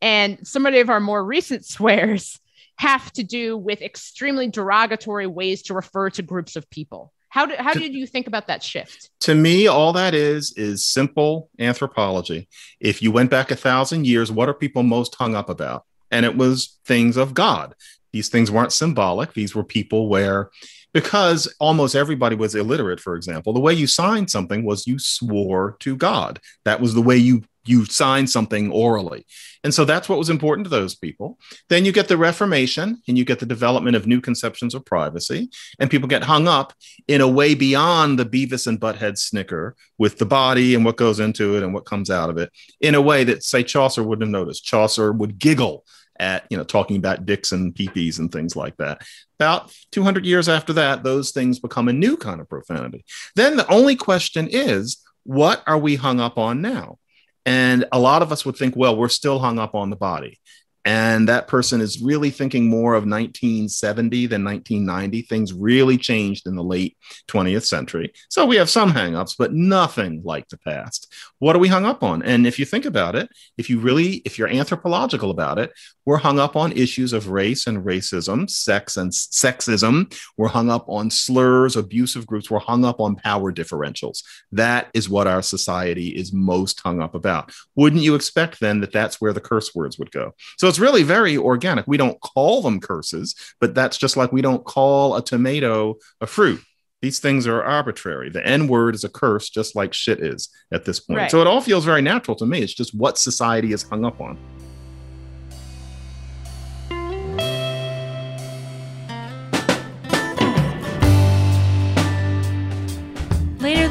and 0.00 0.46
some 0.46 0.64
of 0.64 0.90
our 0.90 1.00
more 1.00 1.22
recent 1.22 1.64
swears 1.74 2.40
have 2.76 3.12
to 3.12 3.22
do 3.22 3.56
with 3.56 3.82
extremely 3.82 4.48
derogatory 4.48 5.26
ways 5.26 5.62
to 5.64 5.74
refer 5.74 6.10
to 6.10 6.22
groups 6.22 6.56
of 6.56 6.68
people. 6.70 7.12
How 7.28 7.46
did 7.46 7.58
how 7.58 7.72
To- 7.74 7.78
did 7.78 7.92
you 7.94 8.06
think 8.06 8.26
about 8.26 8.46
that 8.46 8.62
shift? 8.62 9.10
to 9.20 9.34
me, 9.34 9.66
all 9.66 9.92
that 9.92 10.14
is 10.14 10.54
is 10.56 10.84
simple 10.84 11.50
anthropology. 11.58 12.48
If 12.80 13.02
you 13.02 13.12
went 13.12 13.30
back 13.30 13.50
a 13.50 13.56
thousand 13.56 14.06
years, 14.06 14.32
what 14.32 14.48
are 14.48 14.54
people 14.54 14.82
most 14.82 15.14
hung 15.16 15.34
up 15.34 15.48
about? 15.50 15.84
And 16.10 16.24
it 16.24 16.36
was 16.36 16.78
things 16.86 17.16
of 17.16 17.34
God. 17.34 17.74
These 18.14 18.28
things 18.28 18.48
weren't 18.48 18.72
symbolic. 18.72 19.34
These 19.34 19.56
were 19.56 19.64
people 19.64 20.08
where, 20.08 20.50
because 20.92 21.52
almost 21.58 21.96
everybody 21.96 22.36
was 22.36 22.54
illiterate, 22.54 23.00
for 23.00 23.16
example, 23.16 23.52
the 23.52 23.58
way 23.58 23.74
you 23.74 23.88
signed 23.88 24.30
something 24.30 24.64
was 24.64 24.86
you 24.86 25.00
swore 25.00 25.76
to 25.80 25.96
God. 25.96 26.38
That 26.64 26.80
was 26.80 26.94
the 26.94 27.02
way 27.02 27.16
you 27.16 27.42
you 27.66 27.86
signed 27.86 28.30
something 28.30 28.70
orally. 28.70 29.26
And 29.64 29.72
so 29.72 29.84
that's 29.84 30.08
what 30.08 30.18
was 30.18 30.30
important 30.30 30.66
to 30.66 30.70
those 30.70 30.94
people. 30.94 31.38
Then 31.70 31.84
you 31.84 31.92
get 31.92 32.08
the 32.08 32.18
Reformation 32.18 33.02
and 33.08 33.18
you 33.18 33.24
get 33.24 33.40
the 33.40 33.46
development 33.46 33.96
of 33.96 34.06
new 34.06 34.20
conceptions 34.20 34.74
of 34.74 34.84
privacy, 34.84 35.48
and 35.80 35.90
people 35.90 36.08
get 36.08 36.22
hung 36.22 36.46
up 36.46 36.72
in 37.08 37.20
a 37.20 37.26
way 37.28 37.54
beyond 37.54 38.18
the 38.18 38.26
Beavis 38.26 38.66
and 38.68 38.78
Butthead 38.78 39.18
snicker 39.18 39.74
with 39.98 40.18
the 40.18 40.26
body 40.26 40.76
and 40.76 40.84
what 40.84 40.98
goes 40.98 41.18
into 41.18 41.56
it 41.56 41.64
and 41.64 41.74
what 41.74 41.86
comes 41.86 42.10
out 42.10 42.30
of 42.30 42.38
it 42.38 42.52
in 42.80 42.94
a 42.94 43.02
way 43.02 43.24
that, 43.24 43.42
say, 43.42 43.64
Chaucer 43.64 44.04
wouldn't 44.04 44.28
have 44.28 44.40
noticed. 44.40 44.64
Chaucer 44.64 45.10
would 45.10 45.38
giggle 45.38 45.84
at, 46.18 46.44
you 46.50 46.56
know, 46.56 46.64
talking 46.64 46.96
about 46.96 47.26
dicks 47.26 47.52
and 47.52 47.74
peepees 47.74 48.18
and 48.18 48.30
things 48.30 48.54
like 48.56 48.76
that. 48.76 49.02
About 49.38 49.74
200 49.92 50.24
years 50.24 50.48
after 50.48 50.72
that, 50.74 51.02
those 51.02 51.32
things 51.32 51.58
become 51.58 51.88
a 51.88 51.92
new 51.92 52.16
kind 52.16 52.40
of 52.40 52.48
profanity. 52.48 53.04
Then 53.34 53.56
the 53.56 53.70
only 53.70 53.96
question 53.96 54.48
is, 54.50 54.98
what 55.24 55.62
are 55.66 55.78
we 55.78 55.96
hung 55.96 56.20
up 56.20 56.38
on 56.38 56.60
now? 56.60 56.98
And 57.46 57.86
a 57.92 57.98
lot 57.98 58.22
of 58.22 58.32
us 58.32 58.44
would 58.44 58.56
think, 58.56 58.74
well, 58.76 58.96
we're 58.96 59.08
still 59.08 59.38
hung 59.38 59.58
up 59.58 59.74
on 59.74 59.90
the 59.90 59.96
body. 59.96 60.38
And 60.84 61.28
that 61.28 61.48
person 61.48 61.80
is 61.80 62.02
really 62.02 62.30
thinking 62.30 62.68
more 62.68 62.94
of 62.94 63.04
1970 63.04 64.26
than 64.26 64.44
1990. 64.44 65.22
Things 65.22 65.52
really 65.52 65.96
changed 65.96 66.46
in 66.46 66.56
the 66.56 66.62
late 66.62 66.96
20th 67.28 67.64
century. 67.64 68.12
So 68.28 68.44
we 68.44 68.56
have 68.56 68.68
some 68.68 68.92
hangups, 68.92 69.34
but 69.38 69.54
nothing 69.54 70.20
like 70.24 70.48
the 70.48 70.58
past. 70.58 71.12
What 71.38 71.56
are 71.56 71.60
we 71.60 71.68
hung 71.68 71.86
up 71.86 72.02
on? 72.02 72.22
And 72.22 72.46
if 72.46 72.58
you 72.58 72.66
think 72.66 72.84
about 72.84 73.16
it, 73.16 73.30
if 73.56 73.70
you 73.70 73.80
really, 73.80 74.16
if 74.26 74.38
you're 74.38 74.48
anthropological 74.48 75.30
about 75.30 75.58
it, 75.58 75.72
we're 76.04 76.18
hung 76.18 76.38
up 76.38 76.54
on 76.54 76.72
issues 76.72 77.14
of 77.14 77.28
race 77.28 77.66
and 77.66 77.78
racism, 77.78 78.48
sex 78.50 78.98
and 78.98 79.10
sexism. 79.10 80.14
We're 80.36 80.48
hung 80.48 80.70
up 80.70 80.84
on 80.88 81.10
slurs, 81.10 81.76
abusive 81.76 82.26
groups. 82.26 82.50
We're 82.50 82.58
hung 82.58 82.84
up 82.84 83.00
on 83.00 83.16
power 83.16 83.52
differentials. 83.52 84.22
That 84.52 84.90
is 84.92 85.08
what 85.08 85.26
our 85.26 85.40
society 85.40 86.08
is 86.08 86.32
most 86.32 86.80
hung 86.80 87.00
up 87.00 87.14
about. 87.14 87.52
Wouldn't 87.74 88.02
you 88.02 88.14
expect 88.14 88.60
then 88.60 88.80
that 88.80 88.92
that's 88.92 89.18
where 89.20 89.32
the 89.32 89.40
curse 89.40 89.74
words 89.74 89.98
would 89.98 90.10
go? 90.10 90.34
So 90.58 90.73
it's 90.74 90.80
really 90.80 91.04
very 91.04 91.36
organic. 91.36 91.86
We 91.86 91.96
don't 91.96 92.20
call 92.20 92.60
them 92.60 92.80
curses, 92.80 93.36
but 93.60 93.76
that's 93.76 93.96
just 93.96 94.16
like 94.16 94.32
we 94.32 94.42
don't 94.42 94.64
call 94.64 95.14
a 95.14 95.22
tomato 95.22 95.98
a 96.20 96.26
fruit. 96.26 96.60
These 97.00 97.20
things 97.20 97.46
are 97.46 97.62
arbitrary. 97.62 98.28
The 98.28 98.44
N 98.44 98.66
word 98.66 98.96
is 98.96 99.04
a 99.04 99.08
curse, 99.08 99.50
just 99.50 99.76
like 99.76 99.94
shit 99.94 100.18
is 100.18 100.48
at 100.72 100.84
this 100.84 100.98
point. 100.98 101.18
Right. 101.18 101.30
So 101.30 101.40
it 101.40 101.46
all 101.46 101.60
feels 101.60 101.84
very 101.84 102.02
natural 102.02 102.36
to 102.38 102.46
me. 102.46 102.58
It's 102.58 102.74
just 102.74 102.92
what 102.92 103.18
society 103.18 103.72
is 103.72 103.84
hung 103.84 104.04
up 104.04 104.20
on. 104.20 104.36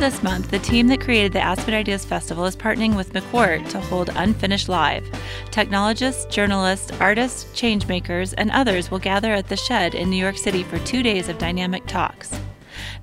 This 0.03 0.21
month, 0.21 0.51
the 0.51 0.59
team 0.59 0.89
that 0.89 0.99
created 0.99 1.31
the 1.31 1.39
Aspen 1.39 1.73
Ideas 1.73 2.03
Festival 2.03 2.43
is 2.43 2.57
partnering 2.57 2.93
with 2.93 3.13
McCourt 3.13 3.69
to 3.69 3.79
hold 3.79 4.09
Unfinished 4.13 4.67
Live. 4.67 5.09
Technologists, 5.49 6.25
journalists, 6.25 6.91
artists, 6.99 7.45
changemakers, 7.57 8.33
and 8.37 8.51
others 8.51 8.91
will 8.91 8.99
gather 8.99 9.31
at 9.31 9.47
the 9.47 9.55
Shed 9.55 9.95
in 9.95 10.09
New 10.09 10.17
York 10.17 10.37
City 10.37 10.61
for 10.61 10.77
two 10.79 11.03
days 11.03 11.29
of 11.29 11.37
dynamic 11.37 11.85
talks. 11.85 12.37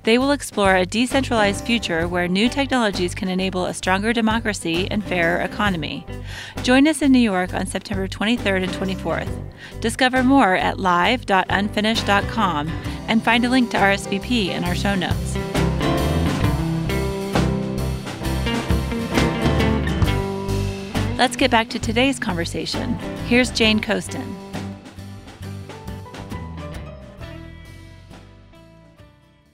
They 0.03 0.19
will 0.19 0.29
explore 0.29 0.75
a 0.75 0.85
decentralized 0.85 1.65
future 1.65 2.07
where 2.07 2.27
new 2.27 2.47
technologies 2.47 3.15
can 3.15 3.29
enable 3.29 3.65
a 3.65 3.73
stronger 3.73 4.13
democracy 4.13 4.87
and 4.91 5.03
fairer 5.03 5.41
economy. 5.41 6.05
Join 6.61 6.87
us 6.87 7.01
in 7.01 7.11
New 7.11 7.17
York 7.17 7.55
on 7.55 7.65
September 7.65 8.07
23rd 8.07 8.65
and 8.65 8.73
24th. 8.73 9.81
Discover 9.81 10.21
more 10.21 10.53
at 10.53 10.79
live.unfinished.com 10.79 12.67
and 13.07 13.23
find 13.23 13.43
a 13.43 13.49
link 13.49 13.71
to 13.71 13.77
RSVP 13.77 14.49
in 14.49 14.63
our 14.63 14.75
show 14.75 14.93
notes. 14.93 15.60
Let's 21.21 21.35
get 21.35 21.51
back 21.51 21.69
to 21.69 21.77
today's 21.77 22.17
conversation. 22.17 22.95
Here's 23.27 23.51
Jane 23.51 23.79
Coaston. 23.79 24.35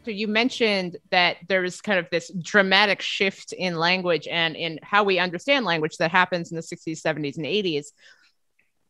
So 0.05 0.11
you 0.11 0.29
mentioned 0.29 0.95
that 1.11 1.35
there 1.49 1.59
was 1.59 1.81
kind 1.81 1.99
of 1.99 2.07
this 2.09 2.31
dramatic 2.41 3.01
shift 3.01 3.51
in 3.51 3.75
language 3.75 4.29
and 4.29 4.55
in 4.55 4.79
how 4.81 5.03
we 5.03 5.19
understand 5.19 5.65
language 5.65 5.97
that 5.97 6.09
happens 6.09 6.51
in 6.51 6.55
the 6.55 6.61
60s, 6.61 7.01
70s, 7.01 7.35
and 7.35 7.45
80s. 7.45 7.87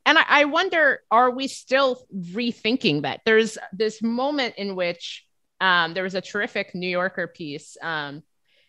And 0.05 0.19
I, 0.19 0.25
I 0.27 0.45
wonder, 0.45 0.99
are 1.09 1.31
we 1.31 1.47
still 1.47 2.05
rethinking 2.15 3.01
that? 3.01 3.21
There's 3.25 3.57
this 3.73 4.03
moment 4.03 4.53
in 4.59 4.75
which 4.75 5.25
um, 5.59 5.95
there 5.95 6.03
was 6.03 6.13
a 6.13 6.21
terrific 6.21 6.75
New 6.75 6.89
Yorker 6.89 7.25
piece 7.25 7.75
um, 7.81 8.21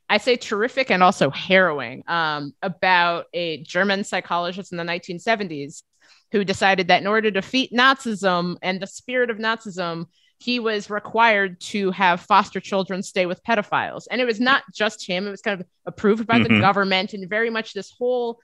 I 0.08 0.18
say 0.18 0.36
terrific 0.36 0.90
and 0.90 1.02
also 1.02 1.30
harrowing 1.30 2.02
um, 2.06 2.54
about 2.62 3.26
a 3.34 3.62
German 3.62 4.04
psychologist 4.04 4.72
in 4.72 4.78
the 4.78 4.84
1970s 4.84 5.82
who 6.32 6.44
decided 6.44 6.88
that 6.88 7.00
in 7.00 7.06
order 7.06 7.30
to 7.30 7.40
defeat 7.40 7.72
Nazism 7.72 8.56
and 8.62 8.80
the 8.80 8.86
spirit 8.86 9.30
of 9.30 9.38
Nazism, 9.38 10.06
he 10.38 10.60
was 10.60 10.88
required 10.88 11.60
to 11.60 11.90
have 11.90 12.20
foster 12.20 12.60
children 12.60 13.02
stay 13.02 13.26
with 13.26 13.42
pedophiles. 13.42 14.04
And 14.10 14.20
it 14.20 14.24
was 14.24 14.40
not 14.40 14.62
just 14.72 15.06
him, 15.06 15.26
it 15.26 15.30
was 15.30 15.42
kind 15.42 15.60
of 15.60 15.66
approved 15.84 16.26
by 16.26 16.38
mm-hmm. 16.38 16.54
the 16.54 16.60
government 16.60 17.12
and 17.12 17.28
very 17.28 17.50
much 17.50 17.72
this 17.72 17.90
whole. 17.90 18.38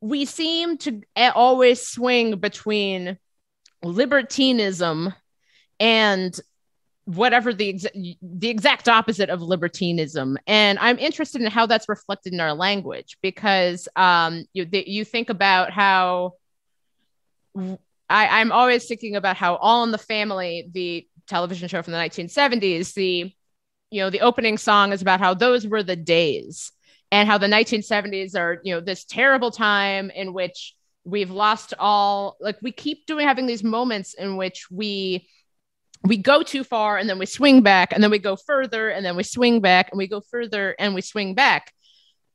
We 0.00 0.24
seem 0.24 0.78
to 0.78 1.02
always 1.34 1.86
swing 1.86 2.38
between 2.38 3.18
libertinism 3.82 5.14
and 5.78 6.38
whatever 7.16 7.52
the 7.52 7.72
exa- 7.72 8.16
the 8.22 8.48
exact 8.48 8.88
opposite 8.88 9.30
of 9.30 9.42
libertinism. 9.42 10.38
And 10.46 10.78
i'm 10.78 10.98
interested 10.98 11.42
in 11.42 11.50
how 11.50 11.66
that's 11.66 11.88
reflected 11.88 12.32
in 12.32 12.40
our 12.40 12.54
language 12.54 13.18
because 13.22 13.88
um, 13.96 14.44
you 14.52 14.66
you 14.72 15.04
think 15.04 15.30
about 15.30 15.72
how 15.72 16.34
I, 17.56 18.40
i'm 18.40 18.52
always 18.52 18.86
thinking 18.86 19.16
about 19.16 19.36
how 19.36 19.56
all 19.56 19.82
in 19.84 19.90
the 19.90 19.98
family 19.98 20.68
the 20.72 21.06
television 21.26 21.68
show 21.68 21.82
from 21.82 21.92
the 21.92 21.98
1970s 21.98 22.94
the 22.94 23.32
you 23.90 24.00
know 24.00 24.10
the 24.10 24.20
opening 24.20 24.56
song 24.56 24.92
is 24.92 25.02
about 25.02 25.20
how 25.20 25.34
those 25.34 25.66
were 25.66 25.82
the 25.82 25.96
days 25.96 26.72
and 27.10 27.28
how 27.28 27.38
the 27.38 27.46
1970s 27.46 28.36
are 28.36 28.60
you 28.62 28.74
know 28.74 28.80
this 28.80 29.04
terrible 29.04 29.50
time 29.50 30.10
in 30.10 30.32
which 30.32 30.74
we've 31.04 31.30
lost 31.30 31.74
all 31.78 32.36
like 32.40 32.58
we 32.62 32.70
keep 32.70 33.06
doing 33.06 33.26
having 33.26 33.46
these 33.46 33.64
moments 33.64 34.14
in 34.14 34.36
which 34.36 34.70
we 34.70 35.26
we 36.02 36.16
go 36.16 36.42
too 36.42 36.64
far 36.64 36.96
and 36.96 37.08
then 37.08 37.18
we 37.18 37.26
swing 37.26 37.62
back 37.62 37.92
and 37.92 38.02
then 38.02 38.10
we 38.10 38.18
go 38.18 38.36
further 38.36 38.88
and 38.88 39.04
then 39.04 39.16
we 39.16 39.22
swing 39.22 39.60
back 39.60 39.90
and 39.90 39.98
we 39.98 40.06
go 40.06 40.20
further 40.20 40.74
and 40.78 40.94
we 40.94 41.00
swing 41.02 41.34
back. 41.34 41.72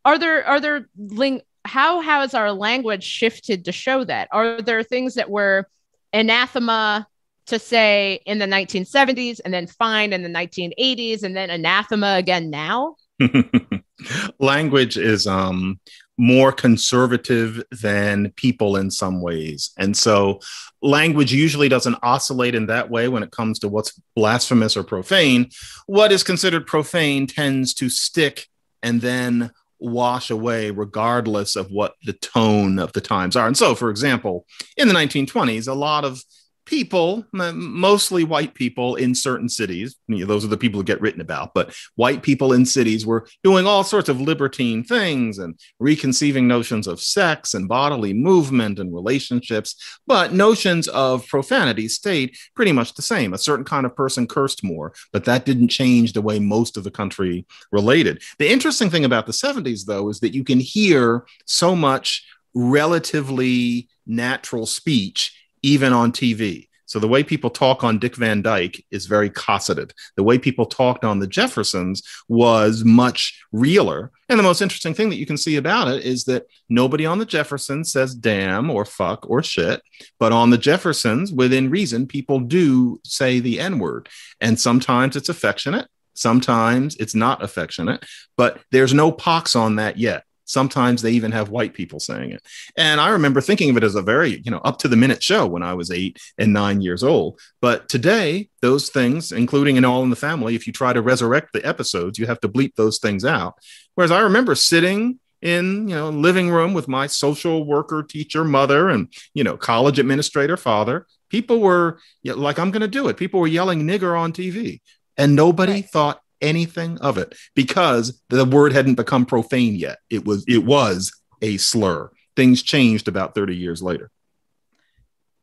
Are 0.04 0.20
there 0.20 0.46
are 0.46 0.60
there 0.60 0.88
ling- 0.98 1.42
how 1.66 2.02
has 2.02 2.36
our 2.36 2.52
language 2.52 3.04
shifted 3.04 3.66
to 3.66 3.72
show 3.72 4.04
that? 4.04 4.28
Are 4.32 4.62
there 4.62 4.84
things 4.84 5.16
that 5.16 5.30
were 5.30 5.68
anathema 6.14 7.08
to 7.48 7.60
say 7.60 8.20
in 8.26 8.38
the 8.38 8.46
1970s 8.46 9.42
and 9.44 9.54
then 9.54 9.68
fine 9.68 10.14
in 10.14 10.22
the 10.22 10.30
1980s 10.30 11.24
and 11.24 11.36
then 11.36 11.50
anathema 11.50 12.16
again 12.18 12.52
now? 12.52 12.96
Language 14.40 14.98
is 14.98 15.26
um 15.26 15.80
more 16.18 16.52
conservative 16.52 17.64
than 17.72 18.32
people 18.36 18.78
in 18.78 18.90
some 18.90 19.22
ways. 19.22 19.72
And 19.78 19.96
so 19.96 20.40
language 20.82 21.34
usually 21.34 21.68
doesn't 21.68 21.98
oscillate 22.02 22.56
in 22.56 22.68
that 22.68 22.90
way 22.90 23.08
when 23.08 23.24
it 23.24 23.32
comes 23.32 23.60
to 23.60 23.68
what's 23.68 24.00
blasphemous 24.16 24.78
or 24.78 24.84
profane. 24.84 25.50
What 25.88 26.12
is 26.12 26.24
considered 26.24 26.68
profane 26.68 27.28
tends 27.28 27.74
to 27.76 27.90
stick 27.90 28.48
and 28.82 29.02
then 29.02 29.52
wash 29.80 30.30
away 30.30 30.72
regardless 30.72 31.56
of 31.56 31.70
what 31.70 31.96
the 32.04 32.14
tone 32.14 32.80
of 32.80 32.94
the 32.94 33.02
times 33.02 33.36
are. 33.36 33.48
And 33.48 33.58
so, 33.58 33.76
for 33.76 33.90
example, 33.90 34.46
in 34.78 34.88
the 34.88 34.94
1920s, 34.94 35.68
a 35.68 35.74
lot 35.74 36.06
of 36.06 36.24
people, 36.66 37.26
mostly 37.32 38.24
white 38.24 38.54
people 38.54 38.96
in 38.96 39.14
certain 39.16 39.48
cities, 39.48 39.96
you 40.08 40.20
know, 40.20 40.26
those 40.26 40.44
are 40.44 40.50
the 40.50 40.58
people 40.58 40.80
who 40.80 40.84
get 40.84 41.02
written 41.02 41.22
about, 41.22 41.54
but 41.54 41.74
white 41.96 42.24
people 42.24 42.54
in 42.54 42.66
cities 42.66 43.06
were 43.06 43.28
doing 43.44 43.66
all 43.66 43.84
sorts 43.84 44.10
of 44.10 44.20
libertine 44.20 44.84
things 44.84 45.38
and 45.38 45.60
reconceiving 45.80 46.48
notions 46.48 46.88
of 46.88 47.00
sex 47.00 47.54
and 47.54 47.68
bodily 47.68 48.14
movement 48.14 48.80
and 48.80 48.94
relationships. 48.94 49.76
But 50.08 50.34
notions 50.34 50.88
of 50.88 51.28
profanity 51.28 51.88
stayed 51.88 52.36
pretty 52.56 52.72
much 52.72 52.94
the 52.96 53.02
same. 53.02 53.34
A 53.34 53.38
certain 53.38 53.66
kind 53.66 53.86
of 53.86 53.96
person 53.96 54.28
cursed 54.28 54.64
more, 54.64 54.94
but 55.14 55.26
that 55.26 55.46
didn't 55.46 55.70
change 55.70 56.14
the 56.14 56.22
way 56.22 56.40
most 56.40 56.78
of 56.78 56.84
the 56.84 56.92
country 56.92 57.46
related. 57.72 58.22
The 58.40 58.52
interesting 58.52 58.90
thing 58.90 59.06
about 59.06 59.28
the 59.28 59.32
70s, 59.32 59.86
though, 59.86 60.10
is 60.10 60.20
that 60.22 60.34
you 60.34 60.44
can 60.44 60.60
hear 60.60 61.26
so 61.46 61.76
much 61.76 62.26
relatively 62.54 63.90
natural 64.08 64.66
speech 64.66 65.34
even 65.66 65.94
on 65.94 66.12
TV. 66.12 66.68
So 66.86 67.00
the 67.00 67.08
way 67.08 67.24
people 67.24 67.50
talk 67.50 67.84
on 67.84 67.98
Dick 67.98 68.16
Van 68.16 68.44
Dyke 68.44 68.86
is 68.92 69.08
very 69.08 69.32
cosseted. 69.32 69.92
The 70.16 70.24
way 70.24 70.38
people 70.38 70.68
talked 70.68 71.04
on 71.04 71.18
the 71.18 71.26
Jeffersons 71.26 72.04
was 72.30 72.86
much 72.86 73.44
realer. 73.52 74.12
And 74.30 74.38
the 74.38 74.44
most 74.44 74.62
interesting 74.62 74.94
thing 74.94 75.10
that 75.10 75.18
you 75.18 75.26
can 75.26 75.38
see 75.38 75.56
about 75.56 75.88
it 75.88 76.04
is 76.04 76.26
that 76.26 76.46
nobody 76.70 77.08
on 77.08 77.18
the 77.18 77.26
Jeffersons 77.26 77.92
says 77.92 78.14
damn 78.14 78.70
or 78.70 78.86
fuck 78.86 79.28
or 79.28 79.42
shit, 79.42 79.82
but 80.20 80.32
on 80.32 80.52
the 80.52 80.60
Jeffersons, 80.60 81.34
within 81.34 81.72
reason, 81.72 82.06
people 82.06 82.40
do 82.40 83.02
say 83.04 83.40
the 83.40 83.60
N 83.60 83.80
word. 83.80 84.08
And 84.40 84.60
sometimes 84.60 85.16
it's 85.16 85.30
affectionate, 85.30 85.88
sometimes 86.14 86.96
it's 86.98 87.16
not 87.16 87.44
affectionate, 87.44 88.06
but 88.38 88.60
there's 88.72 88.94
no 88.94 89.12
pox 89.12 89.56
on 89.56 89.78
that 89.78 89.98
yet. 89.98 90.24
Sometimes 90.46 91.02
they 91.02 91.12
even 91.12 91.32
have 91.32 91.50
white 91.50 91.74
people 91.74 92.00
saying 92.00 92.32
it. 92.32 92.42
And 92.78 93.02
I 93.02 93.10
remember 93.10 93.42
thinking 93.42 93.70
of 93.70 93.78
it 93.78 93.84
as 93.84 93.96
a 93.96 94.02
very, 94.02 94.42
you 94.44 94.52
know, 94.52 94.60
up 94.60 94.78
to 94.80 94.88
the 94.88 94.96
minute 94.96 95.22
show 95.22 95.46
when 95.46 95.64
I 95.64 95.74
was 95.74 95.92
eight 95.92 96.20
and 96.38 96.54
nine 96.54 96.82
years 96.82 97.04
old. 97.04 97.40
But 97.62 97.90
today, 97.90 98.50
those 98.62 98.90
things, 98.90 99.32
including 99.32 99.76
in 99.76 99.86
All 99.86 100.04
in 100.04 100.10
the 100.10 100.16
Family, 100.16 100.56
if 100.56 100.68
you 100.68 100.74
try 100.74 100.94
to 100.94 101.02
resurrect 101.02 101.54
the 101.54 101.66
episodes, 101.66 102.18
you 102.18 102.28
have 102.28 102.40
to 102.42 102.50
bleep 102.50 102.76
those 102.76 103.00
things 103.00 103.26
out. 103.26 103.56
Whereas 103.96 104.12
I 104.12 104.22
remember 104.22 104.56
sitting 104.56 105.20
in 105.42 105.88
you 105.88 105.96
know 105.96 106.10
living 106.10 106.50
room 106.50 106.74
with 106.74 106.88
my 106.88 107.06
social 107.06 107.66
worker 107.66 108.02
teacher 108.02 108.44
mother 108.44 108.90
and 108.90 109.14
you 109.34 109.44
know 109.44 109.56
college 109.56 110.00
administrator 110.00 110.58
father 110.58 111.06
people 111.30 111.60
were 111.60 112.00
like 112.24 112.58
i'm 112.58 112.72
going 112.72 112.82
to 112.82 112.88
do 112.88 113.08
it 113.10 113.18
people 113.18 113.40
were 113.40 113.48
yelling 113.48 113.84
nigger 113.84 114.18
on 114.18 114.32
tv 114.32 114.80
and 115.18 115.36
nobody 115.36 115.74
right. 115.74 115.90
thought 115.90 116.22
anything 116.42 116.98
of 117.00 117.18
it 117.18 117.36
because 117.56 118.22
the 118.30 118.46
word 118.46 118.74
hadn't 118.74 118.96
become 118.96 119.26
profane 119.26 119.76
yet. 119.76 120.00
It 120.10 120.26
was 120.26 120.46
it 120.48 120.64
was 120.66 121.12
a 121.42 121.58
slur. 121.58 122.12
Things 122.36 122.62
changed 122.62 123.08
about 123.08 123.36
30 123.36 123.56
years 123.56 123.82
later. 123.82 124.12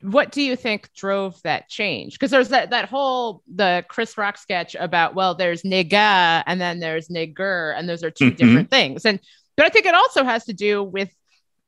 what 0.02 0.32
do 0.32 0.42
you 0.42 0.56
think 0.56 0.92
drove 0.94 1.40
that 1.42 1.68
change? 1.68 2.14
Because 2.14 2.30
there's 2.30 2.48
that 2.48 2.70
that 2.70 2.88
whole 2.88 3.42
the 3.52 3.84
Chris 3.88 4.18
Rock 4.18 4.36
sketch 4.36 4.74
about 4.78 5.14
well, 5.14 5.34
there's 5.34 5.62
nigga 5.62 6.42
and 6.46 6.60
then 6.60 6.80
there's 6.80 7.08
nigger, 7.08 7.76
and 7.76 7.88
those 7.88 8.02
are 8.02 8.10
2 8.10 8.24
mm-hmm. 8.24 8.36
different 8.36 8.70
things. 8.70 9.04
And 9.04 9.20
but 9.56 9.66
I 9.66 9.68
think 9.68 9.86
it 9.86 9.94
also 9.94 10.24
has 10.24 10.44
to 10.46 10.52
do 10.52 10.82
with 10.82 11.10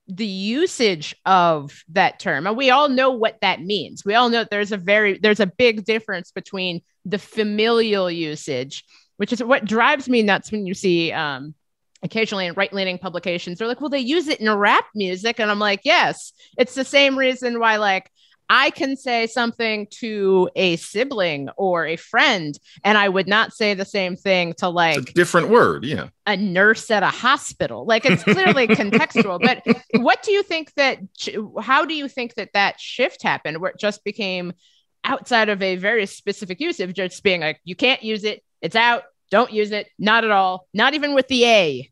the 0.07 0.27
usage 0.27 1.15
of 1.25 1.83
that 1.89 2.19
term 2.19 2.47
and 2.47 2.59
we 2.59 2.69
all 2.69 2.91
know 2.91 3.11
what 3.11 3.39
that 3.41 3.63
means 3.63 4.05
we 4.05 4.15
all 4.15 4.29
know 4.29 4.45
there's 4.51 4.71
a 4.71 4.77
very 4.77 5.19
there's 5.19 5.41
a 5.41 5.47
big 5.47 5.83
difference 5.87 6.31
between 6.31 6.83
the 7.07 7.19
familial 7.19 8.11
usage 8.11 8.85
which 9.17 9.33
is 9.33 9.43
what 9.43 9.65
drives 9.65 10.09
me 10.09 10.23
nuts 10.23 10.51
when 10.51 10.67
you 10.67 10.75
see 10.75 11.13
um, 11.13 11.55
occasionally 12.03 12.47
in 12.47 12.55
right-leaning 12.55 12.99
publications 12.99 13.59
they're 13.59 13.69
like 13.69 13.81
well 13.81 13.91
they 13.91 13.99
use 13.99 14.29
it 14.29 14.41
in 14.41 14.53
rap 14.55 14.85
music 14.95 15.41
and 15.41 15.51
i'm 15.51 15.59
like 15.59 15.81
yes 15.85 16.33
it's 16.59 16.75
the 16.75 16.85
same 16.85 17.19
reason 17.19 17.59
why 17.59 17.77
like 17.77 18.11
I 18.51 18.71
can 18.71 18.97
say 18.97 19.27
something 19.27 19.87
to 20.01 20.51
a 20.55 20.77
sibling 20.77 21.49
or 21.57 21.87
a 21.87 21.97
friend, 21.97 22.59
and 22.83 22.99
I 22.99 23.09
would 23.09 23.27
not 23.27 23.55
say 23.55 23.75
the 23.75 23.85
same 23.85 24.17
thing 24.17 24.53
to 24.59 24.69
like 24.69 25.15
different 25.15 25.49
word, 25.49 25.85
yeah, 25.85 26.09
a 26.27 26.37
nurse 26.37 26.91
at 26.91 27.03
a 27.03 27.09
hospital. 27.09 27.87
Like 27.87 28.05
it's 28.05 28.23
clearly 28.23 28.69
contextual. 28.69 29.41
But 29.41 29.65
what 30.03 30.23
do 30.23 30.33
you 30.33 30.43
think 30.43 30.73
that? 30.75 30.99
How 31.61 31.85
do 31.85 31.95
you 31.95 32.09
think 32.09 32.35
that 32.35 32.51
that 32.53 32.79
shift 32.79 33.23
happened, 33.23 33.59
where 33.61 33.71
it 33.71 33.81
just 33.81 34.05
became 34.05 34.53
outside 35.05 35.49
of 35.49 35.63
a 35.63 35.77
very 35.77 36.07
specific 36.07 36.61
use 36.61 36.81
of 36.81 36.93
just 36.95 37.23
being 37.23 37.41
like, 37.41 37.61
you 37.65 37.77
can't 37.77 38.03
use 38.03 38.25
it, 38.25 38.43
it's 38.65 38.75
out, 38.75 39.05
don't 39.31 39.53
use 39.53 39.73
it, 39.73 39.89
not 39.99 40.25
at 40.25 40.31
all, 40.31 40.67
not 40.73 40.95
even 40.95 41.15
with 41.15 41.29
the 41.29 41.45
A. 41.45 41.91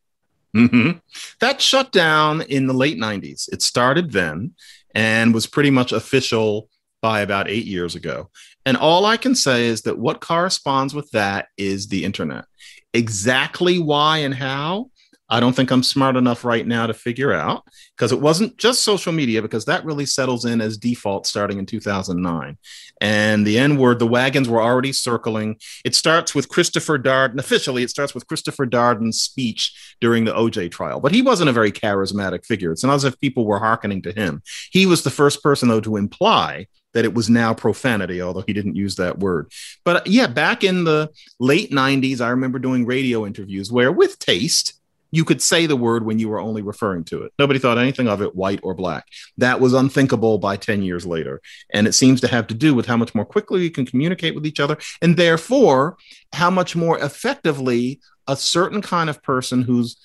Mm-hmm. 0.56 0.98
That 1.40 1.60
shut 1.60 1.92
down 1.92 2.40
in 2.40 2.66
the 2.66 2.72
late 2.72 2.98
90s. 2.98 3.52
It 3.52 3.60
started 3.60 4.10
then 4.10 4.54
and 4.94 5.34
was 5.34 5.46
pretty 5.46 5.70
much 5.70 5.92
official 5.92 6.70
by 7.02 7.20
about 7.20 7.50
eight 7.50 7.66
years 7.66 7.94
ago. 7.94 8.30
And 8.64 8.78
all 8.78 9.04
I 9.04 9.18
can 9.18 9.34
say 9.34 9.66
is 9.66 9.82
that 9.82 9.98
what 9.98 10.20
corresponds 10.20 10.94
with 10.94 11.10
that 11.10 11.48
is 11.58 11.88
the 11.88 12.04
internet. 12.04 12.46
Exactly 12.94 13.78
why 13.78 14.18
and 14.18 14.34
how, 14.34 14.90
I 15.32 15.40
don't 15.40 15.56
think 15.56 15.70
I'm 15.70 15.82
smart 15.82 16.16
enough 16.16 16.44
right 16.44 16.66
now 16.66 16.86
to 16.86 16.92
figure 16.92 17.32
out 17.32 17.64
because 17.96 18.12
it 18.12 18.20
wasn't 18.20 18.58
just 18.58 18.84
social 18.84 19.14
media, 19.14 19.40
because 19.40 19.64
that 19.64 19.82
really 19.82 20.04
settles 20.04 20.44
in 20.44 20.60
as 20.60 20.76
default 20.76 21.26
starting 21.26 21.58
in 21.58 21.64
2009. 21.64 22.58
And 23.00 23.46
the 23.46 23.58
N 23.58 23.78
word, 23.78 23.98
the 23.98 24.06
wagons 24.06 24.46
were 24.46 24.60
already 24.60 24.92
circling. 24.92 25.56
It 25.86 25.94
starts 25.94 26.34
with 26.34 26.50
Christopher 26.50 26.98
Darden, 26.98 27.38
officially, 27.38 27.82
it 27.82 27.88
starts 27.88 28.12
with 28.12 28.26
Christopher 28.26 28.66
Darden's 28.66 29.22
speech 29.22 29.96
during 30.02 30.26
the 30.26 30.34
OJ 30.34 30.70
trial, 30.70 31.00
but 31.00 31.12
he 31.12 31.22
wasn't 31.22 31.48
a 31.48 31.54
very 31.54 31.72
charismatic 31.72 32.44
figure. 32.44 32.70
It's 32.70 32.84
not 32.84 32.96
as 32.96 33.04
if 33.04 33.18
people 33.18 33.46
were 33.46 33.58
hearkening 33.58 34.02
to 34.02 34.12
him. 34.12 34.42
He 34.70 34.84
was 34.84 35.02
the 35.02 35.10
first 35.10 35.42
person, 35.42 35.70
though, 35.70 35.80
to 35.80 35.96
imply 35.96 36.66
that 36.92 37.06
it 37.06 37.14
was 37.14 37.30
now 37.30 37.54
profanity, 37.54 38.20
although 38.20 38.44
he 38.46 38.52
didn't 38.52 38.76
use 38.76 38.96
that 38.96 39.18
word. 39.18 39.50
But 39.82 40.06
yeah, 40.06 40.26
back 40.26 40.62
in 40.62 40.84
the 40.84 41.08
late 41.40 41.70
90s, 41.70 42.20
I 42.20 42.28
remember 42.28 42.58
doing 42.58 42.84
radio 42.84 43.24
interviews 43.24 43.72
where, 43.72 43.90
with 43.90 44.18
taste, 44.18 44.74
you 45.12 45.24
could 45.24 45.40
say 45.40 45.66
the 45.66 45.76
word 45.76 46.04
when 46.04 46.18
you 46.18 46.28
were 46.28 46.40
only 46.40 46.62
referring 46.62 47.04
to 47.04 47.22
it. 47.22 47.32
Nobody 47.38 47.60
thought 47.60 47.78
anything 47.78 48.08
of 48.08 48.20
it, 48.22 48.34
white 48.34 48.60
or 48.62 48.74
black. 48.74 49.06
That 49.36 49.60
was 49.60 49.74
unthinkable 49.74 50.38
by 50.38 50.56
10 50.56 50.82
years 50.82 51.06
later. 51.06 51.40
And 51.72 51.86
it 51.86 51.92
seems 51.92 52.20
to 52.22 52.28
have 52.28 52.48
to 52.48 52.54
do 52.54 52.74
with 52.74 52.86
how 52.86 52.96
much 52.96 53.14
more 53.14 53.24
quickly 53.24 53.60
we 53.60 53.70
can 53.70 53.86
communicate 53.86 54.34
with 54.34 54.46
each 54.46 54.58
other, 54.58 54.78
and 55.00 55.16
therefore, 55.16 55.96
how 56.32 56.50
much 56.50 56.74
more 56.74 56.98
effectively 56.98 58.00
a 58.26 58.36
certain 58.36 58.82
kind 58.82 59.08
of 59.08 59.22
person 59.22 59.62
who's 59.62 59.96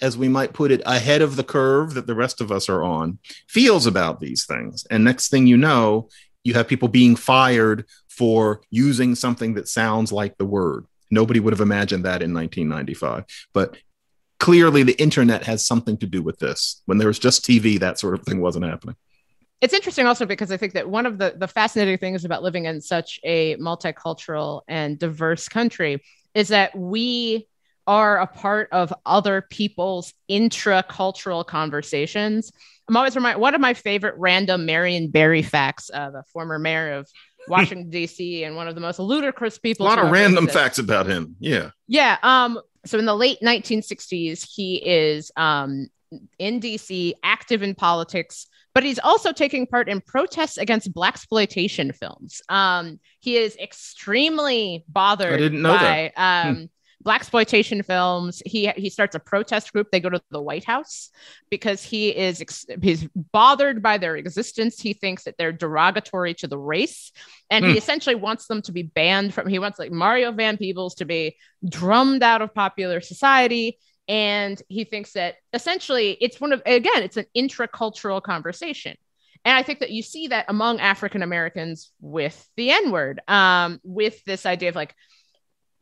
as 0.00 0.18
we 0.18 0.28
might 0.28 0.52
put 0.52 0.72
it, 0.72 0.82
ahead 0.84 1.22
of 1.22 1.36
the 1.36 1.44
curve 1.44 1.94
that 1.94 2.08
the 2.08 2.14
rest 2.14 2.40
of 2.40 2.50
us 2.50 2.68
are 2.68 2.82
on, 2.82 3.18
feels 3.46 3.86
about 3.86 4.18
these 4.18 4.44
things. 4.44 4.84
And 4.90 5.04
next 5.04 5.30
thing 5.30 5.46
you 5.46 5.56
know, 5.56 6.08
you 6.42 6.54
have 6.54 6.66
people 6.66 6.88
being 6.88 7.14
fired 7.14 7.86
for 8.08 8.62
using 8.68 9.14
something 9.14 9.54
that 9.54 9.68
sounds 9.68 10.10
like 10.10 10.36
the 10.36 10.44
word. 10.44 10.86
Nobody 11.10 11.38
would 11.38 11.52
have 11.52 11.60
imagined 11.60 12.04
that 12.04 12.20
in 12.20 12.34
1995. 12.34 13.24
But 13.52 13.76
clearly 14.42 14.82
the 14.82 15.00
internet 15.00 15.44
has 15.44 15.64
something 15.64 15.96
to 15.96 16.04
do 16.04 16.20
with 16.20 16.40
this. 16.40 16.82
When 16.86 16.98
there 16.98 17.06
was 17.06 17.20
just 17.20 17.44
TV, 17.44 17.78
that 17.78 18.00
sort 18.00 18.14
of 18.14 18.26
thing 18.26 18.40
wasn't 18.40 18.64
happening. 18.64 18.96
It's 19.60 19.72
interesting 19.72 20.04
also 20.04 20.26
because 20.26 20.50
I 20.50 20.56
think 20.56 20.72
that 20.72 20.90
one 20.90 21.06
of 21.06 21.18
the, 21.18 21.34
the 21.36 21.46
fascinating 21.46 21.96
things 21.98 22.24
about 22.24 22.42
living 22.42 22.64
in 22.64 22.80
such 22.80 23.20
a 23.22 23.54
multicultural 23.58 24.62
and 24.66 24.98
diverse 24.98 25.48
country 25.48 26.02
is 26.34 26.48
that 26.48 26.76
we 26.76 27.46
are 27.86 28.18
a 28.18 28.26
part 28.26 28.68
of 28.72 28.92
other 29.06 29.42
people's 29.48 30.12
intra-cultural 30.26 31.44
conversations. 31.44 32.50
I'm 32.88 32.96
always 32.96 33.14
reminded 33.14 33.40
one 33.40 33.54
of 33.54 33.60
my 33.60 33.74
favorite 33.74 34.16
random 34.18 34.66
Marion 34.66 35.12
Barry 35.12 35.42
facts, 35.42 35.88
uh, 35.94 36.10
the 36.10 36.24
former 36.32 36.58
mayor 36.58 36.94
of 36.94 37.08
Washington 37.46 37.90
D.C. 37.90 38.42
and 38.42 38.56
one 38.56 38.66
of 38.66 38.74
the 38.74 38.80
most 38.80 38.98
ludicrous 38.98 39.58
people. 39.58 39.86
A 39.86 39.88
lot 39.88 40.00
of 40.00 40.10
random 40.10 40.48
facts 40.48 40.80
about 40.80 41.06
him. 41.06 41.36
Yeah. 41.38 41.70
Yeah. 41.86 42.18
Um, 42.24 42.60
so 42.84 42.98
in 42.98 43.06
the 43.06 43.14
late 43.14 43.38
1960s, 43.42 44.46
he 44.54 44.76
is 44.76 45.30
um, 45.36 45.88
in 46.38 46.60
DC, 46.60 47.14
active 47.22 47.62
in 47.62 47.74
politics, 47.74 48.46
but 48.74 48.82
he's 48.82 48.98
also 48.98 49.32
taking 49.32 49.66
part 49.66 49.88
in 49.88 50.00
protests 50.00 50.58
against 50.58 50.92
blaxploitation 50.92 51.94
films. 51.94 52.42
Um, 52.48 53.00
he 53.20 53.36
is 53.36 53.56
extremely 53.56 54.84
bothered 54.88 55.34
I 55.34 55.38
didn't 55.38 55.62
know 55.62 55.72
by 55.74 56.12
that. 56.16 56.46
um, 56.48 56.56
hmm 56.56 56.64
blaxploitation 57.02 57.84
films. 57.84 58.42
He 58.44 58.68
he 58.76 58.90
starts 58.90 59.14
a 59.14 59.20
protest 59.20 59.72
group. 59.72 59.90
They 59.90 60.00
go 60.00 60.08
to 60.08 60.22
the 60.30 60.40
White 60.40 60.64
House 60.64 61.10
because 61.50 61.82
he 61.82 62.10
is 62.10 62.40
ex- 62.40 62.66
he's 62.80 63.06
bothered 63.32 63.82
by 63.82 63.98
their 63.98 64.16
existence. 64.16 64.80
He 64.80 64.92
thinks 64.92 65.24
that 65.24 65.36
they're 65.38 65.52
derogatory 65.52 66.34
to 66.34 66.46
the 66.46 66.58
race, 66.58 67.12
and 67.50 67.64
he 67.64 67.72
hmm. 67.72 67.78
essentially 67.78 68.14
wants 68.14 68.46
them 68.46 68.62
to 68.62 68.72
be 68.72 68.82
banned 68.82 69.34
from. 69.34 69.48
He 69.48 69.58
wants 69.58 69.78
like 69.78 69.92
Mario 69.92 70.32
Van 70.32 70.56
Peebles 70.56 70.96
to 70.96 71.04
be 71.04 71.36
drummed 71.68 72.22
out 72.22 72.42
of 72.42 72.54
popular 72.54 73.00
society. 73.00 73.78
And 74.08 74.60
he 74.68 74.84
thinks 74.84 75.12
that 75.12 75.36
essentially 75.52 76.18
it's 76.20 76.40
one 76.40 76.52
of 76.52 76.60
again 76.66 77.02
it's 77.02 77.16
an 77.16 77.26
intracultural 77.36 78.22
conversation. 78.22 78.96
And 79.44 79.56
I 79.56 79.62
think 79.62 79.80
that 79.80 79.90
you 79.90 80.02
see 80.02 80.28
that 80.28 80.46
among 80.48 80.80
African 80.80 81.22
Americans 81.22 81.90
with 82.00 82.48
the 82.56 82.70
N 82.70 82.90
word, 82.92 83.20
um, 83.26 83.80
with 83.82 84.24
this 84.24 84.46
idea 84.46 84.68
of 84.68 84.76
like 84.76 84.94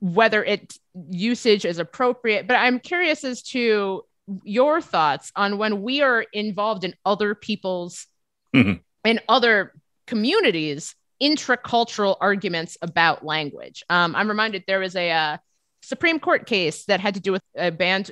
whether 0.01 0.42
it 0.42 0.74
usage 1.11 1.64
is 1.64 1.78
appropriate. 1.78 2.46
But 2.46 2.57
I'm 2.57 2.80
curious 2.80 3.22
as 3.24 3.42
to 3.42 4.05
your 4.44 4.80
thoughts 4.80 5.32
on 5.36 5.59
when 5.59 5.82
we 5.82 6.03
are 6.03 6.24
involved 6.32 6.84
in 6.84 6.94
other 7.05 7.34
people's 7.34 8.07
mm-hmm. 8.55 8.74
in 9.05 9.20
other 9.28 9.72
communities 10.07 10.94
intracultural 11.22 12.16
arguments 12.20 12.78
about 12.80 13.24
language. 13.24 13.84
Um, 13.90 14.16
I'm 14.16 14.28
reminded 14.28 14.64
there 14.66 14.80
was 14.80 14.96
a 14.96 15.11
uh, 15.11 15.36
Supreme 15.82 16.18
Court 16.18 16.46
case 16.46 16.86
that 16.86 17.01
had 17.01 17.14
to 17.14 17.20
do 17.20 17.32
with 17.32 17.42
a 17.57 17.70
band 17.70 18.11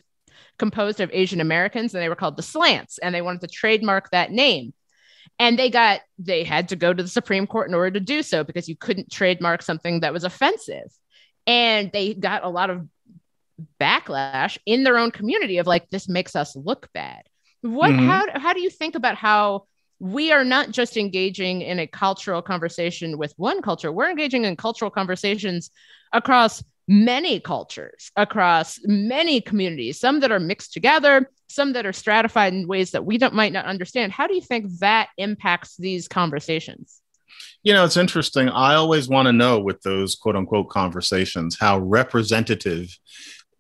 composed 0.59 1.01
of 1.01 1.11
Asian 1.13 1.41
Americans, 1.41 1.95
and 1.95 2.03
they 2.03 2.09
were 2.09 2.17
called 2.17 2.37
the 2.37 2.43
Slants, 2.43 2.99
and 2.99 3.15
they 3.15 3.23
wanted 3.23 3.41
to 3.43 3.49
trademark 3.49 4.11
that 4.11 4.31
name. 4.31 4.75
And 5.39 5.59
they 5.59 5.71
got 5.71 6.01
they 6.19 6.43
had 6.45 6.69
to 6.71 6.77
go 6.77 6.93
to 6.93 7.03
the 7.03 7.09
Supreme 7.09 7.47
Court 7.47 7.69
in 7.69 7.75
order 7.75 7.93
to 7.93 8.01
do 8.01 8.23
so 8.23 8.45
because 8.45 8.69
you 8.69 8.77
couldn't 8.77 9.11
trademark 9.11 9.63
something 9.63 10.01
that 10.01 10.13
was 10.13 10.25
offensive 10.25 10.91
and 11.49 11.91
they 11.93 12.15
got 12.15 12.45
a 12.45 12.49
lot 12.49 12.71
of 12.71 12.87
backlash 13.81 14.59
in 14.67 14.85
their 14.85 14.99
own 14.99 15.11
community 15.11 15.59
of 15.59 15.67
like 15.67 15.89
this 15.91 16.09
makes 16.09 16.37
us 16.37 16.55
look 16.55 16.89
bad. 16.93 17.23
What 17.63 17.91
mm-hmm. 17.91 18.07
how, 18.07 18.27
how 18.39 18.53
do 18.53 18.61
you 18.61 18.71
think 18.71 18.95
about 18.95 19.17
how 19.17 19.65
we 19.99 20.31
are 20.31 20.45
not 20.45 20.71
just 20.71 20.97
engaging 20.97 21.63
in 21.63 21.81
a 21.81 21.87
cultural 21.89 22.43
conversation 22.43 23.19
with 23.19 23.35
one 23.37 23.63
culture 23.63 23.91
we're 23.91 24.09
engaging 24.09 24.45
in 24.45 24.55
cultural 24.55 24.93
conversations 24.93 25.71
across 26.13 26.63
many 26.87 27.41
cultures 27.41 28.13
across 28.15 28.79
many 28.85 29.41
communities 29.41 29.99
some 29.99 30.21
that 30.21 30.31
are 30.31 30.39
mixed 30.39 30.73
together 30.73 31.29
some 31.49 31.73
that 31.73 31.87
are 31.87 31.93
stratified 31.93 32.53
in 32.53 32.69
ways 32.69 32.91
that 32.93 33.05
we 33.05 33.19
don't 33.19 33.35
might 33.35 33.53
not 33.53 33.65
understand? 33.65 34.13
How 34.13 34.27
do 34.27 34.35
you 34.35 34.43
think 34.43 34.79
that 34.81 35.09
impacts 35.17 35.77
these 35.77 36.07
conversations 36.07 37.01
you 37.63 37.73
know, 37.73 37.85
it's 37.85 37.97
interesting. 37.97 38.49
I 38.49 38.75
always 38.75 39.09
want 39.09 39.27
to 39.27 39.33
know 39.33 39.61
with 39.61 39.83
those 39.83 40.15
quote 40.15 40.37
unquote 40.37 40.69
conversations 40.69 41.57
how 41.59 41.79
representative 41.79 42.97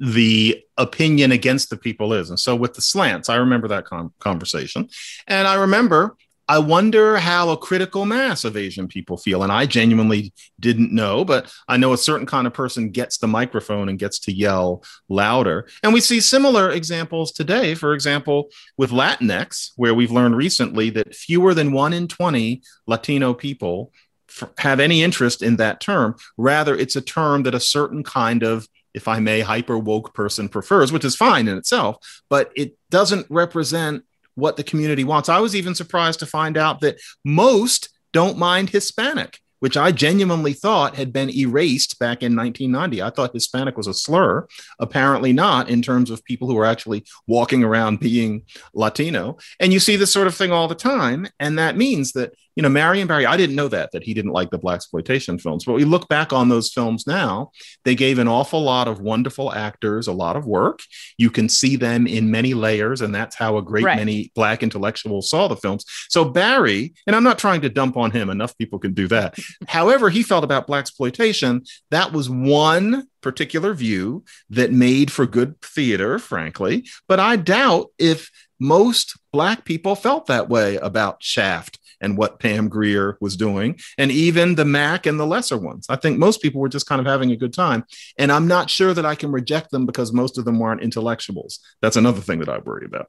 the 0.01 0.63
opinion 0.77 1.33
against 1.33 1.71
the 1.71 1.77
people 1.77 2.13
is. 2.13 2.31
And 2.31 2.39
so 2.39 2.55
with 2.55 2.75
the 2.75 2.81
slants, 2.81 3.29
I 3.29 3.37
remember 3.37 3.69
that 3.69 3.87
conversation. 4.21 4.89
And 5.27 5.49
I 5.49 5.55
remember 5.55 6.17
I 6.49 6.59
wonder 6.59 7.19
how 7.19 7.51
a 7.51 7.59
critical 7.59 8.07
mass 8.07 8.43
of 8.43 8.57
Asian 8.57 8.89
people 8.89 9.19
feel. 9.19 9.43
And 9.43 9.53
I 9.53 9.67
genuinely 9.67 10.33
didn't 10.59 10.95
know, 10.95 11.23
but 11.23 11.53
I 11.69 11.77
know 11.77 11.93
a 11.93 11.99
certain 11.99 12.27
kind 12.27 12.47
of 12.47 12.55
person 12.55 12.89
gets 12.89 13.19
the 13.19 13.27
microphone 13.27 13.91
and 13.91 13.99
gets 13.99 14.19
to 14.21 14.33
yell 14.33 14.83
louder. 15.11 15.69
And 15.83 15.93
we 15.93 16.01
see 16.01 16.21
similar 16.21 16.71
examples 16.71 17.33
today, 17.33 17.75
for 17.75 17.93
example, 17.93 18.49
with 18.79 18.91
Latinx, 18.91 19.73
where 19.77 19.95
we've 19.95 20.11
learned 20.11 20.37
recently 20.37 20.89
that 20.91 21.15
fewer 21.15 21.53
than 21.53 21.73
one 21.73 21.93
in 21.93 22.09
20 22.09 22.63
Latino 22.87 23.35
people 23.35 23.93
f- 24.31 24.51
have 24.57 24.81
any 24.81 25.03
interest 25.03 25.43
in 25.43 25.57
that 25.57 25.81
term. 25.81 26.17
Rather, 26.39 26.75
it's 26.75 26.97
a 26.97 27.03
term 27.03 27.43
that 27.43 27.55
a 27.55 27.61
certain 27.61 28.03
kind 28.03 28.43
of 28.43 28.67
if 28.95 29.07
I 29.07 29.21
may, 29.21 29.41
hyper 29.41 29.79
woke 29.79 30.15
person 30.15 30.49
prefers, 30.49 30.91
which 30.91 31.05
is 31.05 31.15
fine 31.15 31.47
in 31.47 31.57
itself, 31.57 31.99
but 32.29 32.51
it 32.57 32.77
doesn't 32.91 33.27
represent 33.29 34.03
what 34.39 34.57
the 34.57 34.65
community 34.65 35.05
wants. 35.05 35.29
I 35.29 35.41
was 35.41 35.57
even 35.57 35.75
surprised 35.75 36.21
to 36.21 36.27
find 36.27 36.57
out 36.57 36.81
that 36.81 37.01
most 37.25 37.91
don't 38.13 38.39
mind 38.39 38.71
Hispanic 38.71 39.41
which 39.61 39.77
I 39.77 39.93
genuinely 39.93 40.53
thought 40.53 40.97
had 40.97 41.13
been 41.13 41.31
erased 41.31 41.99
back 41.99 42.23
in 42.23 42.37
1990. 42.37 43.03
I 43.03 43.11
thought 43.11 43.33
Hispanic 43.33 43.77
was 43.77 43.87
a 43.87 43.95
slur. 43.95 44.47
Apparently 44.79 45.33
not 45.33 45.69
in 45.69 45.83
terms 45.83 46.11
of 46.11 46.25
people 46.25 46.49
who 46.49 46.59
are 46.59 46.65
actually 46.65 47.05
walking 47.27 47.65
around 47.65 48.01
being 48.01 48.43
Latino. 48.75 49.39
And 49.61 49.73
you 49.73 49.81
see 49.81 49.97
this 49.97 50.13
sort 50.13 50.27
of 50.27 50.35
thing 50.35 50.53
all 50.53 50.69
the 50.69 50.75
time. 50.75 51.27
And 51.41 51.59
that 51.59 51.77
means 51.77 52.13
that 52.13 52.35
you 52.59 52.63
know, 52.63 52.69
Marion 52.69 53.07
Barry, 53.07 53.25
I 53.25 53.37
didn't 53.37 53.55
know 53.55 53.69
that, 53.69 53.93
that 53.93 54.03
he 54.03 54.13
didn't 54.13 54.33
like 54.33 54.51
the 54.51 54.59
blaxploitation 54.59 55.41
films. 55.41 55.65
But 55.65 55.75
we 55.75 55.85
look 55.85 56.09
back 56.09 56.33
on 56.33 56.49
those 56.49 56.73
films 56.73 57.07
now, 57.07 57.53
they 57.85 57.95
gave 57.95 58.19
an 58.19 58.27
awful 58.27 58.61
lot 58.61 58.89
of 58.89 59.01
wonderful 59.01 59.53
actors 59.53 60.09
a 60.09 60.13
lot 60.13 60.35
of 60.35 60.45
work. 60.45 60.81
You 61.19 61.31
can 61.31 61.49
see 61.49 61.77
them 61.77 62.09
in 62.09 62.33
many 62.33 62.55
layers, 62.55 63.01
and 63.01 63.15
that's 63.15 63.37
how 63.37 63.59
a 63.59 63.63
great 63.63 63.85
right. 63.85 63.97
many 63.97 64.33
black 64.35 64.65
intellectuals 64.65 65.31
saw 65.31 65.47
the 65.47 65.55
films. 65.55 65.85
So 66.09 66.25
Barry, 66.25 66.95
and 67.07 67.15
I'm 67.15 67.23
not 67.23 67.39
trying 67.39 67.61
to 67.61 67.69
dump 67.69 67.97
on 67.97 68.11
him, 68.11 68.29
enough 68.29 68.59
people 68.59 68.81
can 68.81 68.93
do 68.93 69.07
that. 69.07 69.37
However, 69.69 70.11
he 70.11 70.25
felt 70.25 70.43
about 70.43 70.67
blaxploitation, 70.67 71.65
that 71.93 72.13
was 72.13 72.29
one 72.29 73.07
particular 73.21 73.73
view 73.73 74.25
that 74.51 74.73
made 74.73 75.13
for 75.13 75.27
good 75.27 75.61
theater, 75.63 76.19
frankly. 76.19 76.89
But 77.07 77.21
I 77.21 77.37
doubt 77.37 77.91
if 77.99 78.33
most 78.59 79.17
black 79.33 79.65
people 79.65 79.95
felt 79.95 80.27
that 80.27 80.49
way 80.49 80.77
about 80.77 81.23
Shaft 81.23 81.78
and 82.01 82.17
what 82.17 82.39
Pam 82.39 82.69
Grier 82.69 83.17
was 83.21 83.37
doing, 83.37 83.79
and 83.97 84.11
even 84.11 84.55
the 84.55 84.65
Mack 84.65 85.07
and 85.07 85.19
the 85.19 85.27
lesser 85.27 85.57
ones. 85.57 85.87
I 85.89 85.97
think 85.97 86.19
most 86.19 86.43
people 86.43 86.61
were 86.61 86.69
just 86.69 86.87
kind 86.87 87.01
of 87.01 87.07
having 87.07 87.31
a 87.31 87.37
good 87.37 87.53
time. 87.53 87.85
And 88.19 88.31
I'm 88.31 88.47
not 88.47 88.71
sure 88.71 88.95
that 88.95 89.07
I 89.07 89.15
can 89.15 89.33
reject 89.33 89.71
them 89.71 89.87
because 89.87 90.13
most 90.13 90.39
of 90.39 90.45
them 90.45 90.59
weren't 90.59 90.83
intellectuals. 90.83 91.61
That's 91.83 91.97
another 91.97 92.21
thing 92.21 92.41
that 92.41 92.49
I 92.49 92.59
worry 92.59 92.87
about. 92.87 93.09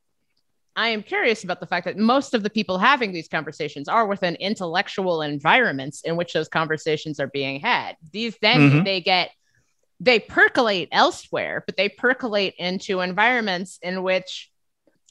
I 0.75 0.89
am 0.89 1.03
curious 1.03 1.43
about 1.43 1.59
the 1.59 1.67
fact 1.67 1.85
that 1.85 1.97
most 1.97 2.33
of 2.33 2.41
the 2.41 2.49
people 2.49 2.77
having 2.77 3.11
these 3.11 3.27
conversations 3.27 3.89
are 3.89 4.07
within 4.07 4.35
intellectual 4.35 5.21
environments 5.21 6.01
in 6.01 6.15
which 6.15 6.31
those 6.31 6.47
conversations 6.47 7.19
are 7.19 7.27
being 7.27 7.59
had. 7.59 7.97
These 8.13 8.37
then 8.41 8.59
mm-hmm. 8.59 8.83
they 8.83 9.01
get 9.01 9.31
they 9.99 10.19
percolate 10.19 10.87
elsewhere, 10.93 11.63
but 11.65 11.75
they 11.75 11.89
percolate 11.89 12.55
into 12.57 13.01
environments 13.01 13.79
in 13.81 14.03
which 14.03 14.49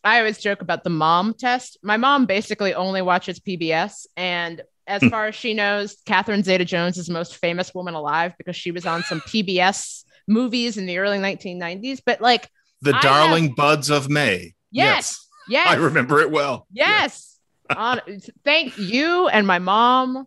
I 0.04 0.18
always 0.18 0.38
joke 0.38 0.62
about 0.62 0.84
the 0.84 0.90
mom 0.90 1.34
test. 1.34 1.78
My 1.82 1.96
mom 1.96 2.26
basically 2.26 2.74
only 2.74 3.02
watches 3.02 3.40
PBS. 3.40 4.06
And 4.16 4.62
as 4.86 5.02
hmm. 5.02 5.08
far 5.08 5.26
as 5.26 5.34
she 5.34 5.54
knows, 5.54 5.96
Catherine 6.06 6.42
Zeta 6.42 6.64
Jones 6.64 6.96
is 6.96 7.06
the 7.06 7.12
most 7.12 7.36
famous 7.36 7.74
woman 7.74 7.94
alive 7.94 8.32
because 8.38 8.56
she 8.56 8.70
was 8.70 8.86
on 8.86 9.02
some 9.02 9.20
PBS 9.20 10.04
movies 10.26 10.76
in 10.76 10.86
the 10.86 10.98
early 10.98 11.18
1990s. 11.18 12.00
But 12.04 12.20
like, 12.20 12.48
The 12.82 12.94
I 12.94 13.00
Darling 13.00 13.48
have... 13.48 13.56
Buds 13.56 13.90
of 13.90 14.08
May. 14.08 14.54
Yes. 14.70 15.26
Yes. 15.48 15.68
I 15.68 15.74
remember 15.74 16.20
it 16.20 16.30
well. 16.30 16.66
Yes. 16.70 17.38
on 17.76 18.00
thank 18.46 18.78
you 18.78 19.28
and 19.28 19.46
my 19.46 19.58
mom 19.58 20.26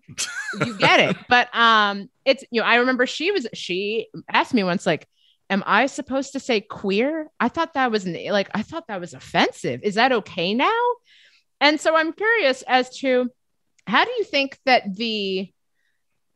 you 0.63 0.77
get 0.77 0.99
it 0.99 1.17
but 1.27 1.49
um 1.55 2.07
it's 2.23 2.43
you 2.51 2.61
know 2.61 2.67
i 2.67 2.75
remember 2.75 3.07
she 3.07 3.31
was 3.31 3.47
she 3.51 4.07
asked 4.29 4.53
me 4.53 4.63
once 4.63 4.85
like 4.85 5.07
am 5.51 5.63
I 5.67 5.85
supposed 5.85 6.31
to 6.31 6.39
say 6.39 6.61
queer? 6.61 7.29
I 7.39 7.49
thought 7.49 7.73
that 7.73 7.91
was 7.91 8.07
like, 8.07 8.49
I 8.55 8.63
thought 8.63 8.87
that 8.87 9.01
was 9.01 9.13
offensive. 9.13 9.81
Is 9.83 9.95
that 9.95 10.13
okay 10.13 10.53
now? 10.53 10.81
And 11.59 11.79
so 11.79 11.95
I'm 11.95 12.13
curious 12.13 12.63
as 12.63 12.97
to 12.99 13.29
how 13.85 14.05
do 14.05 14.11
you 14.11 14.23
think 14.23 14.57
that 14.65 14.95
the 14.95 15.51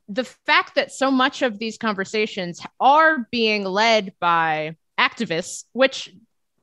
the 0.08 0.24
fact 0.24 0.76
that 0.76 0.92
so 0.92 1.10
much 1.10 1.42
of 1.42 1.58
these 1.58 1.80
conversations 1.80 2.62
are 2.80 3.28
being 3.32 3.64
led 3.64 4.14
by 4.20 4.76
activists, 5.00 5.64
which 5.74 6.14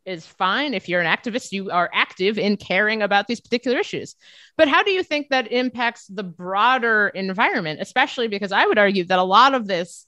is 0.04 0.24
fine 0.24 0.74
if 0.74 0.88
you're 0.88 1.00
an 1.00 1.12
activist, 1.12 1.50
you 1.50 1.70
are 1.70 1.90
active 1.92 2.38
in 2.38 2.56
caring 2.56 3.02
about 3.02 3.26
these 3.26 3.40
particular 3.40 3.78
issues. 3.78 4.14
But 4.56 4.68
how 4.68 4.84
do 4.84 4.92
you 4.92 5.02
think 5.02 5.30
that 5.30 5.50
impacts 5.50 6.06
the 6.06 6.22
broader 6.22 7.08
environment, 7.08 7.80
especially 7.80 8.28
because 8.28 8.52
I 8.52 8.64
would 8.64 8.78
argue 8.78 9.04
that 9.06 9.18
a 9.18 9.24
lot 9.24 9.54
of 9.54 9.66
this, 9.66 10.06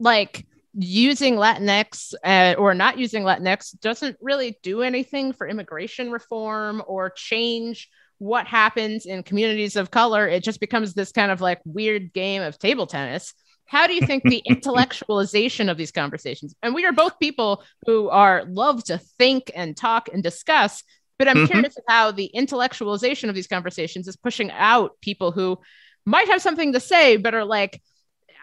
like 0.00 0.44
using 0.74 1.36
Latinx 1.36 2.14
uh, 2.24 2.54
or 2.58 2.74
not 2.74 2.98
using 2.98 3.24
Latinx 3.24 3.78
doesn't 3.80 4.16
really 4.20 4.58
do 4.62 4.82
anything 4.82 5.32
for 5.32 5.46
immigration 5.46 6.10
reform 6.10 6.82
or 6.86 7.10
change 7.10 7.88
what 8.18 8.46
happens 8.46 9.04
in 9.04 9.22
communities 9.22 9.76
of 9.76 9.90
color. 9.90 10.28
It 10.28 10.44
just 10.44 10.60
becomes 10.60 10.94
this 10.94 11.12
kind 11.12 11.32
of 11.32 11.40
like 11.40 11.60
weird 11.64 12.12
game 12.12 12.42
of 12.42 12.58
table 12.58 12.86
tennis. 12.86 13.34
How 13.66 13.86
do 13.86 13.94
you 13.94 14.06
think 14.06 14.22
the 14.22 14.42
intellectualization 14.48 15.70
of 15.70 15.76
these 15.76 15.92
conversations? 15.92 16.54
And 16.62 16.74
we 16.74 16.84
are 16.84 16.92
both 16.92 17.18
people 17.18 17.64
who 17.86 18.08
are 18.08 18.44
love 18.48 18.84
to 18.84 18.98
think 19.18 19.50
and 19.54 19.76
talk 19.76 20.08
and 20.12 20.22
discuss, 20.22 20.84
but 21.18 21.28
I'm 21.28 21.36
mm-hmm. 21.36 21.46
curious 21.46 21.76
how 21.88 22.12
the 22.12 22.30
intellectualization 22.34 23.28
of 23.28 23.34
these 23.34 23.46
conversations 23.46 24.08
is 24.08 24.16
pushing 24.16 24.50
out 24.50 24.92
people 25.00 25.32
who 25.32 25.58
might 26.06 26.28
have 26.28 26.42
something 26.42 26.72
to 26.72 26.80
say, 26.80 27.16
but 27.16 27.34
are 27.34 27.44
like, 27.44 27.80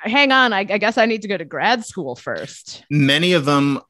hang 0.01 0.31
on, 0.31 0.53
I, 0.53 0.59
I 0.59 0.77
guess 0.77 0.97
I 0.97 1.05
need 1.05 1.21
to 1.23 1.27
go 1.27 1.37
to 1.37 1.45
grad 1.45 1.85
school 1.85 2.15
first. 2.15 2.83
Many 2.89 3.33
of 3.33 3.45
them 3.45 3.81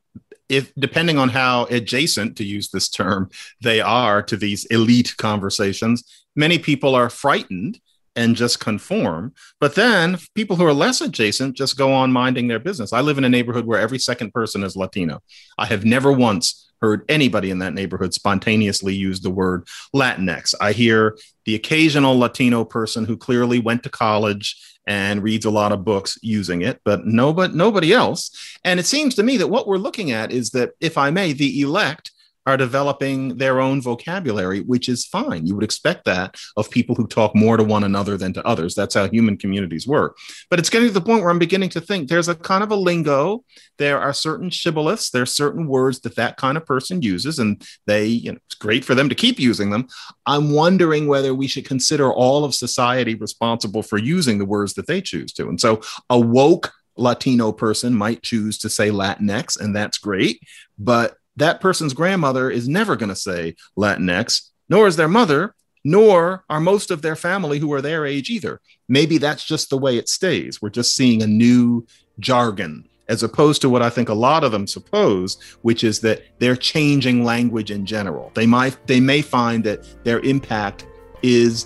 if 0.50 0.74
depending 0.76 1.20
on 1.20 1.30
how 1.30 1.66
adjacent 1.66 2.36
to 2.38 2.44
use 2.44 2.70
this 2.70 2.90
term 2.90 3.30
they 3.62 3.80
are 3.80 4.22
to 4.24 4.36
these 4.36 4.66
elite 4.66 5.16
conversations 5.18 6.04
many 6.36 6.58
people 6.58 6.96
are 6.96 7.10
frightened 7.10 7.80
and 8.20 8.36
just 8.36 8.60
conform. 8.60 9.34
But 9.62 9.76
then 9.76 10.18
people 10.36 10.58
who 10.58 10.66
are 10.66 10.74
less 10.74 11.00
adjacent 11.00 11.56
just 11.56 11.78
go 11.78 11.94
on 11.94 12.12
minding 12.12 12.50
their 12.50 12.60
business. 12.60 12.92
I 12.92 13.00
live 13.00 13.18
in 13.18 13.24
a 13.24 13.30
neighborhood 13.30 13.66
where 13.66 13.80
every 13.80 13.98
second 13.98 14.34
person 14.34 14.62
is 14.62 14.76
latino. 14.76 15.22
I 15.58 15.66
have 15.68 15.86
never 15.86 16.12
once 16.12 16.70
heard 16.82 17.06
anybody 17.08 17.50
in 17.50 17.60
that 17.60 17.74
neighborhood 17.74 18.14
spontaneously 18.14 18.94
use 18.94 19.22
the 19.22 19.30
word 19.30 19.66
latinx. 19.96 20.54
I 20.60 20.74
hear 20.74 21.18
the 21.46 21.56
occasional 21.56 22.20
latino 22.20 22.66
person 22.66 23.06
who 23.06 23.16
clearly 23.16 23.60
went 23.60 23.84
to 23.84 23.90
college 23.90 24.78
and 24.86 25.24
reads 25.24 25.46
a 25.46 25.50
lot 25.50 25.72
of 25.72 25.86
books 25.86 26.18
using 26.22 26.62
it, 26.62 26.82
but 26.84 27.06
nobody, 27.06 27.54
nobody 27.56 27.94
else. 27.94 28.58
And 28.66 28.82
it 28.82 28.86
seems 28.86 29.16
to 29.16 29.24
me 29.24 29.38
that 29.38 29.48
what 29.48 29.66
we're 29.66 29.78
looking 29.78 30.12
at 30.12 30.34
is 30.34 30.50
that, 30.52 30.72
if 30.82 30.98
I 30.98 31.10
may, 31.10 31.32
the 31.32 31.62
elect 31.62 32.12
are 32.46 32.58
developing 32.58 33.38
their 33.38 33.60
own 33.60 33.82
vocabulary, 33.82 34.62
which 34.62 34.90
is 34.90 35.06
fine. 35.06 35.46
You 35.46 35.56
would 35.56 35.64
expect 35.64 36.06
that 36.06 36.36
of 36.58 36.70
people 36.70 36.96
who 36.96 37.06
talk 37.08 37.36
more 37.36 37.58
to 37.58 37.64
one 37.64 37.84
another 37.84 38.18
than 38.18 38.34
to 38.34 38.46
others. 38.46 38.76
That's 38.76 38.96
how 38.96 39.08
human 39.08 39.38
communities 39.38 39.88
work. 39.88 40.18
But 40.50 40.60
it's 40.60 40.70
getting 40.70 40.88
to 40.88 40.94
the 40.94 41.02
point 41.02 41.22
where 41.22 41.30
I'm 41.30 41.40
beginning 41.40 41.70
to 41.70 41.82
think 41.82 42.08
there's 42.08 42.28
a 42.28 42.36
kind 42.36 42.64
of 42.64 42.72
a 42.72 42.76
lingo. 42.76 43.44
There 43.78 44.00
are 44.00 44.14
certain 44.14 44.50
shibboleths, 44.50 45.12
there 45.12 45.22
are 45.22 45.28
certain 45.28 45.68
words 45.68 46.00
that 46.02 46.16
that 46.16 46.38
kind 46.38 46.58
of 46.58 46.66
person 46.66 47.02
uses, 47.02 47.40
and 47.40 47.62
they, 47.86 48.06
you 48.06 48.32
know, 48.32 48.40
it's 48.46 48.56
great 48.56 48.84
for 48.84 48.96
them 48.96 49.10
to 49.10 49.16
keep 49.16 49.40
using 49.40 49.70
them. 49.70 49.88
I'm 50.26 50.52
wondering 50.52 51.08
whether 51.08 51.34
we 51.34 51.48
should 51.48 51.66
consider 51.66 52.12
all 52.12 52.44
of 52.44 52.56
society 52.56 53.16
responsible 53.16 53.84
for 53.84 53.98
using 53.98 54.38
the 54.38 54.46
words 54.46 54.74
that 54.74 54.88
they 54.88 55.02
choose 55.02 55.34
to. 55.34 55.48
And 55.48 55.60
so 55.60 55.82
a 56.10 56.20
woke 56.20 56.74
Latino 56.98 57.52
person 57.52 57.94
might 57.94 58.22
choose 58.22 58.58
to 58.60 58.70
say 58.70 58.90
Latinx, 58.90 59.60
and 59.60 59.76
that's 59.76 59.98
great. 59.98 60.42
But 60.78 61.16
that 61.40 61.62
person's 61.62 61.94
grandmother 61.94 62.50
is 62.50 62.68
never 62.68 62.96
going 62.96 63.10
to 63.10 63.16
say 63.16 63.56
Latinx, 63.78 64.50
nor 64.70 64.88
is 64.88 64.96
their 64.96 65.08
mother, 65.08 65.56
nor 65.84 66.44
are 66.50 66.60
most 66.60 66.92
of 66.92 67.02
their 67.02 67.16
family 67.16 67.60
who 67.60 67.74
are 67.74 67.82
their 67.82 68.06
age 68.06 68.30
either. 68.30 68.62
Maybe 68.88 69.18
that's 69.18 69.46
just 69.46 69.70
the 69.70 69.78
way 69.78 69.98
it 69.98 70.10
stays. 70.10 70.62
We're 70.62 70.70
just 70.70 70.96
seeing 70.96 71.22
a 71.22 71.28
new 71.28 71.86
jargon 72.20 72.88
as 73.08 73.24
opposed 73.24 73.62
to 73.62 73.70
what 73.70 73.82
I 73.82 73.90
think 73.90 74.08
a 74.08 74.14
lot 74.14 74.44
of 74.44 74.52
them 74.52 74.68
suppose, 74.68 75.42
which 75.64 75.84
is 75.84 76.00
that 76.02 76.22
they're 76.38 76.56
changing 76.56 77.24
language 77.24 77.72
in 77.72 77.86
general. 77.86 78.32
They 78.36 78.46
might 78.46 78.78
they 78.86 79.00
may 79.00 79.22
find 79.22 79.64
that 79.64 79.88
their 80.04 80.20
impact 80.20 80.86
is 81.24 81.66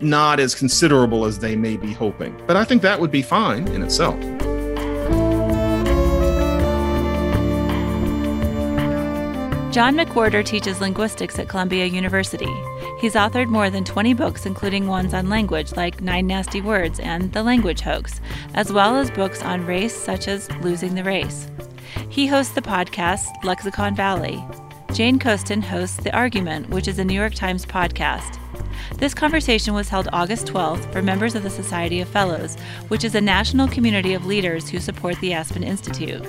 not 0.00 0.40
as 0.40 0.54
considerable 0.54 1.24
as 1.24 1.38
they 1.38 1.56
may 1.56 1.76
be 1.76 1.92
hoping. 1.92 2.38
But 2.46 2.56
I 2.56 2.64
think 2.64 2.82
that 2.82 3.00
would 3.00 3.10
be 3.10 3.22
fine 3.22 3.66
in 3.68 3.82
itself. 3.82 4.20
John 9.74 9.96
McWhorter 9.96 10.44
teaches 10.44 10.80
linguistics 10.80 11.36
at 11.40 11.48
Columbia 11.48 11.86
University. 11.86 12.54
He's 13.00 13.16
authored 13.16 13.48
more 13.48 13.70
than 13.70 13.82
20 13.82 14.14
books, 14.14 14.46
including 14.46 14.86
ones 14.86 15.12
on 15.12 15.28
language 15.28 15.72
like 15.72 16.00
Nine 16.00 16.28
Nasty 16.28 16.60
Words 16.60 17.00
and 17.00 17.32
The 17.32 17.42
Language 17.42 17.80
Hoax, 17.80 18.20
as 18.54 18.72
well 18.72 18.94
as 18.94 19.10
books 19.10 19.42
on 19.42 19.66
race 19.66 19.92
such 19.92 20.28
as 20.28 20.48
Losing 20.62 20.94
the 20.94 21.02
Race. 21.02 21.48
He 22.08 22.28
hosts 22.28 22.54
the 22.54 22.62
podcast 22.62 23.26
Lexicon 23.42 23.96
Valley. 23.96 24.44
Jane 24.92 25.18
Coaston 25.18 25.60
hosts 25.60 25.96
The 25.96 26.14
Argument, 26.14 26.70
which 26.70 26.86
is 26.86 27.00
a 27.00 27.04
New 27.04 27.18
York 27.18 27.34
Times 27.34 27.66
podcast. 27.66 28.38
This 28.96 29.14
conversation 29.14 29.74
was 29.74 29.88
held 29.88 30.08
August 30.12 30.46
12th 30.46 30.92
for 30.92 31.02
members 31.02 31.34
of 31.34 31.42
the 31.42 31.50
Society 31.50 32.00
of 32.00 32.08
Fellows, 32.08 32.56
which 32.88 33.04
is 33.04 33.14
a 33.14 33.20
national 33.20 33.68
community 33.68 34.14
of 34.14 34.26
leaders 34.26 34.68
who 34.68 34.78
support 34.78 35.18
the 35.20 35.32
Aspen 35.32 35.62
Institute. 35.62 36.24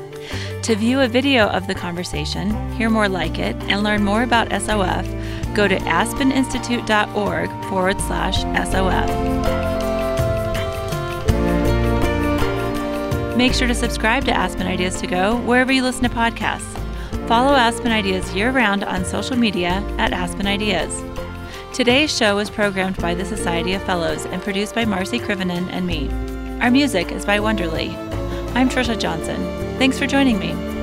To 0.64 0.76
view 0.76 1.02
a 1.02 1.08
video 1.08 1.48
of 1.48 1.68
the 1.68 1.76
conversation, 1.76 2.72
hear 2.74 2.90
more 2.90 3.08
like 3.08 3.38
it, 3.38 3.56
and 3.64 3.84
learn 3.84 4.04
more 4.04 4.24
about 4.24 4.50
SOF, 4.50 5.06
go 5.54 5.68
to 5.68 5.78
aspeninstitute.org 5.78 7.50
forward 7.70 8.02
slash 8.02 8.42
SOF. 8.70 9.56
Make 13.38 13.54
sure 13.54 13.68
to 13.68 13.76
subscribe 13.76 14.24
to 14.26 14.32
Aspen 14.32 14.66
Ideas 14.66 15.02
to 15.02 15.08
Go 15.08 15.38
wherever 15.42 15.72
you 15.72 15.84
listen 15.84 16.04
to 16.04 16.10
podcasts. 16.10 16.72
Follow 17.28 17.54
Aspen 17.54 17.92
Ideas 17.92 18.34
year 18.34 18.52
round 18.52 18.84
on 18.84 19.04
social 19.04 19.36
media 19.36 19.84
at 19.98 20.14
Aspen 20.14 20.48
Ideas. 20.48 21.04
Today's 21.76 22.16
show 22.16 22.38
was 22.38 22.50
programmed 22.50 22.96
by 23.02 23.14
the 23.16 23.26
Society 23.26 23.74
of 23.74 23.84
Fellows 23.84 24.24
and 24.28 24.42
produced 24.42 24.74
by 24.74 24.86
Marci 24.86 25.20
Krivonen 25.20 25.68
and 25.72 25.86
me. 25.86 26.10
Our 26.62 26.72
music 26.72 27.12
is 27.12 27.26
by 27.26 27.40
Wonderly. 27.40 27.90
I'm 28.56 28.70
Trisha 28.70 28.98
Johnson. 28.98 29.36
Thanks 29.78 30.00
for 30.00 30.08
joining 30.08 30.40
me. 30.40 30.75